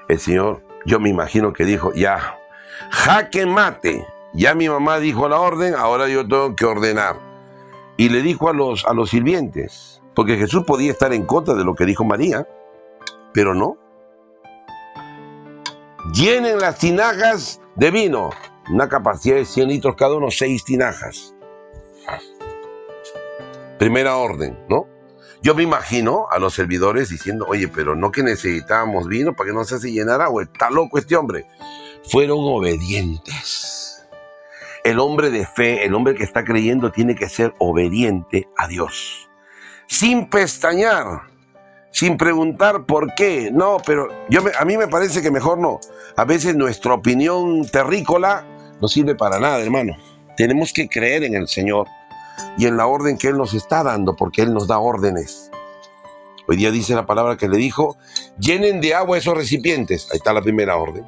El 0.08 0.20
Señor, 0.20 0.64
yo 0.88 1.00
me 1.00 1.10
imagino 1.10 1.54
que 1.54 1.66
dijo, 1.66 1.94
ya, 1.94 2.36
jaque 2.90 3.46
mate. 3.46 4.04
Ya 4.34 4.56
mi 4.56 4.68
mamá 4.68 4.98
dijo 4.98 5.30
la 5.30 5.40
orden, 5.40 5.76
ahora 5.76 6.08
yo 6.08 6.28
tengo 6.28 6.56
que 6.56 6.66
ordenar. 6.66 7.18
Y 7.96 8.10
le 8.10 8.24
dijo 8.24 8.50
a 8.50 8.54
los, 8.54 8.86
a 8.86 8.94
los 8.94 9.12
sirvientes, 9.12 10.02
porque 10.16 10.38
Jesús 10.38 10.64
podía 10.66 10.92
estar 10.92 11.14
en 11.14 11.28
contra 11.28 11.54
de 11.54 11.64
lo 11.64 11.76
que 11.76 11.86
dijo 11.86 12.04
María, 12.04 12.48
pero 13.34 13.54
no. 13.54 13.78
llenen 16.12 16.58
las 16.58 16.80
tinajas 16.80 17.62
de 17.76 17.92
vino. 17.92 18.32
Una 18.72 18.90
capacidad 18.90 19.36
de 19.36 19.46
100 19.46 19.68
litros 19.68 19.96
cada 19.96 20.16
uno, 20.16 20.32
6 20.32 20.64
tinajas. 20.64 21.36
Primera 23.80 24.18
orden, 24.18 24.60
¿no? 24.68 24.88
Yo 25.42 25.56
me 25.56 25.64
imagino 25.64 26.28
a 26.30 26.38
los 26.38 26.54
servidores 26.54 27.08
diciendo, 27.08 27.46
oye, 27.48 27.70
pero 27.70 27.96
no 27.96 28.12
que 28.12 28.22
necesitábamos 28.22 29.08
vino 29.08 29.34
para 29.34 29.50
que 29.50 29.56
no 29.56 29.64
se 29.64 29.76
hace 29.76 29.90
llenar 29.90 30.22
agua. 30.22 30.44
Está 30.44 30.70
loco 30.70 30.98
este 30.98 31.16
hombre. 31.16 31.48
Fueron 32.04 32.40
obedientes. 32.42 34.06
El 34.84 35.00
hombre 35.00 35.30
de 35.30 35.46
fe, 35.46 35.86
el 35.86 35.96
hombre 35.96 36.14
que 36.14 36.26
está 36.26 36.44
creyendo, 36.44 36.92
tiene 36.92 37.16
que 37.16 37.30
ser 37.30 37.54
obediente 37.58 38.50
a 38.58 38.68
Dios. 38.68 39.30
Sin 39.88 40.30
pestañear, 40.30 41.22
sin 41.92 42.18
preguntar 42.18 42.86
por 42.86 43.16
qué. 43.16 43.50
No, 43.50 43.78
pero 43.86 44.10
yo 44.30 44.42
a 44.60 44.66
mí 44.66 44.78
me 44.78 44.90
parece 44.90 45.22
que 45.22 45.32
mejor 45.32 45.58
no. 45.58 45.80
A 46.18 46.26
veces 46.26 46.54
nuestra 46.54 46.96
opinión 46.96 47.66
terrícola 47.66 48.46
no 48.82 48.90
sirve 48.90 49.16
para 49.16 49.40
nada, 49.40 49.62
hermano. 49.62 49.96
Tenemos 50.36 50.74
que 50.74 50.90
creer 50.90 51.24
en 51.24 51.36
el 51.36 51.48
Señor 51.48 51.88
y 52.58 52.66
en 52.66 52.78
la 52.78 52.88
orden 52.88 53.18
que 53.18 53.28
Él 53.28 53.38
nos 53.38 53.54
está 53.54 53.84
dando, 53.84 54.16
porque 54.16 54.42
Él 54.42 54.54
nos 54.54 54.68
da 54.68 54.80
órdenes. 54.80 55.50
Hoy 56.48 56.58
día 56.58 56.72
dice 56.72 56.96
la 56.96 57.06
palabra 57.06 57.38
que 57.38 57.48
le 57.48 57.58
dijo, 57.58 57.96
llenen 58.40 58.82
de 58.82 58.96
agua 58.96 59.18
esos 59.18 59.36
recipientes. 59.38 60.10
Ahí 60.12 60.18
está 60.18 60.34
la 60.34 60.42
primera 60.42 60.78
orden. 60.78 61.06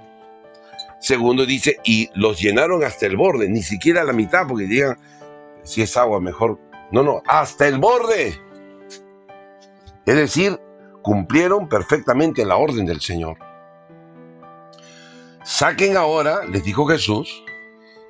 Segundo 1.00 1.48
dice, 1.48 1.78
y 1.84 2.12
los 2.14 2.40
llenaron 2.40 2.84
hasta 2.84 3.08
el 3.08 3.18
borde, 3.18 3.50
ni 3.50 3.64
siquiera 3.64 4.04
la 4.04 4.14
mitad, 4.14 4.48
porque 4.48 4.66
digan, 4.66 5.00
si 5.64 5.82
es 5.82 5.98
agua 5.98 6.20
mejor. 6.20 6.60
No, 6.92 7.02
no, 7.02 7.24
hasta 7.26 7.68
el 7.68 7.80
borde. 7.80 8.40
Es 10.06 10.16
decir, 10.16 10.60
cumplieron 11.02 11.68
perfectamente 11.68 12.46
la 12.46 12.58
orden 12.58 12.86
del 12.86 13.02
Señor. 13.02 13.38
Saquen 15.44 15.98
ahora, 15.98 16.46
les 16.46 16.64
dijo 16.64 16.86
Jesús, 16.86 17.44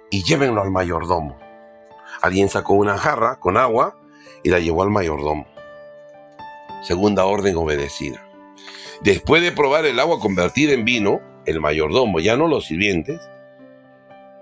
y 0.10 0.24
llévenlo 0.24 0.62
al 0.62 0.72
mayordomo. 0.72 1.38
Alguien 2.22 2.50
sacó 2.50 2.74
una 2.74 2.98
jarra 2.98 3.40
con 3.40 3.58
agua 3.58 3.98
y 4.44 4.50
la 4.50 4.60
llevó 4.60 4.84
al 4.84 4.90
mayordomo. 4.90 5.46
Segunda 6.84 7.26
orden 7.26 7.56
obedecida. 7.56 8.24
Después 9.02 9.42
de 9.42 9.52
probar 9.52 9.86
el 9.86 10.00
agua 10.00 10.20
convertida 10.20 10.74
en 10.74 10.86
vino, 10.86 11.20
el 11.46 11.60
mayordomo, 11.60 12.20
ya 12.20 12.38
no 12.38 12.48
los 12.48 12.66
sirvientes, 12.66 13.20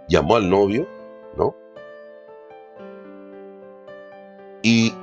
llamó 0.10 0.36
al 0.36 0.50
novio, 0.50 0.88
¿no? 1.38 1.56
Y 4.62 4.94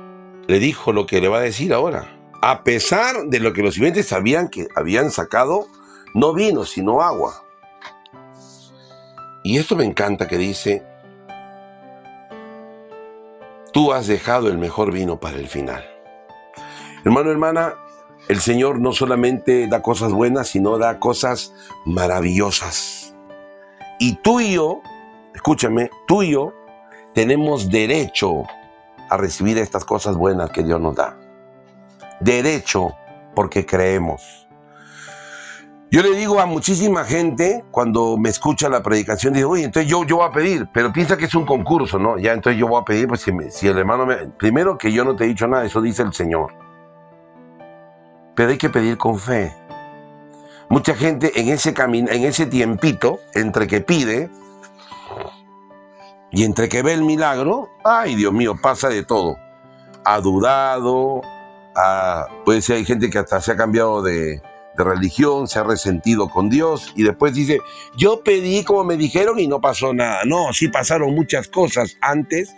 le 0.47 0.59
dijo 0.59 0.93
lo 0.93 1.07
que 1.07 1.19
le 1.19 1.27
va 1.27 1.39
a 1.39 1.41
decir 1.41 1.73
ahora. 1.73 2.13
A 2.43 2.63
pesar 2.63 3.25
de 3.25 3.39
lo 3.39 3.53
que 3.53 3.63
los 3.63 3.73
sirvientes 3.73 4.07
sabían 4.07 4.49
que 4.49 4.67
habían 4.75 5.09
sacado 5.09 5.65
no 6.13 6.33
vino, 6.33 6.65
sino 6.65 7.01
agua. 7.01 7.43
Y 9.43 9.57
esto 9.57 9.75
me 9.75 9.85
encanta 9.85 10.27
que 10.27 10.37
dice, 10.37 10.83
tú 13.77 13.93
has 13.93 14.07
dejado 14.07 14.47
el 14.47 14.57
mejor 14.57 14.91
vino 14.91 15.19
para 15.19 15.37
el 15.37 15.47
final. 15.47 15.85
Hermano, 17.05 17.29
hermana, 17.29 17.75
el 18.27 18.39
Señor 18.39 18.79
no 18.79 18.91
solamente 18.91 19.67
da 19.67 19.83
cosas 19.83 20.13
buenas, 20.13 20.47
sino 20.47 20.79
da 20.79 20.99
cosas 20.99 21.53
maravillosas. 21.85 23.13
Y 23.99 24.15
tú 24.15 24.39
y 24.39 24.53
yo, 24.53 24.81
escúchame, 25.35 25.91
tú 26.07 26.23
y 26.23 26.31
yo 26.31 26.55
tenemos 27.13 27.69
derecho 27.69 28.45
a 29.11 29.17
recibir 29.17 29.59
estas 29.59 29.85
cosas 29.85 30.15
buenas 30.15 30.49
que 30.49 30.63
Dios 30.63 30.81
nos 30.81 30.95
da. 30.95 31.15
Derecho 32.19 32.95
porque 33.35 33.63
creemos. 33.63 34.46
Yo 35.89 36.01
le 36.01 36.13
digo 36.15 36.39
a 36.41 36.45
muchísima 36.45 37.05
gente 37.05 37.63
cuando 37.71 38.17
me 38.17 38.29
escucha 38.29 38.67
la 38.67 38.83
predicación, 38.83 39.33
digo, 39.33 39.51
oye, 39.51 39.63
entonces 39.63 39.89
yo, 39.89 40.03
yo 40.03 40.17
voy 40.17 40.27
a 40.27 40.31
pedir, 40.31 40.67
pero 40.73 40.91
piensa 40.91 41.15
que 41.15 41.25
es 41.25 41.35
un 41.35 41.45
concurso, 41.45 41.97
¿no? 41.97 42.17
Ya, 42.17 42.33
entonces 42.33 42.59
yo 42.59 42.67
voy 42.67 42.81
a 42.81 42.83
pedir, 42.85 43.07
pues 43.07 43.21
si, 43.21 43.31
si 43.49 43.67
el 43.67 43.77
hermano 43.77 44.05
me... 44.05 44.17
Primero 44.37 44.77
que 44.77 44.91
yo 44.91 45.05
no 45.05 45.15
te 45.15 45.23
he 45.23 45.27
dicho 45.27 45.47
nada, 45.47 45.65
eso 45.65 45.81
dice 45.81 46.03
el 46.03 46.13
Señor. 46.13 46.53
Pero 48.35 48.49
hay 48.49 48.57
que 48.57 48.69
pedir 48.69 48.97
con 48.97 49.17
fe. 49.17 49.55
Mucha 50.67 50.93
gente 50.93 51.39
en 51.39 51.47
ese 51.47 51.73
camino, 51.73 52.11
en 52.11 52.25
ese 52.25 52.45
tiempito, 52.45 53.19
entre 53.33 53.65
que 53.65 53.79
pide 53.79 54.29
y 56.31 56.43
entre 56.43 56.67
que 56.67 56.83
ve 56.83 56.93
el 56.93 57.03
milagro, 57.03 57.69
ay 57.85 58.15
Dios 58.15 58.33
mío, 58.33 58.55
pasa 58.61 58.89
de 58.89 59.05
todo. 59.05 59.37
Ha 60.03 60.19
dudado, 60.19 61.21
puede 62.43 62.61
ser 62.61 62.75
hay 62.75 62.85
gente 62.85 63.09
que 63.09 63.19
hasta 63.19 63.39
se 63.39 63.53
ha 63.53 63.55
cambiado 63.55 64.01
de, 64.01 64.41
de 64.77 64.83
religión, 64.83 65.47
se 65.47 65.59
ha 65.59 65.63
resentido 65.63 66.29
con 66.29 66.49
Dios 66.49 66.93
y 66.95 67.03
después 67.03 67.33
dice, 67.33 67.59
yo 67.95 68.21
pedí 68.23 68.63
como 68.63 68.83
me 68.83 68.95
dijeron 68.95 69.39
y 69.39 69.47
no 69.47 69.59
pasó 69.59 69.93
nada. 69.93 70.21
No, 70.25 70.53
sí 70.53 70.67
pasaron 70.67 71.15
muchas 71.15 71.47
cosas 71.47 71.97
antes 72.01 72.53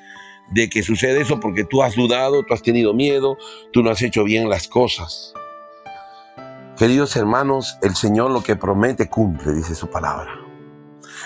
de 0.51 0.69
que 0.69 0.83
suceda 0.83 1.19
eso 1.19 1.39
porque 1.39 1.63
tú 1.63 1.81
has 1.81 1.95
dudado, 1.95 2.43
tú 2.43 2.53
has 2.53 2.61
tenido 2.61 2.93
miedo, 2.93 3.37
tú 3.71 3.81
no 3.81 3.91
has 3.91 4.01
hecho 4.01 4.23
bien 4.23 4.49
las 4.49 4.67
cosas. 4.67 5.33
Queridos 6.77 7.15
hermanos, 7.15 7.77
el 7.81 7.95
Señor 7.95 8.31
lo 8.31 8.43
que 8.43 8.55
promete 8.55 9.09
cumple, 9.09 9.53
dice 9.53 9.75
su 9.75 9.89
palabra. 9.89 10.33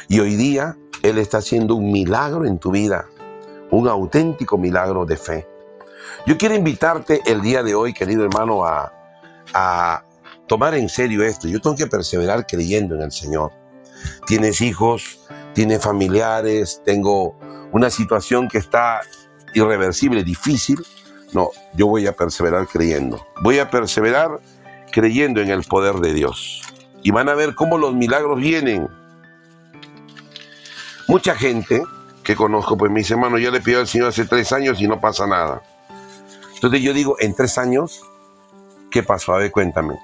Y 0.07 0.19
hoy 0.19 0.35
día 0.35 0.77
Él 1.01 1.17
está 1.17 1.39
haciendo 1.39 1.75
un 1.75 1.91
milagro 1.91 2.45
en 2.45 2.59
tu 2.59 2.71
vida, 2.71 3.05
un 3.71 3.87
auténtico 3.87 4.57
milagro 4.57 5.05
de 5.05 5.17
fe. 5.17 5.47
Yo 6.27 6.37
quiero 6.37 6.55
invitarte 6.55 7.21
el 7.25 7.41
día 7.41 7.63
de 7.63 7.75
hoy, 7.75 7.93
querido 7.93 8.23
hermano, 8.23 8.65
a, 8.65 8.93
a 9.53 10.03
tomar 10.53 10.75
en 10.75 10.87
serio 10.87 11.23
esto. 11.23 11.47
Yo 11.47 11.59
tengo 11.59 11.75
que 11.75 11.87
perseverar 11.87 12.45
creyendo 12.45 12.93
en 12.93 13.01
el 13.01 13.11
Señor. 13.11 13.51
Tienes 14.27 14.61
hijos, 14.61 15.19
tienes 15.55 15.81
familiares, 15.81 16.79
tengo 16.85 17.35
una 17.71 17.89
situación 17.89 18.47
que 18.47 18.59
está 18.59 19.01
irreversible, 19.55 20.23
difícil. 20.23 20.77
No, 21.31 21.49
yo 21.73 21.87
voy 21.87 22.05
a 22.05 22.15
perseverar 22.15 22.67
creyendo. 22.67 23.25
Voy 23.41 23.57
a 23.57 23.71
perseverar 23.71 24.39
creyendo 24.91 25.41
en 25.41 25.49
el 25.49 25.63
poder 25.63 25.95
de 25.95 26.13
Dios. 26.13 26.61
Y 27.01 27.09
van 27.09 27.29
a 27.29 27.33
ver 27.33 27.55
cómo 27.55 27.79
los 27.79 27.95
milagros 27.95 28.39
vienen. 28.39 28.87
Mucha 31.07 31.33
gente 31.33 31.81
que 32.23 32.35
conozco, 32.35 32.77
pues 32.77 32.91
mis 32.91 33.09
hermanos, 33.09 33.41
ya 33.41 33.49
le 33.49 33.59
pidió 33.59 33.79
al 33.79 33.87
Señor 33.87 34.09
hace 34.09 34.25
tres 34.25 34.51
años 34.51 34.79
y 34.79 34.87
no 34.87 35.01
pasa 35.01 35.25
nada. 35.25 35.63
Entonces 36.53 36.79
yo 36.83 36.93
digo, 36.93 37.15
en 37.19 37.33
tres 37.33 37.57
años, 37.57 38.03
¿qué 38.91 39.01
pasó? 39.01 39.33
A 39.33 39.39
ver, 39.39 39.51
cuéntame. 39.51 39.95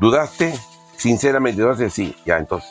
¿Dudaste? 0.00 0.58
Sinceramente, 0.96 1.60
dudaste, 1.60 1.90
sí, 1.90 2.16
ya 2.24 2.38
entonces. 2.38 2.70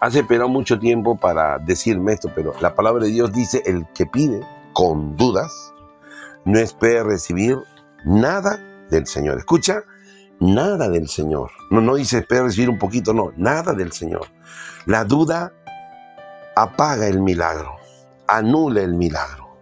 Has 0.00 0.14
esperado 0.14 0.48
mucho 0.48 0.78
tiempo 0.78 1.16
para 1.16 1.58
decirme 1.58 2.12
esto, 2.12 2.30
pero 2.34 2.54
la 2.60 2.74
palabra 2.74 3.04
de 3.04 3.10
Dios 3.10 3.32
dice, 3.32 3.62
el 3.66 3.86
que 3.94 4.06
pide 4.06 4.40
con 4.72 5.16
dudas, 5.16 5.52
no 6.44 6.58
espera 6.58 7.02
recibir 7.02 7.56
nada 8.04 8.60
del 8.90 9.06
Señor. 9.06 9.38
Escucha, 9.38 9.82
nada 10.38 10.88
del 10.88 11.08
Señor. 11.08 11.50
No, 11.70 11.80
no 11.80 11.96
dice 11.96 12.18
espera 12.18 12.44
recibir 12.44 12.70
un 12.70 12.78
poquito, 12.78 13.12
no, 13.12 13.32
nada 13.36 13.72
del 13.72 13.92
Señor. 13.92 14.26
La 14.86 15.04
duda 15.04 15.52
apaga 16.54 17.08
el 17.08 17.20
milagro, 17.20 17.76
anula 18.28 18.82
el 18.82 18.94
milagro. 18.94 19.56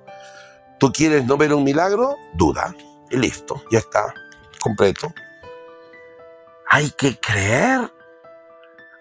¿Tú 0.78 0.92
quieres 0.92 1.24
no 1.26 1.36
ver 1.36 1.54
un 1.54 1.64
milagro? 1.64 2.16
Duda. 2.34 2.74
Y 3.10 3.16
listo, 3.16 3.62
ya 3.70 3.78
está, 3.78 4.14
completo. 4.62 5.12
Hay 6.72 6.90
que 6.90 7.18
creer 7.18 7.92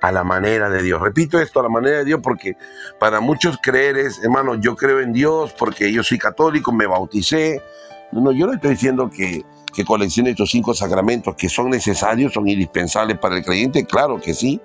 a 0.02 0.12
la 0.12 0.24
manera 0.24 0.72
de 0.72 0.82
Dios. 0.82 1.00
Repito 1.00 1.40
esto, 1.40 1.60
a 1.60 1.64
la 1.64 1.70
manera 1.70 2.00
de 2.00 2.06
Dios, 2.06 2.20
porque 2.24 2.56
para 3.00 3.20
muchos 3.20 3.60
creer 3.62 3.96
es, 3.96 4.24
hermano, 4.24 4.56
yo 4.56 4.76
creo 4.76 5.00
en 5.02 5.14
Dios 5.14 5.54
porque 5.54 5.94
yo 5.94 6.02
soy 6.02 6.18
católico, 6.18 6.72
me 6.72 6.88
bauticé. 6.88 7.62
No, 8.12 8.32
yo 8.32 8.48
no 8.48 8.54
estoy 8.54 8.72
diciendo 8.72 9.08
que, 9.08 9.46
que 9.72 9.86
coleccione 9.86 10.32
estos 10.32 10.50
cinco 10.50 10.74
sacramentos 10.74 11.36
que 11.36 11.48
son 11.48 11.70
necesarios, 11.70 12.34
son 12.34 12.48
indispensables 12.48 13.20
para 13.20 13.38
el 13.38 13.44
creyente, 13.44 13.86
claro 13.86 14.20
que 14.20 14.34
sí. 14.34 14.60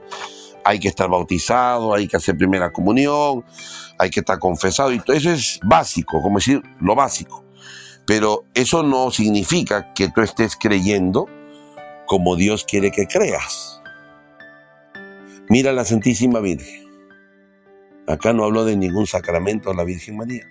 Hay 0.65 0.79
que 0.79 0.89
estar 0.89 1.11
bautizado, 1.11 1.93
hay 1.93 2.09
que 2.09 2.17
hacer 2.17 2.39
primera 2.39 2.73
comunión, 2.73 3.45
hay 3.99 4.09
que 4.09 4.21
estar 4.21 4.39
confesado, 4.39 4.93
y 4.93 5.01
todo 5.01 5.15
eso 5.15 5.31
es 5.31 5.61
básico, 5.63 6.23
como 6.23 6.39
decir, 6.39 6.63
lo 6.81 6.95
básico. 6.95 7.45
Pero 8.07 8.45
eso 8.55 8.83
no 8.83 9.11
significa 9.11 9.93
que 9.93 10.09
tú 10.09 10.23
estés 10.23 10.57
creyendo 10.57 11.29
como 12.07 12.37
Dios 12.37 12.65
quiere 12.65 12.91
que 12.91 13.07
creas. 13.07 13.81
Mira 15.49 15.73
la 15.73 15.85
Santísima 15.85 16.41
Virgen. 16.41 16.85
Acá 18.07 18.33
no 18.33 18.45
habló 18.45 18.65
de 18.65 18.77
ningún 18.77 19.07
sacramento 19.07 19.71
a 19.71 19.75
la 19.75 19.85
Virgen 19.85 20.17
María. 20.17 20.45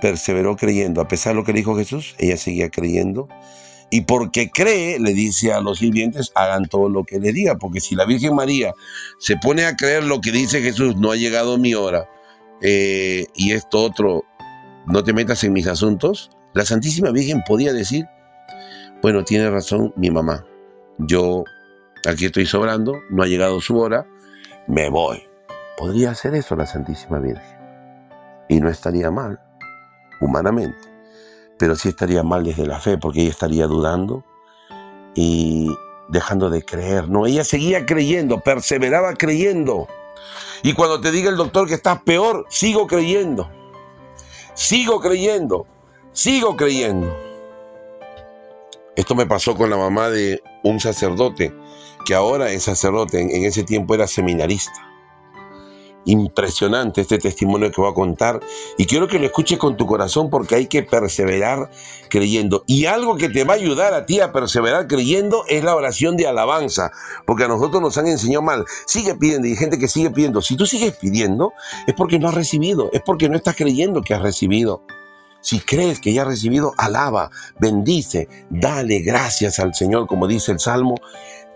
Perseveró 0.00 0.56
creyendo, 0.56 1.00
a 1.00 1.08
pesar 1.08 1.32
de 1.32 1.40
lo 1.40 1.44
que 1.44 1.52
dijo 1.52 1.76
Jesús, 1.76 2.14
ella 2.18 2.36
seguía 2.36 2.70
creyendo. 2.70 3.28
Y 3.90 4.02
porque 4.02 4.50
cree, 4.50 4.98
le 4.98 5.14
dice 5.14 5.52
a 5.52 5.60
los 5.60 5.78
sirvientes, 5.78 6.32
hagan 6.34 6.66
todo 6.66 6.88
lo 6.88 7.04
que 7.04 7.18
le 7.18 7.32
diga. 7.32 7.56
Porque 7.56 7.80
si 7.80 7.94
la 7.94 8.04
Virgen 8.04 8.34
María 8.34 8.74
se 9.18 9.36
pone 9.36 9.64
a 9.64 9.76
creer 9.76 10.04
lo 10.04 10.20
que 10.20 10.32
dice 10.32 10.60
Jesús, 10.60 10.96
no 10.96 11.12
ha 11.12 11.16
llegado 11.16 11.56
mi 11.58 11.74
hora, 11.74 12.08
eh, 12.62 13.26
y 13.34 13.52
esto 13.52 13.82
otro, 13.82 14.24
no 14.86 15.04
te 15.04 15.12
metas 15.12 15.44
en 15.44 15.52
mis 15.52 15.66
asuntos, 15.66 16.30
la 16.54 16.64
Santísima 16.64 17.10
Virgen 17.10 17.42
podía 17.46 17.72
decir, 17.72 18.06
bueno, 19.06 19.22
tiene 19.22 19.48
razón 19.48 19.92
mi 19.94 20.10
mamá. 20.10 20.44
Yo 20.98 21.44
aquí 22.08 22.24
estoy 22.24 22.44
sobrando, 22.44 22.92
no 23.08 23.22
ha 23.22 23.28
llegado 23.28 23.60
su 23.60 23.78
hora, 23.78 24.04
me 24.66 24.88
voy. 24.88 25.22
Podría 25.78 26.10
hacer 26.10 26.34
eso 26.34 26.56
la 26.56 26.66
Santísima 26.66 27.20
Virgen. 27.20 27.56
Y 28.48 28.58
no 28.58 28.68
estaría 28.68 29.12
mal, 29.12 29.38
humanamente. 30.20 30.88
Pero 31.56 31.76
sí 31.76 31.90
estaría 31.90 32.24
mal 32.24 32.42
desde 32.42 32.66
la 32.66 32.80
fe, 32.80 32.98
porque 32.98 33.20
ella 33.20 33.30
estaría 33.30 33.68
dudando 33.68 34.24
y 35.14 35.70
dejando 36.08 36.50
de 36.50 36.64
creer. 36.64 37.08
No, 37.08 37.26
ella 37.26 37.44
seguía 37.44 37.86
creyendo, 37.86 38.40
perseveraba 38.40 39.14
creyendo. 39.14 39.86
Y 40.64 40.72
cuando 40.72 41.00
te 41.00 41.12
diga 41.12 41.30
el 41.30 41.36
doctor 41.36 41.68
que 41.68 41.74
estás 41.74 42.02
peor, 42.02 42.44
sigo 42.48 42.88
creyendo. 42.88 43.48
Sigo 44.54 44.98
creyendo. 44.98 45.64
Sigo 46.10 46.56
creyendo. 46.56 47.25
Esto 48.96 49.14
me 49.14 49.26
pasó 49.26 49.54
con 49.54 49.68
la 49.68 49.76
mamá 49.76 50.08
de 50.08 50.42
un 50.64 50.80
sacerdote, 50.80 51.52
que 52.06 52.14
ahora 52.14 52.50
es 52.50 52.62
sacerdote, 52.62 53.20
en, 53.20 53.44
ese 53.44 53.62
tiempo 53.62 53.94
era 53.94 54.06
seminarista. 54.06 54.72
Impresionante 56.06 57.02
este 57.02 57.18
testimonio 57.18 57.70
que 57.70 57.80
voy 57.80 57.90
a 57.90 57.94
contar 57.94 58.40
y 58.78 58.86
quiero 58.86 59.06
que 59.06 59.18
lo 59.18 59.26
escuches 59.26 59.58
con 59.58 59.76
tu 59.76 59.86
corazón 59.86 60.30
porque 60.30 60.54
hay 60.54 60.66
que 60.66 60.82
perseverar 60.82 61.68
creyendo. 62.08 62.62
Y 62.66 62.86
algo 62.86 63.16
que 63.16 63.28
te 63.28 63.44
va 63.44 63.52
a 63.52 63.56
ayudar 63.56 63.92
a 63.92 64.06
ti 64.06 64.20
a 64.20 64.32
perseverar 64.32 64.86
creyendo 64.86 65.44
es 65.48 65.62
la 65.62 65.74
oración 65.74 66.16
de 66.16 66.26
alabanza, 66.28 66.90
porque 67.26 67.44
a 67.44 67.48
nosotros 67.48 67.82
nos 67.82 67.98
han 67.98 68.06
enseñado 68.06 68.42
mal. 68.42 68.64
Sigue 68.86 69.14
pidiendo 69.16 69.46
y 69.46 69.50
hay 69.50 69.56
gente 69.56 69.78
que 69.78 69.88
sigue 69.88 70.10
pidiendo. 70.10 70.40
Si 70.40 70.56
tú 70.56 70.64
sigues 70.64 70.96
pidiendo 70.96 71.52
es 71.86 71.94
porque 71.94 72.18
no 72.18 72.28
has 72.28 72.34
recibido, 72.34 72.88
es 72.94 73.02
porque 73.04 73.28
no 73.28 73.36
estás 73.36 73.56
creyendo 73.56 74.00
que 74.00 74.14
has 74.14 74.22
recibido. 74.22 74.84
Si 75.46 75.60
crees 75.60 76.00
que 76.00 76.12
ya 76.12 76.22
has 76.22 76.26
recibido, 76.26 76.74
alaba, 76.76 77.30
bendice, 77.60 78.26
dale 78.50 78.98
gracias 78.98 79.60
al 79.60 79.76
Señor, 79.76 80.08
como 80.08 80.26
dice 80.26 80.50
el 80.50 80.58
Salmo. 80.58 80.96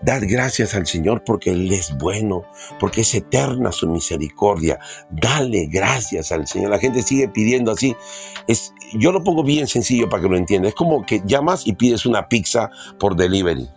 Dad 0.01 0.21
gracias 0.25 0.73
al 0.75 0.87
Señor 0.87 1.25
porque 1.25 1.51
Él 1.51 1.69
es 1.73 1.97
bueno, 1.97 2.45
porque 2.79 3.01
es 3.01 3.13
eterna 3.13 3.73
su 3.73 3.89
misericordia. 3.89 4.79
Dale 5.09 5.65
gracias 5.65 6.31
al 6.31 6.47
Señor. 6.47 6.69
La 6.69 6.79
gente 6.79 7.03
sigue 7.03 7.27
pidiendo 7.27 7.73
así. 7.73 7.93
Es, 8.47 8.73
yo 8.93 9.11
lo 9.11 9.25
pongo 9.25 9.43
bien 9.43 9.67
sencillo 9.67 10.07
para 10.07 10.23
que 10.23 10.29
lo 10.29 10.37
entiendas. 10.37 10.69
Es 10.69 10.75
como 10.75 11.05
que 11.05 11.21
llamas 11.25 11.67
y 11.67 11.73
pides 11.73 12.05
una 12.05 12.29
pizza 12.29 12.71
por 12.97 13.17
delivery. 13.17 13.69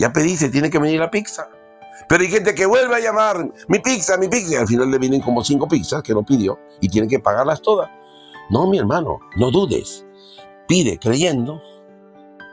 Ya 0.00 0.12
pediste, 0.12 0.48
tiene 0.48 0.70
que 0.70 0.80
venir 0.80 0.98
la 0.98 1.12
pizza. 1.12 1.48
Pero 2.08 2.24
hay 2.24 2.30
gente 2.30 2.52
que 2.52 2.66
vuelve 2.66 2.96
a 2.96 2.98
llamar, 2.98 3.48
mi 3.68 3.78
pizza, 3.78 4.16
mi 4.16 4.26
pizza. 4.26 4.54
Y 4.54 4.56
al 4.56 4.66
final 4.66 4.90
le 4.90 4.98
vienen 4.98 5.20
como 5.20 5.44
cinco 5.44 5.68
pizzas 5.68 6.02
que 6.02 6.14
no 6.14 6.24
pidió 6.24 6.58
y 6.80 6.88
tiene 6.88 7.06
que 7.06 7.20
pagarlas 7.20 7.62
todas. 7.62 7.88
No, 8.48 8.66
mi 8.66 8.78
hermano, 8.78 9.20
no 9.36 9.50
dudes. 9.50 10.04
Pide 10.68 10.98
creyendo, 10.98 11.60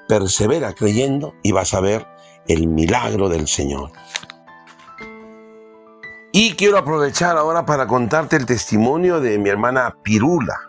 persevera 0.08 0.74
creyendo 0.74 1.34
y 1.44 1.52
vas 1.52 1.74
a 1.74 1.82
ver 1.82 2.08
el 2.48 2.68
milagro 2.68 3.30
del 3.30 3.48
Señor. 3.48 3.92
Y 6.32 6.56
quiero 6.56 6.80
aprovechar 6.80 7.38
ahora 7.38 7.66
para 7.66 7.86
contarte 7.86 8.36
el 8.36 8.48
testimonio 8.48 9.20
de 9.20 9.38
mi 9.38 9.50
hermana 9.50 9.96
Pirula. 10.02 10.60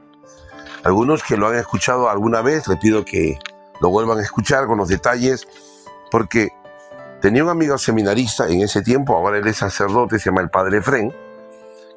Algunos 0.83 1.23
que 1.23 1.39
lo 1.39 1.49
han 1.49 1.57
escuchado 1.57 2.11
alguna 2.11 2.43
vez, 2.43 2.69
le 2.69 2.77
pido 2.77 3.05
que 3.05 3.39
lo 3.81 3.89
vuelvan 3.89 4.19
a 4.19 4.23
escuchar 4.23 4.67
con 4.67 4.77
los 4.77 4.89
detalles, 4.89 5.49
porque 6.11 6.51
tenía 7.23 7.43
un 7.43 7.49
amigo 7.49 7.79
seminarista 7.79 8.47
en 8.49 8.61
ese 8.61 8.83
tiempo, 8.83 9.17
ahora 9.17 9.39
él 9.39 9.47
es 9.47 9.57
sacerdote, 9.57 10.19
se 10.19 10.27
llama 10.27 10.43
el 10.43 10.51
Padre 10.51 10.83
Fren, 10.83 11.15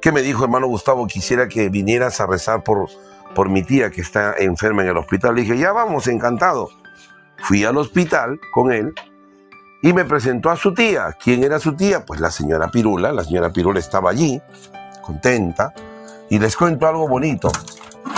que 0.00 0.12
me 0.12 0.22
dijo, 0.22 0.44
hermano 0.44 0.66
Gustavo, 0.66 1.06
quisiera 1.06 1.48
que 1.48 1.68
vinieras 1.68 2.20
a 2.22 2.26
rezar 2.26 2.64
por, 2.64 2.88
por 3.34 3.48
mi 3.48 3.62
tía 3.62 3.90
que 3.90 4.00
está 4.00 4.34
enferma 4.38 4.82
en 4.82 4.88
el 4.88 4.96
hospital. 4.96 5.34
Le 5.34 5.42
dije, 5.42 5.58
ya 5.58 5.72
vamos, 5.72 6.06
encantado. 6.08 6.70
Fui 7.38 7.64
al 7.64 7.76
hospital 7.76 8.40
con 8.52 8.72
él 8.72 8.94
y 9.82 9.92
me 9.92 10.04
presentó 10.04 10.50
a 10.50 10.56
su 10.56 10.74
tía. 10.74 11.16
¿Quién 11.22 11.44
era 11.44 11.58
su 11.58 11.74
tía? 11.74 12.04
Pues 12.04 12.20
la 12.20 12.30
señora 12.30 12.68
Pirula. 12.70 13.12
La 13.12 13.24
señora 13.24 13.52
Pirula 13.52 13.78
estaba 13.78 14.10
allí, 14.10 14.40
contenta. 15.02 15.72
Y 16.30 16.38
les 16.38 16.56
cuento 16.56 16.86
algo 16.86 17.08
bonito. 17.08 17.50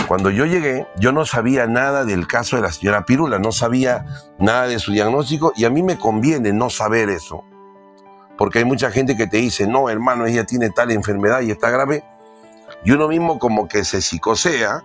Cuando 0.07 0.29
yo 0.29 0.45
llegué, 0.45 0.87
yo 0.97 1.11
no 1.11 1.25
sabía 1.25 1.67
nada 1.67 2.03
del 2.03 2.27
caso 2.27 2.55
de 2.55 2.63
la 2.63 2.71
señora 2.71 3.05
Pirula, 3.05 3.39
no 3.39 3.51
sabía 3.51 4.05
nada 4.39 4.67
de 4.67 4.79
su 4.79 4.91
diagnóstico 4.91 5.53
y 5.55 5.65
a 5.65 5.69
mí 5.69 5.83
me 5.83 5.97
conviene 5.97 6.51
no 6.51 6.69
saber 6.69 7.09
eso. 7.09 7.45
Porque 8.37 8.59
hay 8.59 8.65
mucha 8.65 8.91
gente 8.91 9.15
que 9.15 9.27
te 9.27 9.37
dice, 9.37 9.67
no, 9.67 9.89
hermano, 9.89 10.25
ella 10.25 10.45
tiene 10.45 10.69
tal 10.69 10.91
enfermedad 10.91 11.41
y 11.41 11.51
está 11.51 11.69
grave. 11.69 12.03
Y 12.83 12.91
uno 12.91 13.07
mismo 13.07 13.39
como 13.39 13.67
que 13.67 13.83
se 13.83 14.01
psicosea 14.01 14.83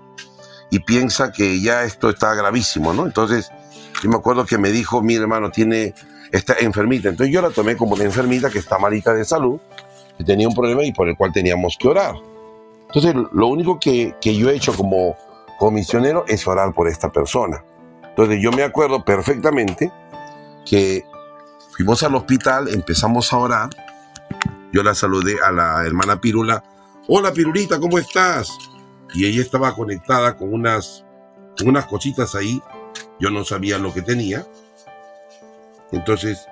y 0.70 0.80
piensa 0.80 1.32
que 1.32 1.61
ya 1.61 1.84
esto 1.84 2.11
está 2.11 2.34
gravísimo, 2.34 2.92
¿no? 2.92 3.07
Entonces, 3.07 3.51
yo 4.03 4.11
me 4.11 4.16
acuerdo 4.16 4.44
que 4.44 4.59
me 4.59 4.70
dijo, 4.70 5.03
mi 5.03 5.14
hermano 5.14 5.51
tiene 5.51 5.94
esta 6.32 6.55
enfermita. 6.59 7.09
Entonces 7.09 7.32
yo 7.32 7.42
la 7.42 7.51
tomé 7.51 7.76
como 7.76 7.94
una 7.94 8.05
enfermita 8.05 8.51
que 8.51 8.59
está 8.59 8.78
malita 8.78 9.14
de 9.14 9.24
salud, 9.24 9.59
que 10.18 10.24
tenía 10.24 10.49
un 10.49 10.55
problema 10.55 10.84
y 10.84 10.92
por 10.92 11.09
el 11.09 11.16
cual 11.16 11.32
teníamos 11.32 11.76
que 11.78 11.88
orar. 11.88 12.14
Entonces 12.88 13.14
lo 13.32 13.47
único 13.49 13.78
que, 13.78 14.14
que 14.20 14.36
yo 14.36 14.51
he 14.51 14.55
hecho 14.55 14.74
como 14.74 15.16
comisionero 15.59 16.24
es 16.28 16.47
orar 16.47 16.72
por 16.72 16.88
esta 16.88 17.11
persona. 17.11 17.62
Entonces 18.09 18.40
yo 18.40 18.51
me 18.53 18.62
acuerdo 18.62 19.05
perfectamente 19.05 19.90
que 20.64 21.05
fuimos 21.76 22.03
al 22.03 22.14
hospital, 22.14 22.68
empezamos 22.68 23.32
a 23.32 23.38
orar. 23.38 23.70
Yo 24.72 24.82
la 24.82 24.94
saludé 24.94 25.36
a 25.44 25.53
la 25.53 25.84
hermana 25.86 26.20
Pirula. 26.20 26.62
Hola 27.09 27.32
Pirulita, 27.32 27.78
¿cómo 27.78 27.98
estás? 27.98 28.50
Y 29.14 29.26
ella 29.26 29.40
estaba 29.40 29.72
conectada 29.76 30.36
con 30.36 30.52
unas, 30.52 31.04
unas 31.64 31.86
cositas 31.86 32.34
ahí. 32.34 32.61
Yo 33.20 33.30
no 33.30 33.44
sabía 33.44 33.78
lo 33.78 33.94
que 33.94 34.02
tenía. 34.02 34.44
Entonces 35.92 36.44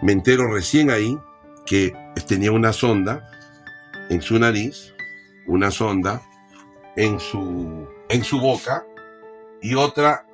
me 0.00 0.12
entero 0.12 0.50
recién 0.50 0.90
ahí 0.90 1.18
que 1.66 1.92
tenía 2.26 2.52
una 2.52 2.72
sonda 2.72 3.28
en 4.08 4.22
su 4.22 4.38
nariz, 4.38 4.94
una 5.46 5.70
sonda 5.70 6.22
en 6.96 7.20
su, 7.20 7.86
en 8.08 8.24
su 8.24 8.40
boca 8.40 8.86
y 9.60 9.74
otra 9.74 10.26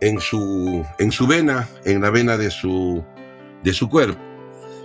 en 0.00 0.20
su, 0.20 0.86
en 1.00 1.10
su 1.10 1.26
vena, 1.26 1.68
en 1.84 2.02
la 2.02 2.10
vena 2.10 2.36
de 2.36 2.52
su, 2.52 3.04
de 3.64 3.72
su 3.72 3.88
cuerpo. 3.88 4.20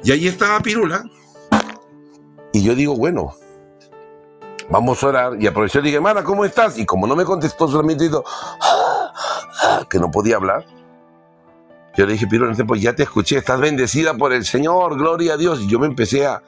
Y 0.04 0.12
ahí 0.12 0.28
estaba 0.28 0.60
Pirula. 0.60 1.04
Y 2.52 2.64
yo 2.64 2.74
digo, 2.74 2.98
bueno, 2.98 3.36
vamos 4.72 5.04
a 5.04 5.08
orar. 5.08 5.34
Y 5.40 5.48
aproveché 5.48 5.80
y 5.80 5.84
dije, 5.84 5.98
hermana, 5.98 6.24
¿cómo 6.24 6.46
estás? 6.46 6.78
Y 6.78 6.86
como 6.86 7.06
no 7.06 7.16
me 7.16 7.26
contestó, 7.26 7.68
solamente 7.68 8.06
dijo, 8.06 8.24
ah, 8.26 9.14
ah", 9.64 9.82
que 9.90 10.00
no 10.00 10.10
podía 10.10 10.38
hablar. 10.38 10.66
Yo 11.98 12.06
le 12.06 12.14
dije, 12.14 12.26
Pirula, 12.26 12.56
pues 12.66 12.82
ya 12.82 12.96
te 12.96 13.04
escuché, 13.04 13.38
estás 13.38 13.60
bendecida 13.60 14.14
por 14.14 14.32
el 14.32 14.46
Señor, 14.46 14.98
gloria 14.98 15.34
a 15.34 15.38
Dios. 15.38 15.60
Y 15.62 15.70
yo 15.70 15.78
me 15.78 15.88
empecé 15.88 16.26
a, 16.26 16.42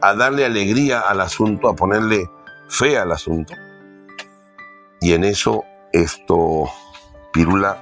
a 0.00 0.14
darle 0.14 0.44
alegría 0.44 1.00
al 1.00 1.20
asunto, 1.20 1.68
a 1.68 1.76
ponerle 1.76 2.28
fe 2.68 2.98
al 2.98 3.12
asunto. 3.12 3.54
Y 5.00 5.12
en 5.12 5.22
eso, 5.22 5.64
esto, 5.92 6.64
Pirula 7.32 7.78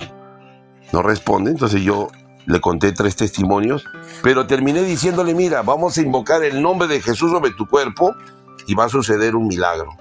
no 0.92 1.02
responde. 1.02 1.50
Entonces 1.50 1.80
yo 1.80 2.08
le 2.44 2.60
conté 2.60 2.92
tres 2.92 3.16
testimonios, 3.16 3.84
pero 4.22 4.46
terminé 4.46 4.82
diciéndole, 4.82 5.34
mira, 5.34 5.62
vamos 5.62 5.96
a 5.96 6.02
invocar 6.02 6.42
el 6.44 6.60
nombre 6.60 6.88
de 6.88 7.00
Jesús 7.00 7.30
sobre 7.30 7.52
tu 7.52 7.66
cuerpo 7.66 8.14
y 8.66 8.74
va 8.74 8.84
a 8.84 8.88
suceder 8.88 9.36
un 9.36 9.46
milagro. 9.46 9.96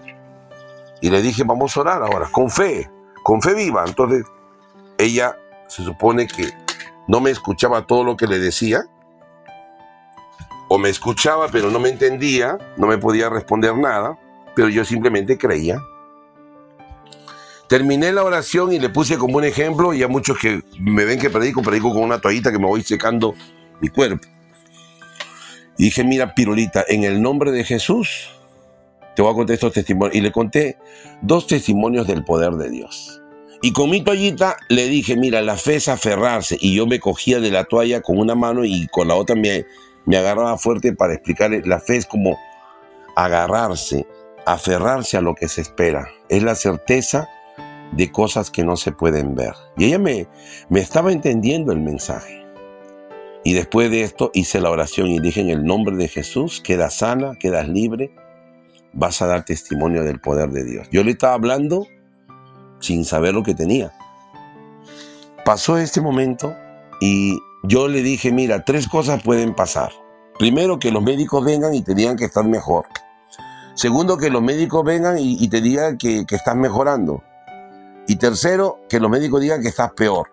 Y 1.01 1.09
le 1.09 1.21
dije, 1.21 1.43
vamos 1.43 1.75
a 1.75 1.81
orar 1.81 2.03
ahora, 2.03 2.29
con 2.31 2.49
fe, 2.49 2.89
con 3.23 3.41
fe 3.41 3.53
viva. 3.53 3.83
Entonces, 3.87 4.25
ella 4.97 5.37
se 5.67 5.83
supone 5.83 6.27
que 6.27 6.51
no 7.07 7.19
me 7.19 7.31
escuchaba 7.31 7.87
todo 7.87 8.03
lo 8.03 8.15
que 8.15 8.27
le 8.27 8.39
decía, 8.39 8.83
o 10.67 10.77
me 10.77 10.89
escuchaba 10.89 11.49
pero 11.49 11.69
no 11.69 11.79
me 11.79 11.89
entendía, 11.89 12.57
no 12.77 12.87
me 12.87 12.97
podía 12.97 13.29
responder 13.29 13.75
nada, 13.75 14.17
pero 14.55 14.69
yo 14.69 14.85
simplemente 14.85 15.37
creía. 15.37 15.81
Terminé 17.67 18.11
la 18.11 18.23
oración 18.23 18.71
y 18.73 18.79
le 18.79 18.89
puse 18.89 19.17
como 19.17 19.37
un 19.37 19.43
ejemplo, 19.43 19.93
y 19.93 20.03
a 20.03 20.07
muchos 20.07 20.37
que 20.37 20.61
me 20.79 21.05
ven 21.05 21.19
que 21.19 21.29
predico, 21.29 21.61
predico 21.61 21.91
con 21.93 22.03
una 22.03 22.19
toallita 22.19 22.51
que 22.51 22.59
me 22.59 22.67
voy 22.67 22.83
secando 22.83 23.33
mi 23.79 23.89
cuerpo. 23.89 24.27
Y 25.77 25.85
dije, 25.85 26.03
mira, 26.03 26.35
Pirulita, 26.35 26.83
en 26.87 27.05
el 27.05 27.21
nombre 27.21 27.51
de 27.51 27.63
Jesús, 27.63 28.29
voy 29.21 29.31
a 29.31 29.35
contar 29.35 29.53
estos 29.53 29.73
testimonios. 29.73 30.15
Y 30.15 30.21
le 30.21 30.31
conté 30.31 30.77
dos 31.21 31.47
testimonios 31.47 32.07
del 32.07 32.23
poder 32.23 32.53
de 32.53 32.69
Dios. 32.69 33.21
Y 33.61 33.73
con 33.73 33.89
mi 33.89 34.01
toallita 34.01 34.57
le 34.69 34.87
dije, 34.87 35.15
mira, 35.15 35.41
la 35.41 35.55
fe 35.55 35.75
es 35.75 35.87
aferrarse. 35.87 36.57
Y 36.59 36.75
yo 36.75 36.87
me 36.87 36.99
cogía 36.99 37.39
de 37.39 37.51
la 37.51 37.65
toalla 37.65 38.01
con 38.01 38.17
una 38.17 38.33
mano 38.33 38.65
y 38.65 38.87
con 38.87 39.07
la 39.07 39.15
otra 39.15 39.35
me, 39.35 39.65
me 40.05 40.17
agarraba 40.17 40.57
fuerte 40.57 40.93
para 40.93 41.13
explicarle, 41.13 41.61
la 41.63 41.79
fe 41.79 41.97
es 41.97 42.07
como 42.07 42.37
agarrarse, 43.15 44.07
aferrarse 44.45 45.17
a 45.17 45.21
lo 45.21 45.35
que 45.35 45.47
se 45.47 45.61
espera. 45.61 46.07
Es 46.27 46.41
la 46.41 46.55
certeza 46.55 47.29
de 47.91 48.11
cosas 48.11 48.49
que 48.49 48.63
no 48.63 48.77
se 48.77 48.91
pueden 48.91 49.35
ver. 49.35 49.53
Y 49.77 49.85
ella 49.85 49.99
me, 49.99 50.27
me 50.69 50.79
estaba 50.79 51.11
entendiendo 51.11 51.71
el 51.71 51.81
mensaje. 51.81 52.43
Y 53.43 53.53
después 53.53 53.91
de 53.91 54.01
esto 54.01 54.31
hice 54.33 54.59
la 54.59 54.69
oración 54.69 55.07
y 55.07 55.19
dije 55.19 55.41
en 55.41 55.49
el 55.49 55.63
nombre 55.63 55.95
de 55.95 56.07
Jesús, 56.07 56.61
quedas 56.61 56.95
sana, 56.95 57.35
quedas 57.39 57.67
libre, 57.67 58.11
vas 58.93 59.21
a 59.21 59.27
dar 59.27 59.45
testimonio 59.45 60.03
del 60.03 60.19
poder 60.19 60.49
de 60.49 60.63
Dios. 60.63 60.87
Yo 60.91 61.03
le 61.03 61.11
estaba 61.11 61.33
hablando 61.33 61.87
sin 62.79 63.05
saber 63.05 63.33
lo 63.33 63.43
que 63.43 63.53
tenía. 63.53 63.91
Pasó 65.45 65.77
este 65.77 66.01
momento 66.01 66.55
y 66.99 67.39
yo 67.63 67.87
le 67.87 68.01
dije, 68.01 68.31
mira, 68.31 68.63
tres 68.65 68.87
cosas 68.87 69.21
pueden 69.23 69.55
pasar. 69.55 69.91
Primero, 70.37 70.79
que 70.79 70.91
los 70.91 71.03
médicos 71.03 71.43
vengan 71.43 71.73
y 71.73 71.81
te 71.81 71.93
digan 71.93 72.17
que 72.17 72.25
estás 72.25 72.45
mejor. 72.45 72.85
Segundo, 73.75 74.17
que 74.17 74.29
los 74.29 74.41
médicos 74.41 74.83
vengan 74.83 75.17
y, 75.19 75.47
te 75.47 75.61
digan 75.61 75.97
que, 75.97 76.25
que 76.25 76.35
estás 76.35 76.55
mejorando. 76.55 77.23
Y 78.07 78.17
tercero, 78.17 78.79
que 78.89 78.99
los 78.99 79.09
médicos 79.09 79.41
digan 79.41 79.61
que 79.61 79.69
estás 79.69 79.91
peor. 79.93 80.27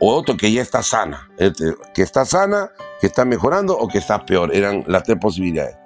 O 0.00 0.14
otro, 0.14 0.36
que 0.36 0.50
ya 0.50 0.62
estás 0.62 0.88
sana. 0.88 1.30
Este, 1.36 1.74
que 1.94 2.02
estás 2.02 2.30
sana, 2.30 2.70
que 3.00 3.06
estás 3.06 3.26
mejorando 3.26 3.76
o 3.76 3.88
que 3.88 3.98
estás 3.98 4.24
peor. 4.24 4.54
Eran 4.54 4.84
las 4.88 5.04
tres 5.04 5.18
posibilidades. 5.18 5.76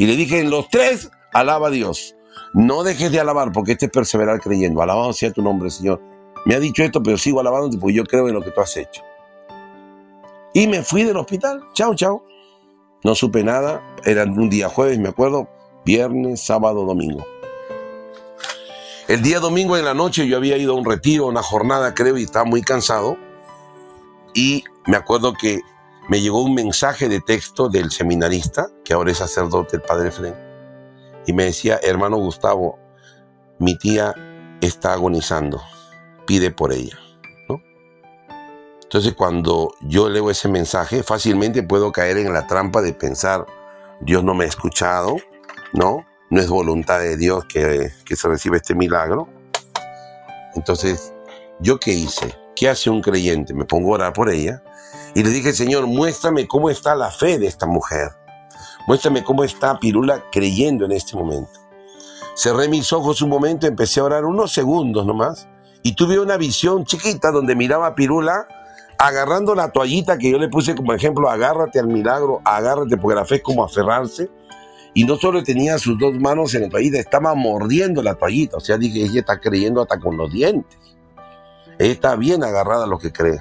Y 0.00 0.06
le 0.06 0.16
dije, 0.16 0.40
en 0.40 0.48
los 0.48 0.66
tres, 0.70 1.10
alaba 1.30 1.68
a 1.68 1.70
Dios. 1.70 2.16
No 2.54 2.84
dejes 2.84 3.12
de 3.12 3.20
alabar 3.20 3.52
porque 3.52 3.72
este 3.72 3.84
es 3.84 3.92
perseverar 3.92 4.40
creyendo. 4.40 4.80
Alabado 4.80 5.12
sea 5.12 5.30
tu 5.30 5.42
nombre, 5.42 5.68
Señor. 5.68 6.00
Me 6.46 6.54
ha 6.54 6.58
dicho 6.58 6.82
esto, 6.82 7.02
pero 7.02 7.18
sigo 7.18 7.38
alabándote 7.38 7.76
porque 7.76 7.96
yo 7.96 8.04
creo 8.04 8.26
en 8.26 8.32
lo 8.32 8.40
que 8.40 8.50
tú 8.50 8.62
has 8.62 8.74
hecho. 8.78 9.02
Y 10.54 10.68
me 10.68 10.82
fui 10.82 11.02
del 11.02 11.18
hospital. 11.18 11.62
Chao, 11.74 11.94
chao. 11.94 12.24
No 13.04 13.14
supe 13.14 13.44
nada. 13.44 13.94
Era 14.02 14.24
un 14.24 14.48
día 14.48 14.70
jueves, 14.70 14.98
me 14.98 15.10
acuerdo. 15.10 15.50
Viernes, 15.84 16.40
sábado, 16.40 16.86
domingo. 16.86 17.26
El 19.06 19.20
día 19.20 19.38
domingo 19.38 19.76
en 19.76 19.84
la 19.84 19.92
noche 19.92 20.26
yo 20.26 20.38
había 20.38 20.56
ido 20.56 20.72
a 20.72 20.76
un 20.76 20.86
retiro, 20.86 21.26
una 21.26 21.42
jornada 21.42 21.92
creo, 21.92 22.16
y 22.16 22.22
estaba 22.22 22.46
muy 22.46 22.62
cansado. 22.62 23.18
Y 24.32 24.64
me 24.86 24.96
acuerdo 24.96 25.34
que 25.34 25.60
me 26.10 26.20
llegó 26.20 26.42
un 26.42 26.54
mensaje 26.54 27.08
de 27.08 27.20
texto 27.20 27.68
del 27.68 27.92
seminarista, 27.92 28.68
que 28.84 28.92
ahora 28.92 29.12
es 29.12 29.18
sacerdote, 29.18 29.76
el 29.76 29.82
padre 29.82 30.10
Fren, 30.10 30.34
y 31.24 31.32
me 31.32 31.44
decía, 31.44 31.78
hermano 31.84 32.16
Gustavo, 32.16 32.80
mi 33.60 33.78
tía 33.78 34.12
está 34.60 34.92
agonizando, 34.92 35.62
pide 36.26 36.50
por 36.50 36.72
ella. 36.72 36.98
Entonces 38.82 39.14
cuando 39.14 39.72
yo 39.82 40.08
leo 40.08 40.32
ese 40.32 40.48
mensaje, 40.48 41.04
fácilmente 41.04 41.62
puedo 41.62 41.92
caer 41.92 42.18
en 42.18 42.32
la 42.32 42.48
trampa 42.48 42.82
de 42.82 42.92
pensar, 42.92 43.46
Dios 44.00 44.24
no 44.24 44.34
me 44.34 44.46
ha 44.46 44.48
escuchado, 44.48 45.16
¿no? 45.74 46.04
No 46.28 46.40
es 46.40 46.48
voluntad 46.48 46.98
de 46.98 47.16
Dios 47.16 47.44
que, 47.44 47.92
que 48.04 48.16
se 48.16 48.26
reciba 48.26 48.56
este 48.56 48.74
milagro. 48.74 49.28
Entonces, 50.56 51.12
¿yo 51.60 51.78
qué 51.78 51.92
hice? 51.92 52.34
¿Qué 52.56 52.68
hace 52.68 52.90
un 52.90 53.00
creyente? 53.00 53.54
Me 53.54 53.64
pongo 53.64 53.92
a 53.92 53.94
orar 53.94 54.12
por 54.12 54.28
ella 54.28 54.60
y 55.14 55.22
le 55.22 55.30
dije, 55.30 55.52
Señor, 55.52 55.86
muéstrame 55.86 56.46
cómo 56.46 56.70
está 56.70 56.94
la 56.94 57.10
fe 57.10 57.38
de 57.38 57.46
esta 57.46 57.66
mujer. 57.66 58.10
Muéstrame 58.86 59.22
cómo 59.22 59.44
está 59.44 59.78
Pirula 59.78 60.24
creyendo 60.30 60.84
en 60.84 60.92
este 60.92 61.16
momento. 61.16 61.60
Cerré 62.34 62.68
mis 62.68 62.92
ojos 62.92 63.22
un 63.22 63.28
momento, 63.28 63.66
empecé 63.66 64.00
a 64.00 64.04
orar 64.04 64.24
unos 64.24 64.52
segundos 64.52 65.04
nomás 65.04 65.48
y 65.82 65.94
tuve 65.94 66.18
una 66.18 66.36
visión 66.36 66.84
chiquita 66.84 67.30
donde 67.30 67.54
miraba 67.54 67.88
a 67.88 67.94
Pirula 67.94 68.46
agarrando 68.98 69.54
la 69.54 69.70
toallita 69.70 70.18
que 70.18 70.30
yo 70.30 70.38
le 70.38 70.50
puse 70.50 70.74
como 70.74 70.92
ejemplo, 70.92 71.30
agárrate 71.30 71.80
al 71.80 71.86
milagro, 71.86 72.42
agárrate, 72.44 72.98
porque 72.98 73.14
la 73.14 73.24
fe 73.24 73.36
es 73.36 73.42
como 73.42 73.64
aferrarse. 73.64 74.30
Y 74.92 75.04
no 75.04 75.16
solo 75.16 75.42
tenía 75.42 75.78
sus 75.78 75.98
dos 75.98 76.14
manos 76.18 76.54
en 76.54 76.62
la 76.62 76.68
toallita, 76.68 76.98
estaba 76.98 77.34
mordiendo 77.34 78.02
la 78.02 78.14
toallita. 78.16 78.58
O 78.58 78.60
sea, 78.60 78.76
dije, 78.76 79.04
ella 79.04 79.20
está 79.20 79.40
creyendo 79.40 79.80
hasta 79.80 79.98
con 79.98 80.18
los 80.18 80.30
dientes. 80.30 80.78
Ella 81.78 81.92
está 81.92 82.16
bien 82.16 82.44
agarrada 82.44 82.84
a 82.84 82.86
lo 82.86 82.98
que 82.98 83.10
cree. 83.10 83.40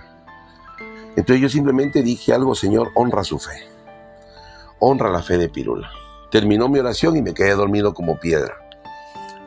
Entonces 1.20 1.42
yo 1.42 1.50
simplemente 1.50 2.02
dije 2.02 2.34
algo, 2.34 2.56
Señor, 2.56 2.92
honra 2.96 3.24
su 3.24 3.38
fe. 3.38 3.68
Honra 4.80 5.10
la 5.10 5.22
fe 5.22 5.38
de 5.38 5.50
Pirula. 5.50 5.92
Terminó 6.32 6.70
mi 6.70 6.80
oración 6.80 7.18
y 7.18 7.22
me 7.22 7.34
quedé 7.34 7.54
dormido 7.56 7.94
como 7.94 8.20
piedra. 8.20 8.56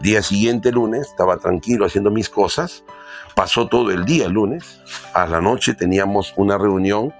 Día 0.00 0.22
siguiente, 0.22 0.72
lunes, 0.72 1.08
estaba 1.08 1.36
tranquilo 1.38 1.86
haciendo 1.86 2.10
mis 2.10 2.28
cosas 2.28 2.84
Pasó 3.34 3.66
todo 3.66 3.90
el 3.90 4.04
día 4.04 4.28
lunes. 4.28 4.80
A 5.14 5.26
la 5.26 5.40
noche 5.40 5.74
teníamos 5.74 6.34
una 6.36 6.58
reunión 6.58 7.14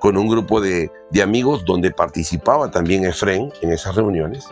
con 0.00 0.16
un 0.16 0.28
grupo 0.28 0.60
de, 0.60 0.90
amigos 1.22 1.64
donde 1.64 1.90
participaba 1.90 2.70
también 2.70 3.04
Efren 3.04 3.52
en 3.62 3.72
esas 3.72 3.94
reuniones. 3.94 4.46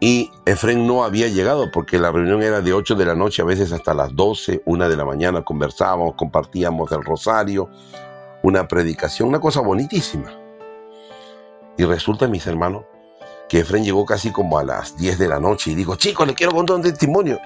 Y 0.00 0.30
Efren 0.48 0.86
no 0.86 1.04
había 1.04 1.28
llegado 1.28 1.70
porque 1.70 1.98
la 1.98 2.10
reunión 2.10 2.42
era 2.42 2.62
de 2.62 2.72
8 2.72 2.94
de 2.94 3.04
la 3.04 3.14
noche, 3.14 3.42
a 3.42 3.44
veces 3.44 3.70
hasta 3.70 3.92
las 3.92 4.16
12, 4.16 4.62
1 4.64 4.88
de 4.88 4.96
la 4.96 5.04
mañana. 5.04 5.42
Conversábamos, 5.42 6.14
compartíamos 6.14 6.90
el 6.90 7.04
rosario, 7.04 7.68
una 8.42 8.66
predicación, 8.66 9.28
una 9.28 9.40
cosa 9.40 9.60
bonitísima. 9.60 10.32
Y 11.76 11.84
resulta, 11.84 12.26
mis 12.28 12.46
hermanos, 12.46 12.84
que 13.46 13.58
Efren 13.60 13.84
llegó 13.84 14.06
casi 14.06 14.30
como 14.32 14.58
a 14.58 14.64
las 14.64 14.96
10 14.96 15.18
de 15.18 15.28
la 15.28 15.38
noche 15.38 15.72
y 15.72 15.74
dijo, 15.74 15.96
chicos, 15.96 16.26
le 16.26 16.32
quiero 16.32 16.52
contar 16.52 16.76
un 16.76 16.82
testimonio. 16.82 17.38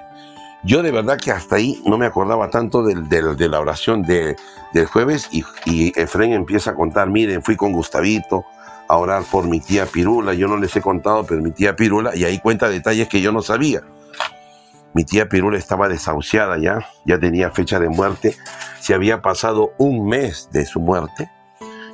Yo 0.62 0.80
de 0.80 0.92
verdad 0.92 1.18
que 1.18 1.32
hasta 1.32 1.56
ahí 1.56 1.82
no 1.84 1.98
me 1.98 2.06
acordaba 2.06 2.50
tanto 2.50 2.84
de 2.84 3.48
la 3.48 3.58
oración 3.58 4.02
de, 4.02 4.36
del 4.74 4.86
jueves 4.86 5.26
y, 5.32 5.44
y 5.66 5.92
Efren 6.00 6.32
empieza 6.34 6.70
a 6.70 6.74
contar, 6.76 7.10
miren, 7.10 7.42
fui 7.42 7.56
con 7.56 7.72
Gustavito 7.72 8.44
a 8.92 8.98
orar 8.98 9.24
por 9.24 9.48
mi 9.48 9.58
tía 9.58 9.86
Pirula, 9.86 10.34
yo 10.34 10.48
no 10.48 10.58
les 10.58 10.76
he 10.76 10.82
contado, 10.82 11.24
pero 11.24 11.40
mi 11.40 11.50
tía 11.50 11.74
Pirula, 11.74 12.14
y 12.14 12.24
ahí 12.24 12.38
cuenta 12.38 12.68
detalles 12.68 13.08
que 13.08 13.22
yo 13.22 13.32
no 13.32 13.40
sabía. 13.40 13.80
Mi 14.92 15.04
tía 15.04 15.30
Pirula 15.30 15.56
estaba 15.56 15.88
desahuciada 15.88 16.58
ya, 16.58 16.86
ya 17.06 17.18
tenía 17.18 17.50
fecha 17.50 17.80
de 17.80 17.88
muerte, 17.88 18.36
se 18.80 18.92
había 18.92 19.22
pasado 19.22 19.72
un 19.78 20.06
mes 20.06 20.50
de 20.52 20.66
su 20.66 20.78
muerte, 20.78 21.30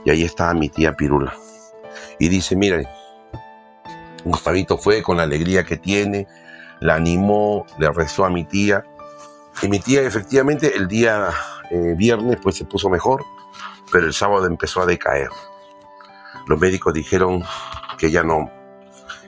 y 0.04 0.10
ahí 0.10 0.24
estaba 0.24 0.52
mi 0.54 0.70
tía 0.70 0.94
Pirula. 0.94 1.34
Y 2.18 2.28
dice, 2.28 2.56
miren, 2.56 2.84
Gustavito 4.24 4.76
fue 4.76 5.00
con 5.00 5.18
la 5.18 5.22
alegría 5.22 5.62
que 5.62 5.76
tiene, 5.76 6.26
la 6.80 6.96
animó, 6.96 7.64
le 7.78 7.92
rezó 7.92 8.24
a 8.24 8.30
mi 8.30 8.42
tía. 8.42 8.84
Y 9.62 9.68
mi 9.68 9.78
tía 9.78 10.02
efectivamente 10.02 10.76
el 10.76 10.88
día 10.88 11.30
eh, 11.70 11.94
viernes 11.96 12.38
pues 12.42 12.56
se 12.56 12.64
puso 12.64 12.90
mejor, 12.90 13.24
pero 13.92 14.04
el 14.04 14.14
sábado 14.14 14.46
empezó 14.46 14.82
a 14.82 14.86
decaer. 14.86 15.30
Los 16.48 16.58
médicos 16.58 16.94
dijeron 16.94 17.44
que 17.98 18.10
ya 18.10 18.22
no, 18.22 18.50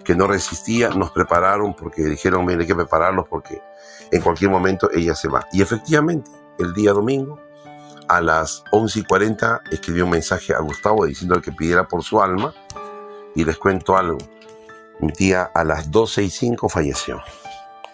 que 0.04 0.14
no 0.14 0.26
resistía, 0.26 0.88
nos 0.88 1.10
prepararon 1.10 1.74
porque 1.74 2.02
dijeron, 2.02 2.46
mire, 2.46 2.62
hay 2.62 2.66
que 2.66 2.74
prepararlos 2.74 3.26
porque 3.28 3.62
en 4.10 4.22
cualquier 4.22 4.50
momento 4.50 4.90
ella 4.90 5.14
se 5.14 5.28
va. 5.28 5.46
Y 5.52 5.60
efectivamente, 5.60 6.30
el 6.58 6.72
día 6.72 6.92
domingo, 6.92 7.38
a 8.08 8.20
las 8.20 8.64
11 8.72 9.00
y 9.00 9.04
40, 9.04 9.60
escribió 9.70 10.04
un 10.04 10.10
mensaje 10.10 10.54
a 10.54 10.60
Gustavo 10.60 11.04
diciendo 11.04 11.40
que 11.40 11.52
pidiera 11.52 11.86
por 11.86 12.02
su 12.02 12.20
alma. 12.22 12.54
Y 13.36 13.44
les 13.44 13.56
cuento 13.58 13.96
algo. 13.96 14.18
Mi 14.98 15.12
tía 15.12 15.50
a 15.54 15.62
las 15.62 15.90
12 15.90 16.24
y 16.24 16.30
5 16.30 16.68
falleció. 16.68 17.22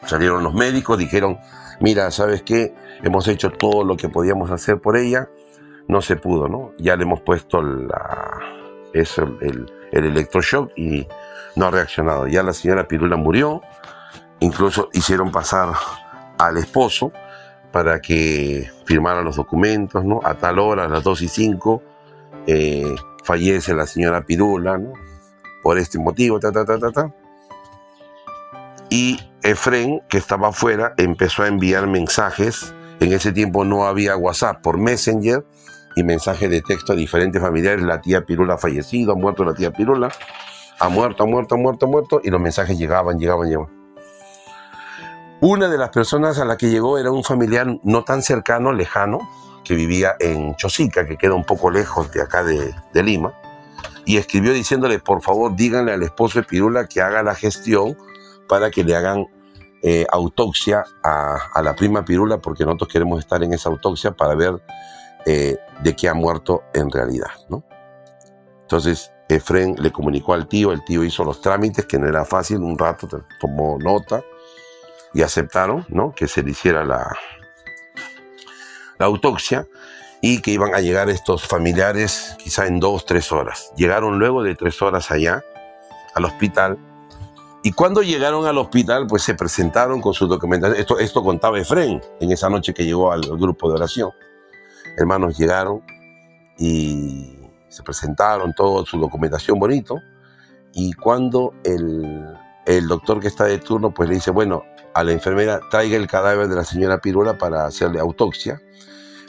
Salieron 0.06 0.42
los 0.42 0.54
médicos, 0.54 0.96
dijeron, 0.96 1.38
mira, 1.80 2.10
¿sabes 2.10 2.42
qué? 2.42 2.74
Hemos 3.02 3.28
hecho 3.28 3.50
todo 3.50 3.84
lo 3.84 3.96
que 3.96 4.08
podíamos 4.08 4.50
hacer 4.50 4.80
por 4.80 4.96
ella, 4.96 5.28
no 5.88 6.00
se 6.00 6.16
pudo, 6.16 6.48
¿no? 6.48 6.72
Ya 6.78 6.96
le 6.96 7.02
hemos 7.02 7.20
puesto 7.20 7.60
la, 7.60 8.40
es 9.00 9.18
el, 9.18 9.66
el, 9.92 10.04
electroshock 10.04 10.72
y 10.76 11.06
no 11.54 11.66
ha 11.66 11.70
reaccionado. 11.70 12.26
Ya 12.26 12.42
la 12.42 12.52
señora 12.52 12.88
Pirula 12.88 13.16
murió, 13.16 13.62
incluso 14.40 14.88
hicieron 14.92 15.30
pasar 15.30 15.72
al 16.38 16.56
esposo 16.58 17.12
para 17.72 18.00
que 18.00 18.70
firmara 18.84 19.22
los 19.22 19.36
documentos, 19.36 20.04
¿no? 20.04 20.20
A 20.24 20.34
tal 20.34 20.58
hora, 20.58 20.84
a 20.84 20.88
las 20.88 21.02
2 21.02 21.22
y 21.22 21.28
5, 21.28 21.82
eh, 22.46 22.94
fallece 23.24 23.74
la 23.74 23.86
señora 23.86 24.24
Pirula. 24.24 24.80
Por 25.62 25.78
este 25.78 25.98
motivo, 25.98 26.38
ta, 26.38 26.52
ta, 26.52 26.64
ta, 26.64 26.78
ta, 26.78 26.92
ta. 26.92 27.14
Y 28.88 29.18
Efren, 29.42 30.00
que 30.08 30.18
estaba 30.18 30.48
afuera, 30.48 30.94
empezó 30.96 31.42
a 31.42 31.48
enviar 31.48 31.86
mensajes. 31.86 32.74
En 33.00 33.12
ese 33.12 33.32
tiempo 33.32 33.64
no 33.64 33.86
había 33.86 34.16
WhatsApp 34.16 34.62
por 34.62 34.78
Messenger 34.78 35.44
y 35.96 36.04
mensajes 36.04 36.48
de 36.48 36.62
texto 36.62 36.92
a 36.92 36.96
diferentes 36.96 37.42
familiares. 37.42 37.82
La 37.82 38.00
tía 38.00 38.24
Pirula 38.24 38.54
ha 38.54 38.58
fallecido, 38.58 39.12
ha 39.12 39.16
muerto 39.16 39.44
la 39.44 39.54
tía 39.54 39.72
Pirula, 39.72 40.10
ha 40.78 40.88
muerto, 40.88 41.24
ha 41.24 41.26
muerto, 41.26 41.56
ha 41.56 41.58
muerto, 41.58 41.86
ha 41.86 41.88
muerto. 41.88 42.20
Y 42.22 42.30
los 42.30 42.40
mensajes 42.40 42.78
llegaban, 42.78 43.18
llegaban, 43.18 43.48
llegaban. 43.48 43.70
Una 45.40 45.68
de 45.68 45.78
las 45.78 45.90
personas 45.90 46.38
a 46.38 46.44
la 46.44 46.56
que 46.56 46.68
llegó 46.70 46.98
era 46.98 47.10
un 47.10 47.24
familiar 47.24 47.66
no 47.82 48.04
tan 48.04 48.22
cercano, 48.22 48.72
lejano, 48.72 49.20
que 49.64 49.74
vivía 49.74 50.14
en 50.20 50.54
Chosica, 50.56 51.06
que 51.06 51.16
queda 51.16 51.34
un 51.34 51.44
poco 51.44 51.70
lejos 51.70 52.12
de 52.12 52.22
acá 52.22 52.44
de, 52.44 52.74
Lima. 53.02 53.34
Y 54.04 54.18
escribió 54.18 54.52
diciéndole, 54.52 54.98
por 54.98 55.22
favor, 55.22 55.56
díganle 55.56 55.92
al 55.92 56.02
esposo 56.02 56.40
de 56.40 56.46
Pirula 56.46 56.86
que 56.86 57.00
haga 57.00 57.22
la 57.22 57.34
gestión 57.34 57.96
para 58.48 58.70
que 58.70 58.84
le 58.84 58.94
hagan 58.96 59.26
eh, 59.82 60.06
autopsia 60.10 60.84
a, 61.02 61.60
la 61.62 61.74
prima 61.74 62.04
Pirula, 62.04 62.38
porque 62.38 62.64
nosotros 62.64 62.90
queremos 62.90 63.18
estar 63.18 63.42
en 63.42 63.52
esa 63.52 63.68
autopsia 63.70 64.12
para 64.12 64.34
ver 64.34 64.54
eh, 65.26 65.56
de 65.82 65.96
qué 65.96 66.08
ha 66.08 66.14
muerto 66.14 66.62
en 66.72 66.90
realidad. 66.90 67.30
¿no? 67.48 67.64
Entonces, 68.62 69.12
Efren 69.28 69.74
le 69.78 69.90
comunicó 69.92 70.34
al 70.34 70.48
tío, 70.48 70.72
el 70.72 70.84
tío 70.84 71.04
hizo 71.04 71.24
los 71.24 71.40
trámites, 71.40 71.84
que 71.86 71.98
no 71.98 72.08
era 72.08 72.24
fácil, 72.24 72.58
un 72.58 72.78
rato 72.78 73.08
tomó 73.40 73.78
nota 73.78 74.22
y 75.12 75.22
aceptaron 75.22 75.84
¿no? 75.88 76.12
que 76.14 76.28
se 76.28 76.42
le 76.42 76.52
hiciera 76.52 76.84
la, 76.84 77.16
autopsia 78.98 79.66
y 80.22 80.40
que 80.40 80.52
iban 80.52 80.74
a 80.74 80.80
llegar 80.80 81.10
estos 81.10 81.46
familiares 81.46 82.34
quizá 82.38 82.66
en 82.66 82.80
dos, 82.80 83.04
tres 83.04 83.30
horas. 83.30 83.72
Llegaron 83.76 84.18
luego 84.18 84.42
de 84.42 84.54
tres 84.54 84.80
horas 84.80 85.10
allá 85.10 85.44
al 86.14 86.24
hospital 86.24 86.78
y 87.66 87.72
cuando 87.72 88.00
llegaron 88.00 88.46
al 88.46 88.58
hospital, 88.58 89.08
pues 89.08 89.24
se 89.24 89.34
presentaron 89.34 90.00
con 90.00 90.14
su 90.14 90.28
documentación. 90.28 91.00
Esto 91.00 91.22
contaba 91.24 91.58
Efren 91.58 92.00
en 92.20 92.30
esa 92.30 92.48
noche 92.48 92.72
que 92.72 92.84
llegó 92.84 93.10
al, 93.10 93.22
grupo 93.22 93.68
de 93.68 93.74
oración. 93.74 94.12
Hermanos 94.96 95.38
llegaron 95.38 95.82
y 96.58 97.36
se 97.68 97.82
presentaron, 97.82 98.54
toda 98.54 98.84
su 98.86 98.98
documentación 98.98 99.58
bonito. 99.58 99.96
Y 100.72 100.92
cuando 100.94 101.54
el, 101.64 102.26
el 102.66 102.88
doctor 102.88 103.20
que 103.20 103.28
está 103.28 103.44
de 103.44 103.58
turno, 103.58 103.92
pues 103.92 104.08
le 104.08 104.16
dice, 104.16 104.30
bueno, 104.30 104.64
a 104.94 105.04
la 105.04 105.12
enfermera, 105.12 105.60
traiga 105.70 105.96
el 105.96 106.06
cadáver 106.06 106.48
de 106.48 106.56
la 106.56 106.64
señora 106.64 106.98
Pirula 106.98 107.38
para 107.38 107.66
hacerle 107.66 108.00
autopsia. 108.00 108.60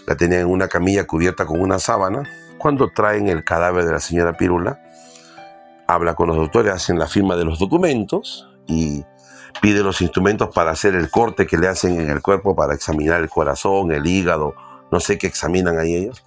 La 0.06 0.16
tenía 0.16 0.40
en 0.40 0.48
una 0.48 0.70
camilla 0.70 1.06
cubierta 1.06 1.46
con 1.46 1.60
una 1.60 1.80
sábana. 1.80 2.24
Cuando 2.58 2.90
traen 2.90 3.28
el 3.28 3.44
cadáver 3.44 3.86
de 3.86 3.92
la 3.92 4.00
señora 4.00 4.34
Pirula, 4.34 4.80
habla 5.88 6.16
con 6.16 6.28
los 6.28 6.38
doctores, 6.38 6.74
hacen 6.74 6.98
la 6.98 7.08
firma 7.08 7.36
de 7.36 7.46
los 7.46 7.60
documentos 7.60 8.48
y 8.66 9.04
pide 9.62 9.84
los 9.84 10.02
instrumentos 10.02 10.50
para 10.54 10.72
hacer 10.72 10.96
el 10.96 11.10
corte 11.10 11.46
que 11.46 11.58
le 11.58 11.68
hacen 11.68 12.00
en 12.00 12.10
el 12.10 12.22
cuerpo 12.22 12.56
para 12.56 12.74
examinar 12.74 13.22
el 13.22 13.30
corazón, 13.30 13.92
el 13.92 14.06
hígado, 14.06 14.54
no 14.92 15.00
sé 15.00 15.18
qué 15.18 15.28
examinan 15.28 15.80
ahí 15.80 15.96
ellos. 15.96 16.24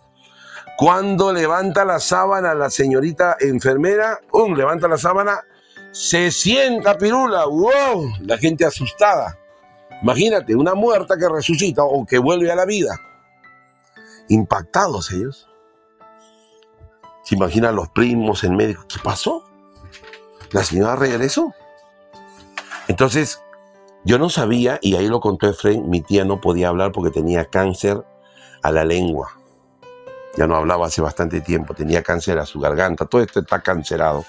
Cuando 0.76 1.32
levanta 1.32 1.84
la 1.84 2.00
sábana 2.00 2.54
la 2.54 2.70
señorita 2.70 3.36
enfermera, 3.38 4.18
¡um! 4.32 4.54
levanta 4.54 4.88
la 4.88 4.96
sábana, 4.96 5.40
se 5.92 6.30
sienta 6.30 6.96
pirula, 6.96 7.44
¡wow! 7.44 8.10
La 8.22 8.38
gente 8.38 8.64
asustada. 8.64 9.36
Imagínate, 10.02 10.54
una 10.54 10.74
muerta 10.74 11.18
que 11.18 11.28
resucita 11.28 11.84
o 11.84 12.06
que 12.06 12.18
vuelve 12.18 12.50
a 12.50 12.56
la 12.56 12.64
vida. 12.64 12.98
Impactados 14.28 15.10
ellos. 15.12 15.48
Se 17.24 17.34
imaginan 17.34 17.76
los 17.76 17.90
primos, 17.90 18.42
el 18.44 18.52
médico. 18.52 18.86
¿Qué 18.88 18.98
pasó? 19.04 19.44
La 20.52 20.64
señora 20.64 20.96
regresó. 20.96 21.52
Entonces, 22.88 23.42
yo 24.04 24.18
no 24.18 24.30
sabía, 24.30 24.78
y 24.80 24.96
ahí 24.96 25.08
lo 25.08 25.20
contó 25.20 25.46
Efraín, 25.46 25.90
mi 25.90 26.00
tía 26.00 26.24
no 26.24 26.40
podía 26.40 26.68
hablar 26.68 26.92
porque 26.92 27.10
tenía 27.10 27.44
cáncer 27.44 28.02
a 28.62 28.70
la 28.70 28.84
lengua. 28.84 29.30
Ya 30.36 30.46
no 30.46 30.56
hablaba 30.56 30.86
hace 30.86 31.02
bastante 31.02 31.40
tiempo, 31.40 31.74
tenía 31.74 32.02
cáncer 32.02 32.38
a 32.38 32.46
su 32.46 32.60
garganta, 32.60 33.06
todo 33.06 33.20
esto 33.20 33.40
está 33.40 33.60
cancerado. 33.60 34.24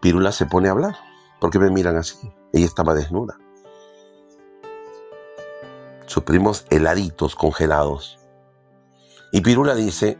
Pirula 0.00 0.32
se 0.32 0.46
pone 0.46 0.68
a 0.68 0.72
hablar. 0.72 0.96
¿Por 1.38 1.50
qué 1.50 1.58
me 1.58 1.70
miran 1.70 1.96
así? 1.96 2.16
Ella 2.52 2.64
estaba 2.66 2.94
desnuda. 2.94 3.38
Sus 6.06 6.22
primos 6.24 6.66
heladitos, 6.70 7.36
congelados. 7.36 8.18
Y 9.32 9.42
Pirula 9.42 9.74
dice, 9.74 10.18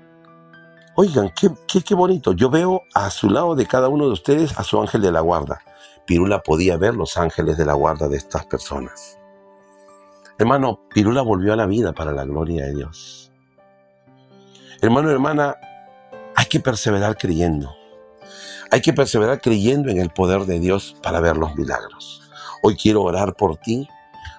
oigan, 0.95 1.33
qué, 1.35 1.51
qué, 1.67 1.83
qué 1.83 1.95
bonito, 1.95 2.33
yo 2.33 2.51
veo 2.51 2.83
a 2.95 3.11
su 3.11 3.29
lado 3.29 3.57
de 3.57 3.67
cada 3.67 3.89
uno 3.89 4.07
de 4.07 4.13
ustedes 4.13 4.57
a 4.59 4.63
su 4.63 4.81
ángel 4.81 5.03
de 5.03 5.11
la 5.11 5.21
guarda. 5.21 5.63
Pirula 6.07 6.43
podía 6.43 6.77
ver 6.77 6.95
los 6.95 7.17
ángeles 7.17 7.57
de 7.57 7.65
la 7.65 7.75
guarda 7.75 8.09
de 8.09 8.19
estas 8.19 8.47
personas. 8.47 9.20
Hermano, 10.41 10.81
Pirula 10.89 11.21
volvió 11.21 11.53
a 11.53 11.57
la 11.57 11.67
vida 11.67 11.93
para 11.93 12.13
la 12.13 12.25
gloria 12.25 12.65
de 12.65 12.75
Dios. 12.75 13.31
Hermano, 14.81 15.11
hermana, 15.11 15.59
hay 16.35 16.47
que 16.47 16.61
perseverar 16.61 17.19
creyendo. 17.19 17.77
Hay 18.71 18.81
que 18.81 18.95
perseverar 18.95 19.43
creyendo 19.43 19.91
en 19.91 19.99
el 19.99 20.09
poder 20.09 20.47
de 20.47 20.59
Dios 20.59 20.97
para 21.03 21.21
ver 21.21 21.37
los 21.37 21.55
milagros. 21.57 22.23
Hoy 22.63 22.75
quiero 22.75 23.03
orar 23.03 23.37
por 23.37 23.59
ti 23.59 23.87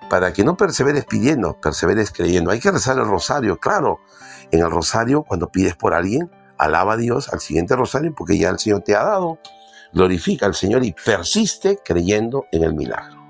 para 0.09 0.33
que 0.33 0.43
no 0.43 0.57
perseveres 0.57 1.05
pidiendo, 1.05 1.61
perseveres 1.61 2.09
creyendo. 2.09 2.49
Hay 2.49 2.59
que 2.59 2.71
rezar 2.71 2.97
el 2.97 3.05
rosario, 3.05 3.59
claro. 3.59 3.99
En 4.49 4.61
el 4.61 4.71
rosario, 4.71 5.21
cuando 5.21 5.51
pides 5.51 5.75
por 5.75 5.93
alguien, 5.93 6.31
alaba 6.57 6.93
a 6.93 6.97
Dios 6.97 7.29
al 7.31 7.41
siguiente 7.41 7.75
rosario 7.75 8.11
porque 8.17 8.39
ya 8.39 8.49
el 8.49 8.57
Señor 8.57 8.81
te 8.81 8.95
ha 8.95 9.03
dado. 9.03 9.37
Glorifica 9.93 10.47
al 10.47 10.55
Señor 10.55 10.83
y 10.83 10.93
persiste 10.93 11.77
creyendo 11.85 12.47
en 12.51 12.63
el 12.63 12.73
milagro. 12.73 13.20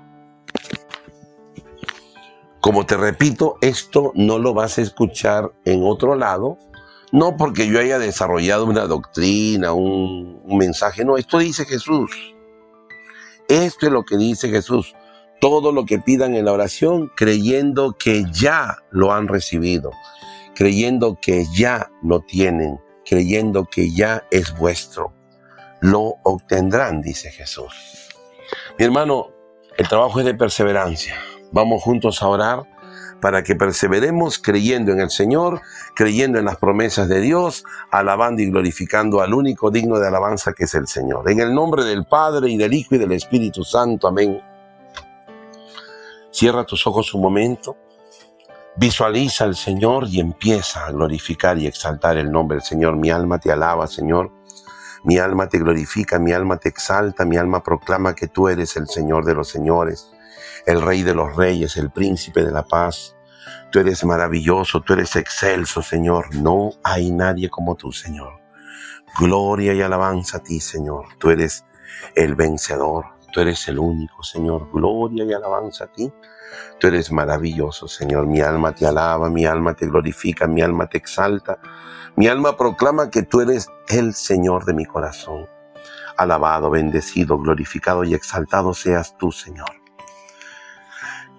Como 2.62 2.86
te 2.86 2.96
repito, 2.96 3.58
esto 3.60 4.12
no 4.14 4.38
lo 4.38 4.54
vas 4.54 4.78
a 4.78 4.82
escuchar 4.82 5.50
en 5.64 5.82
otro 5.84 6.14
lado, 6.14 6.58
no 7.10 7.36
porque 7.36 7.66
yo 7.66 7.80
haya 7.80 7.98
desarrollado 7.98 8.66
una 8.66 8.86
doctrina, 8.86 9.72
un, 9.72 10.40
mensaje, 10.46 11.04
no, 11.04 11.16
esto 11.16 11.38
dice 11.38 11.64
Jesús. 11.64 12.12
Esto 13.48 13.86
es 13.86 13.92
lo 13.92 14.04
que 14.04 14.16
dice 14.16 14.48
Jesús. 14.48 14.94
Todo 15.40 15.72
lo 15.72 15.86
que 15.86 15.98
pidan 15.98 16.36
en 16.36 16.44
la 16.44 16.52
oración, 16.52 17.10
creyendo 17.16 17.96
que 17.98 18.26
ya 18.30 18.76
lo 18.92 19.12
han 19.12 19.26
recibido, 19.26 19.90
creyendo 20.54 21.18
que 21.20 21.46
ya 21.52 21.90
lo 22.00 22.20
tienen, 22.20 22.78
creyendo 23.04 23.64
que 23.64 23.90
ya 23.90 24.24
es 24.30 24.56
vuestro, 24.56 25.12
lo 25.80 26.14
obtendrán, 26.22 27.02
dice 27.02 27.32
Jesús. 27.32 27.74
Mi 28.78 28.84
hermano, 28.84 29.32
el 29.76 29.88
trabajo 29.88 30.20
es 30.20 30.26
de 30.26 30.34
perseverancia. 30.34 31.16
Vamos 31.52 31.82
juntos 31.82 32.22
a 32.22 32.28
orar 32.28 32.64
para 33.20 33.44
que 33.44 33.54
perseveremos 33.54 34.38
creyendo 34.38 34.90
en 34.90 35.00
el 35.00 35.10
Señor, 35.10 35.60
creyendo 35.94 36.38
en 36.38 36.46
las 36.46 36.56
promesas 36.56 37.08
de 37.08 37.20
Dios, 37.20 37.64
alabando 37.90 38.42
y 38.42 38.50
glorificando 38.50 39.20
al 39.20 39.32
único 39.32 39.70
digno 39.70 40.00
de 40.00 40.08
alabanza 40.08 40.54
que 40.54 40.64
es 40.64 40.74
el 40.74 40.88
Señor. 40.88 41.30
En 41.30 41.38
el 41.38 41.54
nombre 41.54 41.84
del 41.84 42.04
Padre 42.04 42.50
y 42.50 42.56
del 42.56 42.72
Hijo 42.72 42.96
y 42.96 42.98
del 42.98 43.12
Espíritu 43.12 43.62
Santo. 43.62 44.08
Amén. 44.08 44.40
Cierra 46.32 46.64
tus 46.64 46.86
ojos 46.86 47.14
un 47.14 47.20
momento. 47.20 47.76
Visualiza 48.74 49.44
al 49.44 49.54
Señor 49.54 50.08
y 50.08 50.18
empieza 50.18 50.86
a 50.86 50.90
glorificar 50.90 51.58
y 51.58 51.66
exaltar 51.66 52.16
el 52.16 52.32
nombre 52.32 52.56
del 52.56 52.64
Señor. 52.64 52.96
Mi 52.96 53.10
alma 53.10 53.38
te 53.38 53.52
alaba, 53.52 53.86
Señor. 53.86 54.32
Mi 55.04 55.18
alma 55.18 55.48
te 55.48 55.58
glorifica, 55.58 56.18
mi 56.18 56.32
alma 56.32 56.56
te 56.56 56.70
exalta, 56.70 57.24
mi 57.24 57.36
alma 57.36 57.62
proclama 57.62 58.14
que 58.14 58.28
tú 58.28 58.48
eres 58.48 58.76
el 58.76 58.88
Señor 58.88 59.24
de 59.24 59.34
los 59.34 59.48
señores 59.48 60.08
el 60.66 60.82
Rey 60.82 61.02
de 61.02 61.14
los 61.14 61.36
Reyes, 61.36 61.76
el 61.76 61.90
Príncipe 61.90 62.42
de 62.42 62.50
la 62.50 62.62
Paz. 62.62 63.16
Tú 63.70 63.80
eres 63.80 64.04
maravilloso, 64.04 64.80
tú 64.80 64.92
eres 64.92 65.16
excelso, 65.16 65.82
Señor. 65.82 66.34
No 66.34 66.72
hay 66.84 67.10
nadie 67.10 67.48
como 67.48 67.74
tú, 67.74 67.92
Señor. 67.92 68.40
Gloria 69.18 69.74
y 69.74 69.82
alabanza 69.82 70.38
a 70.38 70.42
ti, 70.42 70.60
Señor. 70.60 71.06
Tú 71.18 71.30
eres 71.30 71.64
el 72.14 72.34
vencedor, 72.34 73.06
tú 73.32 73.40
eres 73.40 73.66
el 73.68 73.78
único, 73.78 74.22
Señor. 74.22 74.70
Gloria 74.72 75.24
y 75.24 75.32
alabanza 75.32 75.84
a 75.84 75.92
ti. 75.92 76.12
Tú 76.78 76.86
eres 76.86 77.10
maravilloso, 77.10 77.88
Señor. 77.88 78.26
Mi 78.26 78.40
alma 78.40 78.74
te 78.74 78.86
alaba, 78.86 79.30
mi 79.30 79.46
alma 79.46 79.74
te 79.74 79.86
glorifica, 79.86 80.46
mi 80.46 80.62
alma 80.62 80.86
te 80.86 80.98
exalta. 80.98 81.58
Mi 82.16 82.26
alma 82.26 82.56
proclama 82.56 83.10
que 83.10 83.22
tú 83.22 83.40
eres 83.40 83.68
el 83.88 84.14
Señor 84.14 84.64
de 84.64 84.74
mi 84.74 84.84
corazón. 84.84 85.48
Alabado, 86.16 86.70
bendecido, 86.70 87.38
glorificado 87.38 88.04
y 88.04 88.14
exaltado 88.14 88.74
seas 88.74 89.16
tú, 89.16 89.32
Señor. 89.32 89.81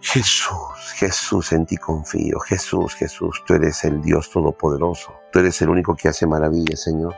Jesús, 0.05 0.91
Jesús, 0.95 1.53
en 1.53 1.65
ti 1.65 1.77
confío. 1.77 2.37
Jesús, 2.41 2.93
Jesús, 2.93 3.41
tú 3.47 3.53
eres 3.53 3.85
el 3.85 4.01
Dios 4.01 4.29
Todopoderoso. 4.29 5.13
Tú 5.31 5.39
eres 5.39 5.61
el 5.61 5.69
único 5.69 5.95
que 5.95 6.09
hace 6.09 6.27
maravillas, 6.27 6.83
Señor. 6.83 7.15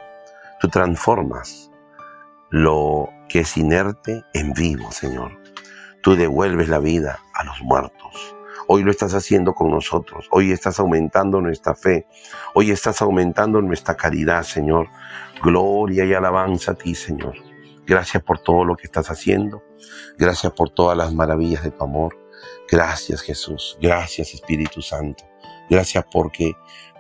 Tú 0.60 0.68
transformas 0.70 1.72
lo 2.52 3.10
que 3.28 3.40
es 3.40 3.58
inerte 3.58 4.24
en 4.36 4.54
vivo, 4.54 4.92
Señor. 4.92 5.32
Tú 6.04 6.16
devuelves 6.16 6.70
la 6.70 6.78
vida 6.78 7.20
a 7.34 7.44
los 7.44 7.60
muertos. 7.64 8.36
Hoy 8.68 8.84
lo 8.84 8.92
estás 8.92 9.16
haciendo 9.16 9.56
con 9.56 9.72
nosotros. 9.72 10.28
Hoy 10.30 10.52
estás 10.52 10.80
aumentando 10.80 11.42
nuestra 11.42 11.74
fe. 11.74 12.06
Hoy 12.54 12.70
estás 12.70 13.02
aumentando 13.02 13.64
nuestra 13.64 13.98
caridad, 13.98 14.44
Señor. 14.44 14.90
Gloria 15.42 16.06
y 16.06 16.14
alabanza 16.14 16.74
a 16.74 16.76
ti, 16.76 16.94
Señor. 16.94 17.34
Gracias 17.88 18.22
por 18.22 18.40
todo 18.40 18.64
lo 18.64 18.76
que 18.76 18.86
estás 18.86 19.10
haciendo. 19.10 19.64
Gracias 20.20 20.54
por 20.54 20.70
todas 20.70 20.96
las 20.96 21.16
maravillas 21.16 21.64
de 21.64 21.72
tu 21.72 21.84
amor. 21.84 22.25
Gracias 22.72 23.22
Jesús, 23.22 23.78
gracias 23.80 24.34
Espíritu 24.34 24.82
Santo, 24.82 25.24
gracias 25.70 26.04
porque 26.12 26.54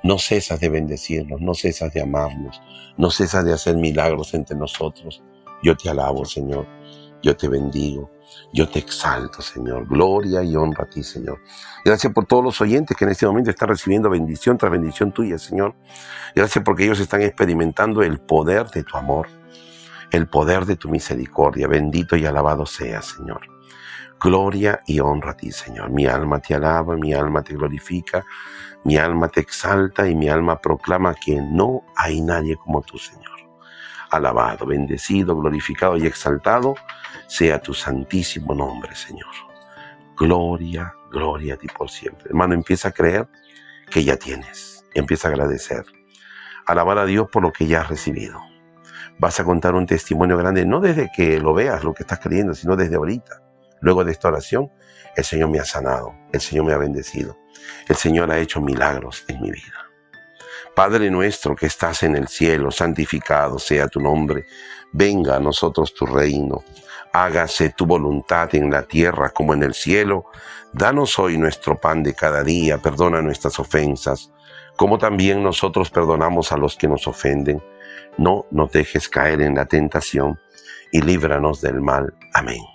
no 0.03 0.19
cesas 0.19 0.59
de 0.59 0.69
bendecirnos, 0.69 1.41
no 1.41 1.55
cesas 1.55 1.91
de 1.91 2.03
amarnos, 2.03 2.61
no 2.97 3.09
cesas 3.09 3.43
de 3.43 3.53
hacer 3.53 3.75
milagros 3.75 4.35
entre 4.35 4.55
nosotros. 4.55 5.23
Yo 5.63 5.75
te 5.75 5.89
alabo 5.89 6.23
Señor, 6.23 6.67
yo 7.23 7.35
te 7.35 7.47
bendigo, 7.47 8.11
yo 8.53 8.69
te 8.69 8.77
exalto 8.77 9.41
Señor, 9.41 9.87
gloria 9.87 10.43
y 10.43 10.55
honra 10.55 10.83
a 10.83 10.89
ti 10.89 11.01
Señor. 11.01 11.39
Gracias 11.83 12.13
por 12.13 12.27
todos 12.27 12.43
los 12.43 12.61
oyentes 12.61 12.95
que 12.95 13.05
en 13.05 13.11
este 13.11 13.25
momento 13.25 13.49
están 13.49 13.69
recibiendo 13.69 14.07
bendición 14.07 14.59
tras 14.59 14.71
bendición 14.71 15.11
tuya 15.11 15.39
Señor. 15.39 15.73
Gracias 16.35 16.63
porque 16.63 16.83
ellos 16.83 16.99
están 16.99 17.23
experimentando 17.23 18.03
el 18.03 18.19
poder 18.19 18.69
de 18.69 18.83
tu 18.83 18.97
amor, 18.97 19.27
el 20.11 20.27
poder 20.27 20.65
de 20.65 20.75
tu 20.75 20.89
misericordia. 20.89 21.67
Bendito 21.67 22.15
y 22.15 22.27
alabado 22.27 22.67
sea 22.67 23.01
Señor. 23.01 23.54
Gloria 24.19 24.81
y 24.87 24.99
honra 24.99 25.31
a 25.31 25.37
ti, 25.37 25.51
Señor. 25.51 25.89
Mi 25.89 26.05
alma 26.05 26.39
te 26.39 26.55
alaba, 26.55 26.95
mi 26.95 27.13
alma 27.13 27.43
te 27.43 27.53
glorifica, 27.53 28.25
mi 28.83 28.97
alma 28.97 29.27
te 29.27 29.41
exalta 29.41 30.07
y 30.07 30.15
mi 30.15 30.29
alma 30.29 30.59
proclama 30.59 31.13
que 31.13 31.41
no 31.41 31.83
hay 31.95 32.21
nadie 32.21 32.55
como 32.55 32.81
tú, 32.81 32.97
Señor. 32.97 33.25
Alabado, 34.11 34.65
bendecido, 34.65 35.35
glorificado 35.35 35.97
y 35.97 36.05
exaltado 36.05 36.75
sea 37.27 37.61
tu 37.61 37.73
santísimo 37.73 38.53
nombre, 38.53 38.95
Señor. 38.95 39.31
Gloria, 40.15 40.93
gloria 41.11 41.55
a 41.55 41.57
ti 41.57 41.67
por 41.67 41.89
siempre. 41.89 42.29
Hermano, 42.29 42.53
empieza 42.53 42.89
a 42.89 42.91
creer 42.91 43.27
que 43.89 44.03
ya 44.03 44.15
tienes. 44.15 44.85
Empieza 44.93 45.27
a 45.27 45.31
agradecer. 45.31 45.83
Alabar 46.65 46.99
a 46.99 47.05
Dios 47.05 47.27
por 47.31 47.43
lo 47.43 47.51
que 47.51 47.67
ya 47.67 47.81
has 47.81 47.89
recibido. 47.89 48.41
Vas 49.19 49.39
a 49.39 49.43
contar 49.43 49.75
un 49.75 49.85
testimonio 49.85 50.37
grande, 50.37 50.65
no 50.65 50.79
desde 50.79 51.09
que 51.15 51.39
lo 51.39 51.53
veas, 51.53 51.83
lo 51.83 51.93
que 51.93 52.03
estás 52.03 52.19
creyendo, 52.19 52.53
sino 52.53 52.75
desde 52.75 52.95
ahorita 52.95 53.44
Luego 53.85 54.03
de 54.03 54.13
esta 54.13 54.29
oración, 54.29 54.71
el 55.15 55.23
Señor 55.23 55.51
me 55.51 55.59
ha 55.59 55.63
sanado, 55.63 56.15
el 56.33 56.41
Señor 56.41 56.65
me 56.65 56.73
ha 56.73 56.77
bendecido, 56.79 57.37
el 57.87 57.95
Señor 57.95 58.31
ha 58.31 58.39
hecho 58.39 58.59
milagros 58.59 59.23
en 59.27 59.39
mi 59.39 59.51
vida. 59.51 59.85
Padre 60.73 61.11
nuestro 61.11 61.55
que 61.55 61.67
estás 61.67 62.01
en 62.01 62.15
el 62.15 62.27
cielo, 62.27 62.71
santificado 62.71 63.59
sea 63.59 63.87
tu 63.87 63.99
nombre, 63.99 64.47
venga 64.91 65.35
a 65.35 65.39
nosotros 65.39 65.93
tu 65.93 66.07
reino, 66.07 66.63
hágase 67.13 67.75
tu 67.77 67.85
voluntad 67.85 68.55
en 68.55 68.71
la 68.71 68.81
tierra 68.81 69.29
como 69.29 69.53
en 69.53 69.61
el 69.61 69.75
cielo. 69.75 70.31
Danos 70.73 71.19
hoy 71.19 71.37
nuestro 71.37 71.79
pan 71.79 72.01
de 72.01 72.15
cada 72.15 72.43
día, 72.43 72.79
perdona 72.79 73.21
nuestras 73.21 73.59
ofensas, 73.59 74.31
como 74.77 74.97
también 74.97 75.43
nosotros 75.43 75.91
perdonamos 75.91 76.51
a 76.51 76.57
los 76.57 76.75
que 76.75 76.87
nos 76.87 77.07
ofenden. 77.07 77.63
No 78.17 78.47
nos 78.49 78.71
dejes 78.71 79.07
caer 79.09 79.41
en 79.41 79.53
la 79.53 79.67
tentación 79.67 80.39
y 80.91 81.03
líbranos 81.03 81.61
del 81.61 81.81
mal. 81.81 82.15
Amén. 82.33 82.74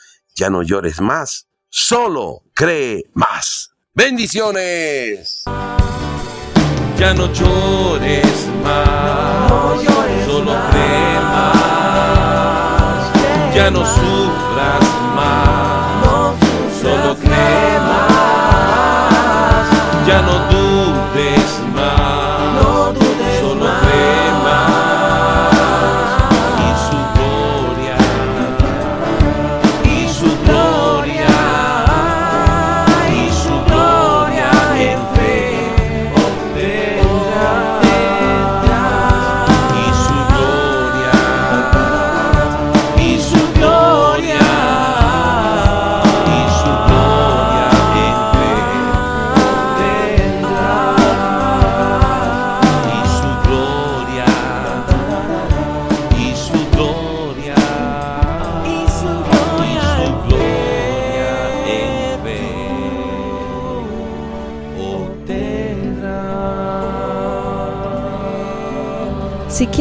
Ya 0.35 0.49
no 0.49 0.63
llores 0.63 0.99
más, 1.01 1.47
solo 1.69 2.43
cree 2.53 3.03
más. 3.13 3.71
Bendiciones. 3.93 5.43
Ya 6.97 7.13
no 7.15 7.33
llores 7.33 8.47
más, 8.63 9.49
solo 10.25 10.53
cree 10.69 11.19
más, 11.33 13.11
ya 13.55 13.71
no 13.71 13.79
sufras 13.83 14.83
más, 15.15 16.35
solo 16.79 17.17
cree 17.17 17.79
más, 17.79 19.65
ya 20.07 20.21
no 20.21 20.33
dudes 20.51 21.40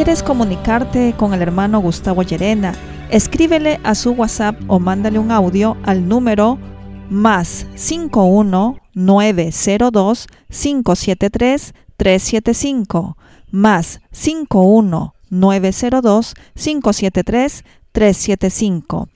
quieres 0.02 0.22
comunicarte 0.22 1.12
con 1.14 1.34
el 1.34 1.42
hermano 1.42 1.78
Gustavo 1.78 2.22
Llerena, 2.22 2.72
escríbele 3.10 3.80
a 3.84 3.94
su 3.94 4.12
WhatsApp 4.12 4.58
o 4.66 4.80
mándale 4.80 5.18
un 5.18 5.30
audio 5.30 5.76
al 5.82 6.08
número 6.08 6.58
más 7.10 7.66
51 7.74 8.78
902 8.94 10.26
573 10.48 11.74
375 11.98 13.18
más 13.50 14.00
51 14.10 15.14
902 15.28 16.34
573 16.54 17.64
375. 17.92 19.08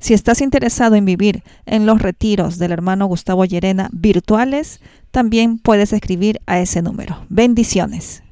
Si 0.00 0.14
estás 0.14 0.40
interesado 0.40 0.96
en 0.96 1.04
vivir 1.04 1.44
en 1.64 1.86
los 1.86 2.02
retiros 2.02 2.58
del 2.58 2.72
hermano 2.72 3.06
Gustavo 3.06 3.44
Llerena 3.44 3.88
virtuales, 3.92 4.80
también 5.12 5.60
puedes 5.60 5.92
escribir 5.92 6.40
a 6.46 6.58
ese 6.58 6.82
número. 6.82 7.24
Bendiciones. 7.28 8.24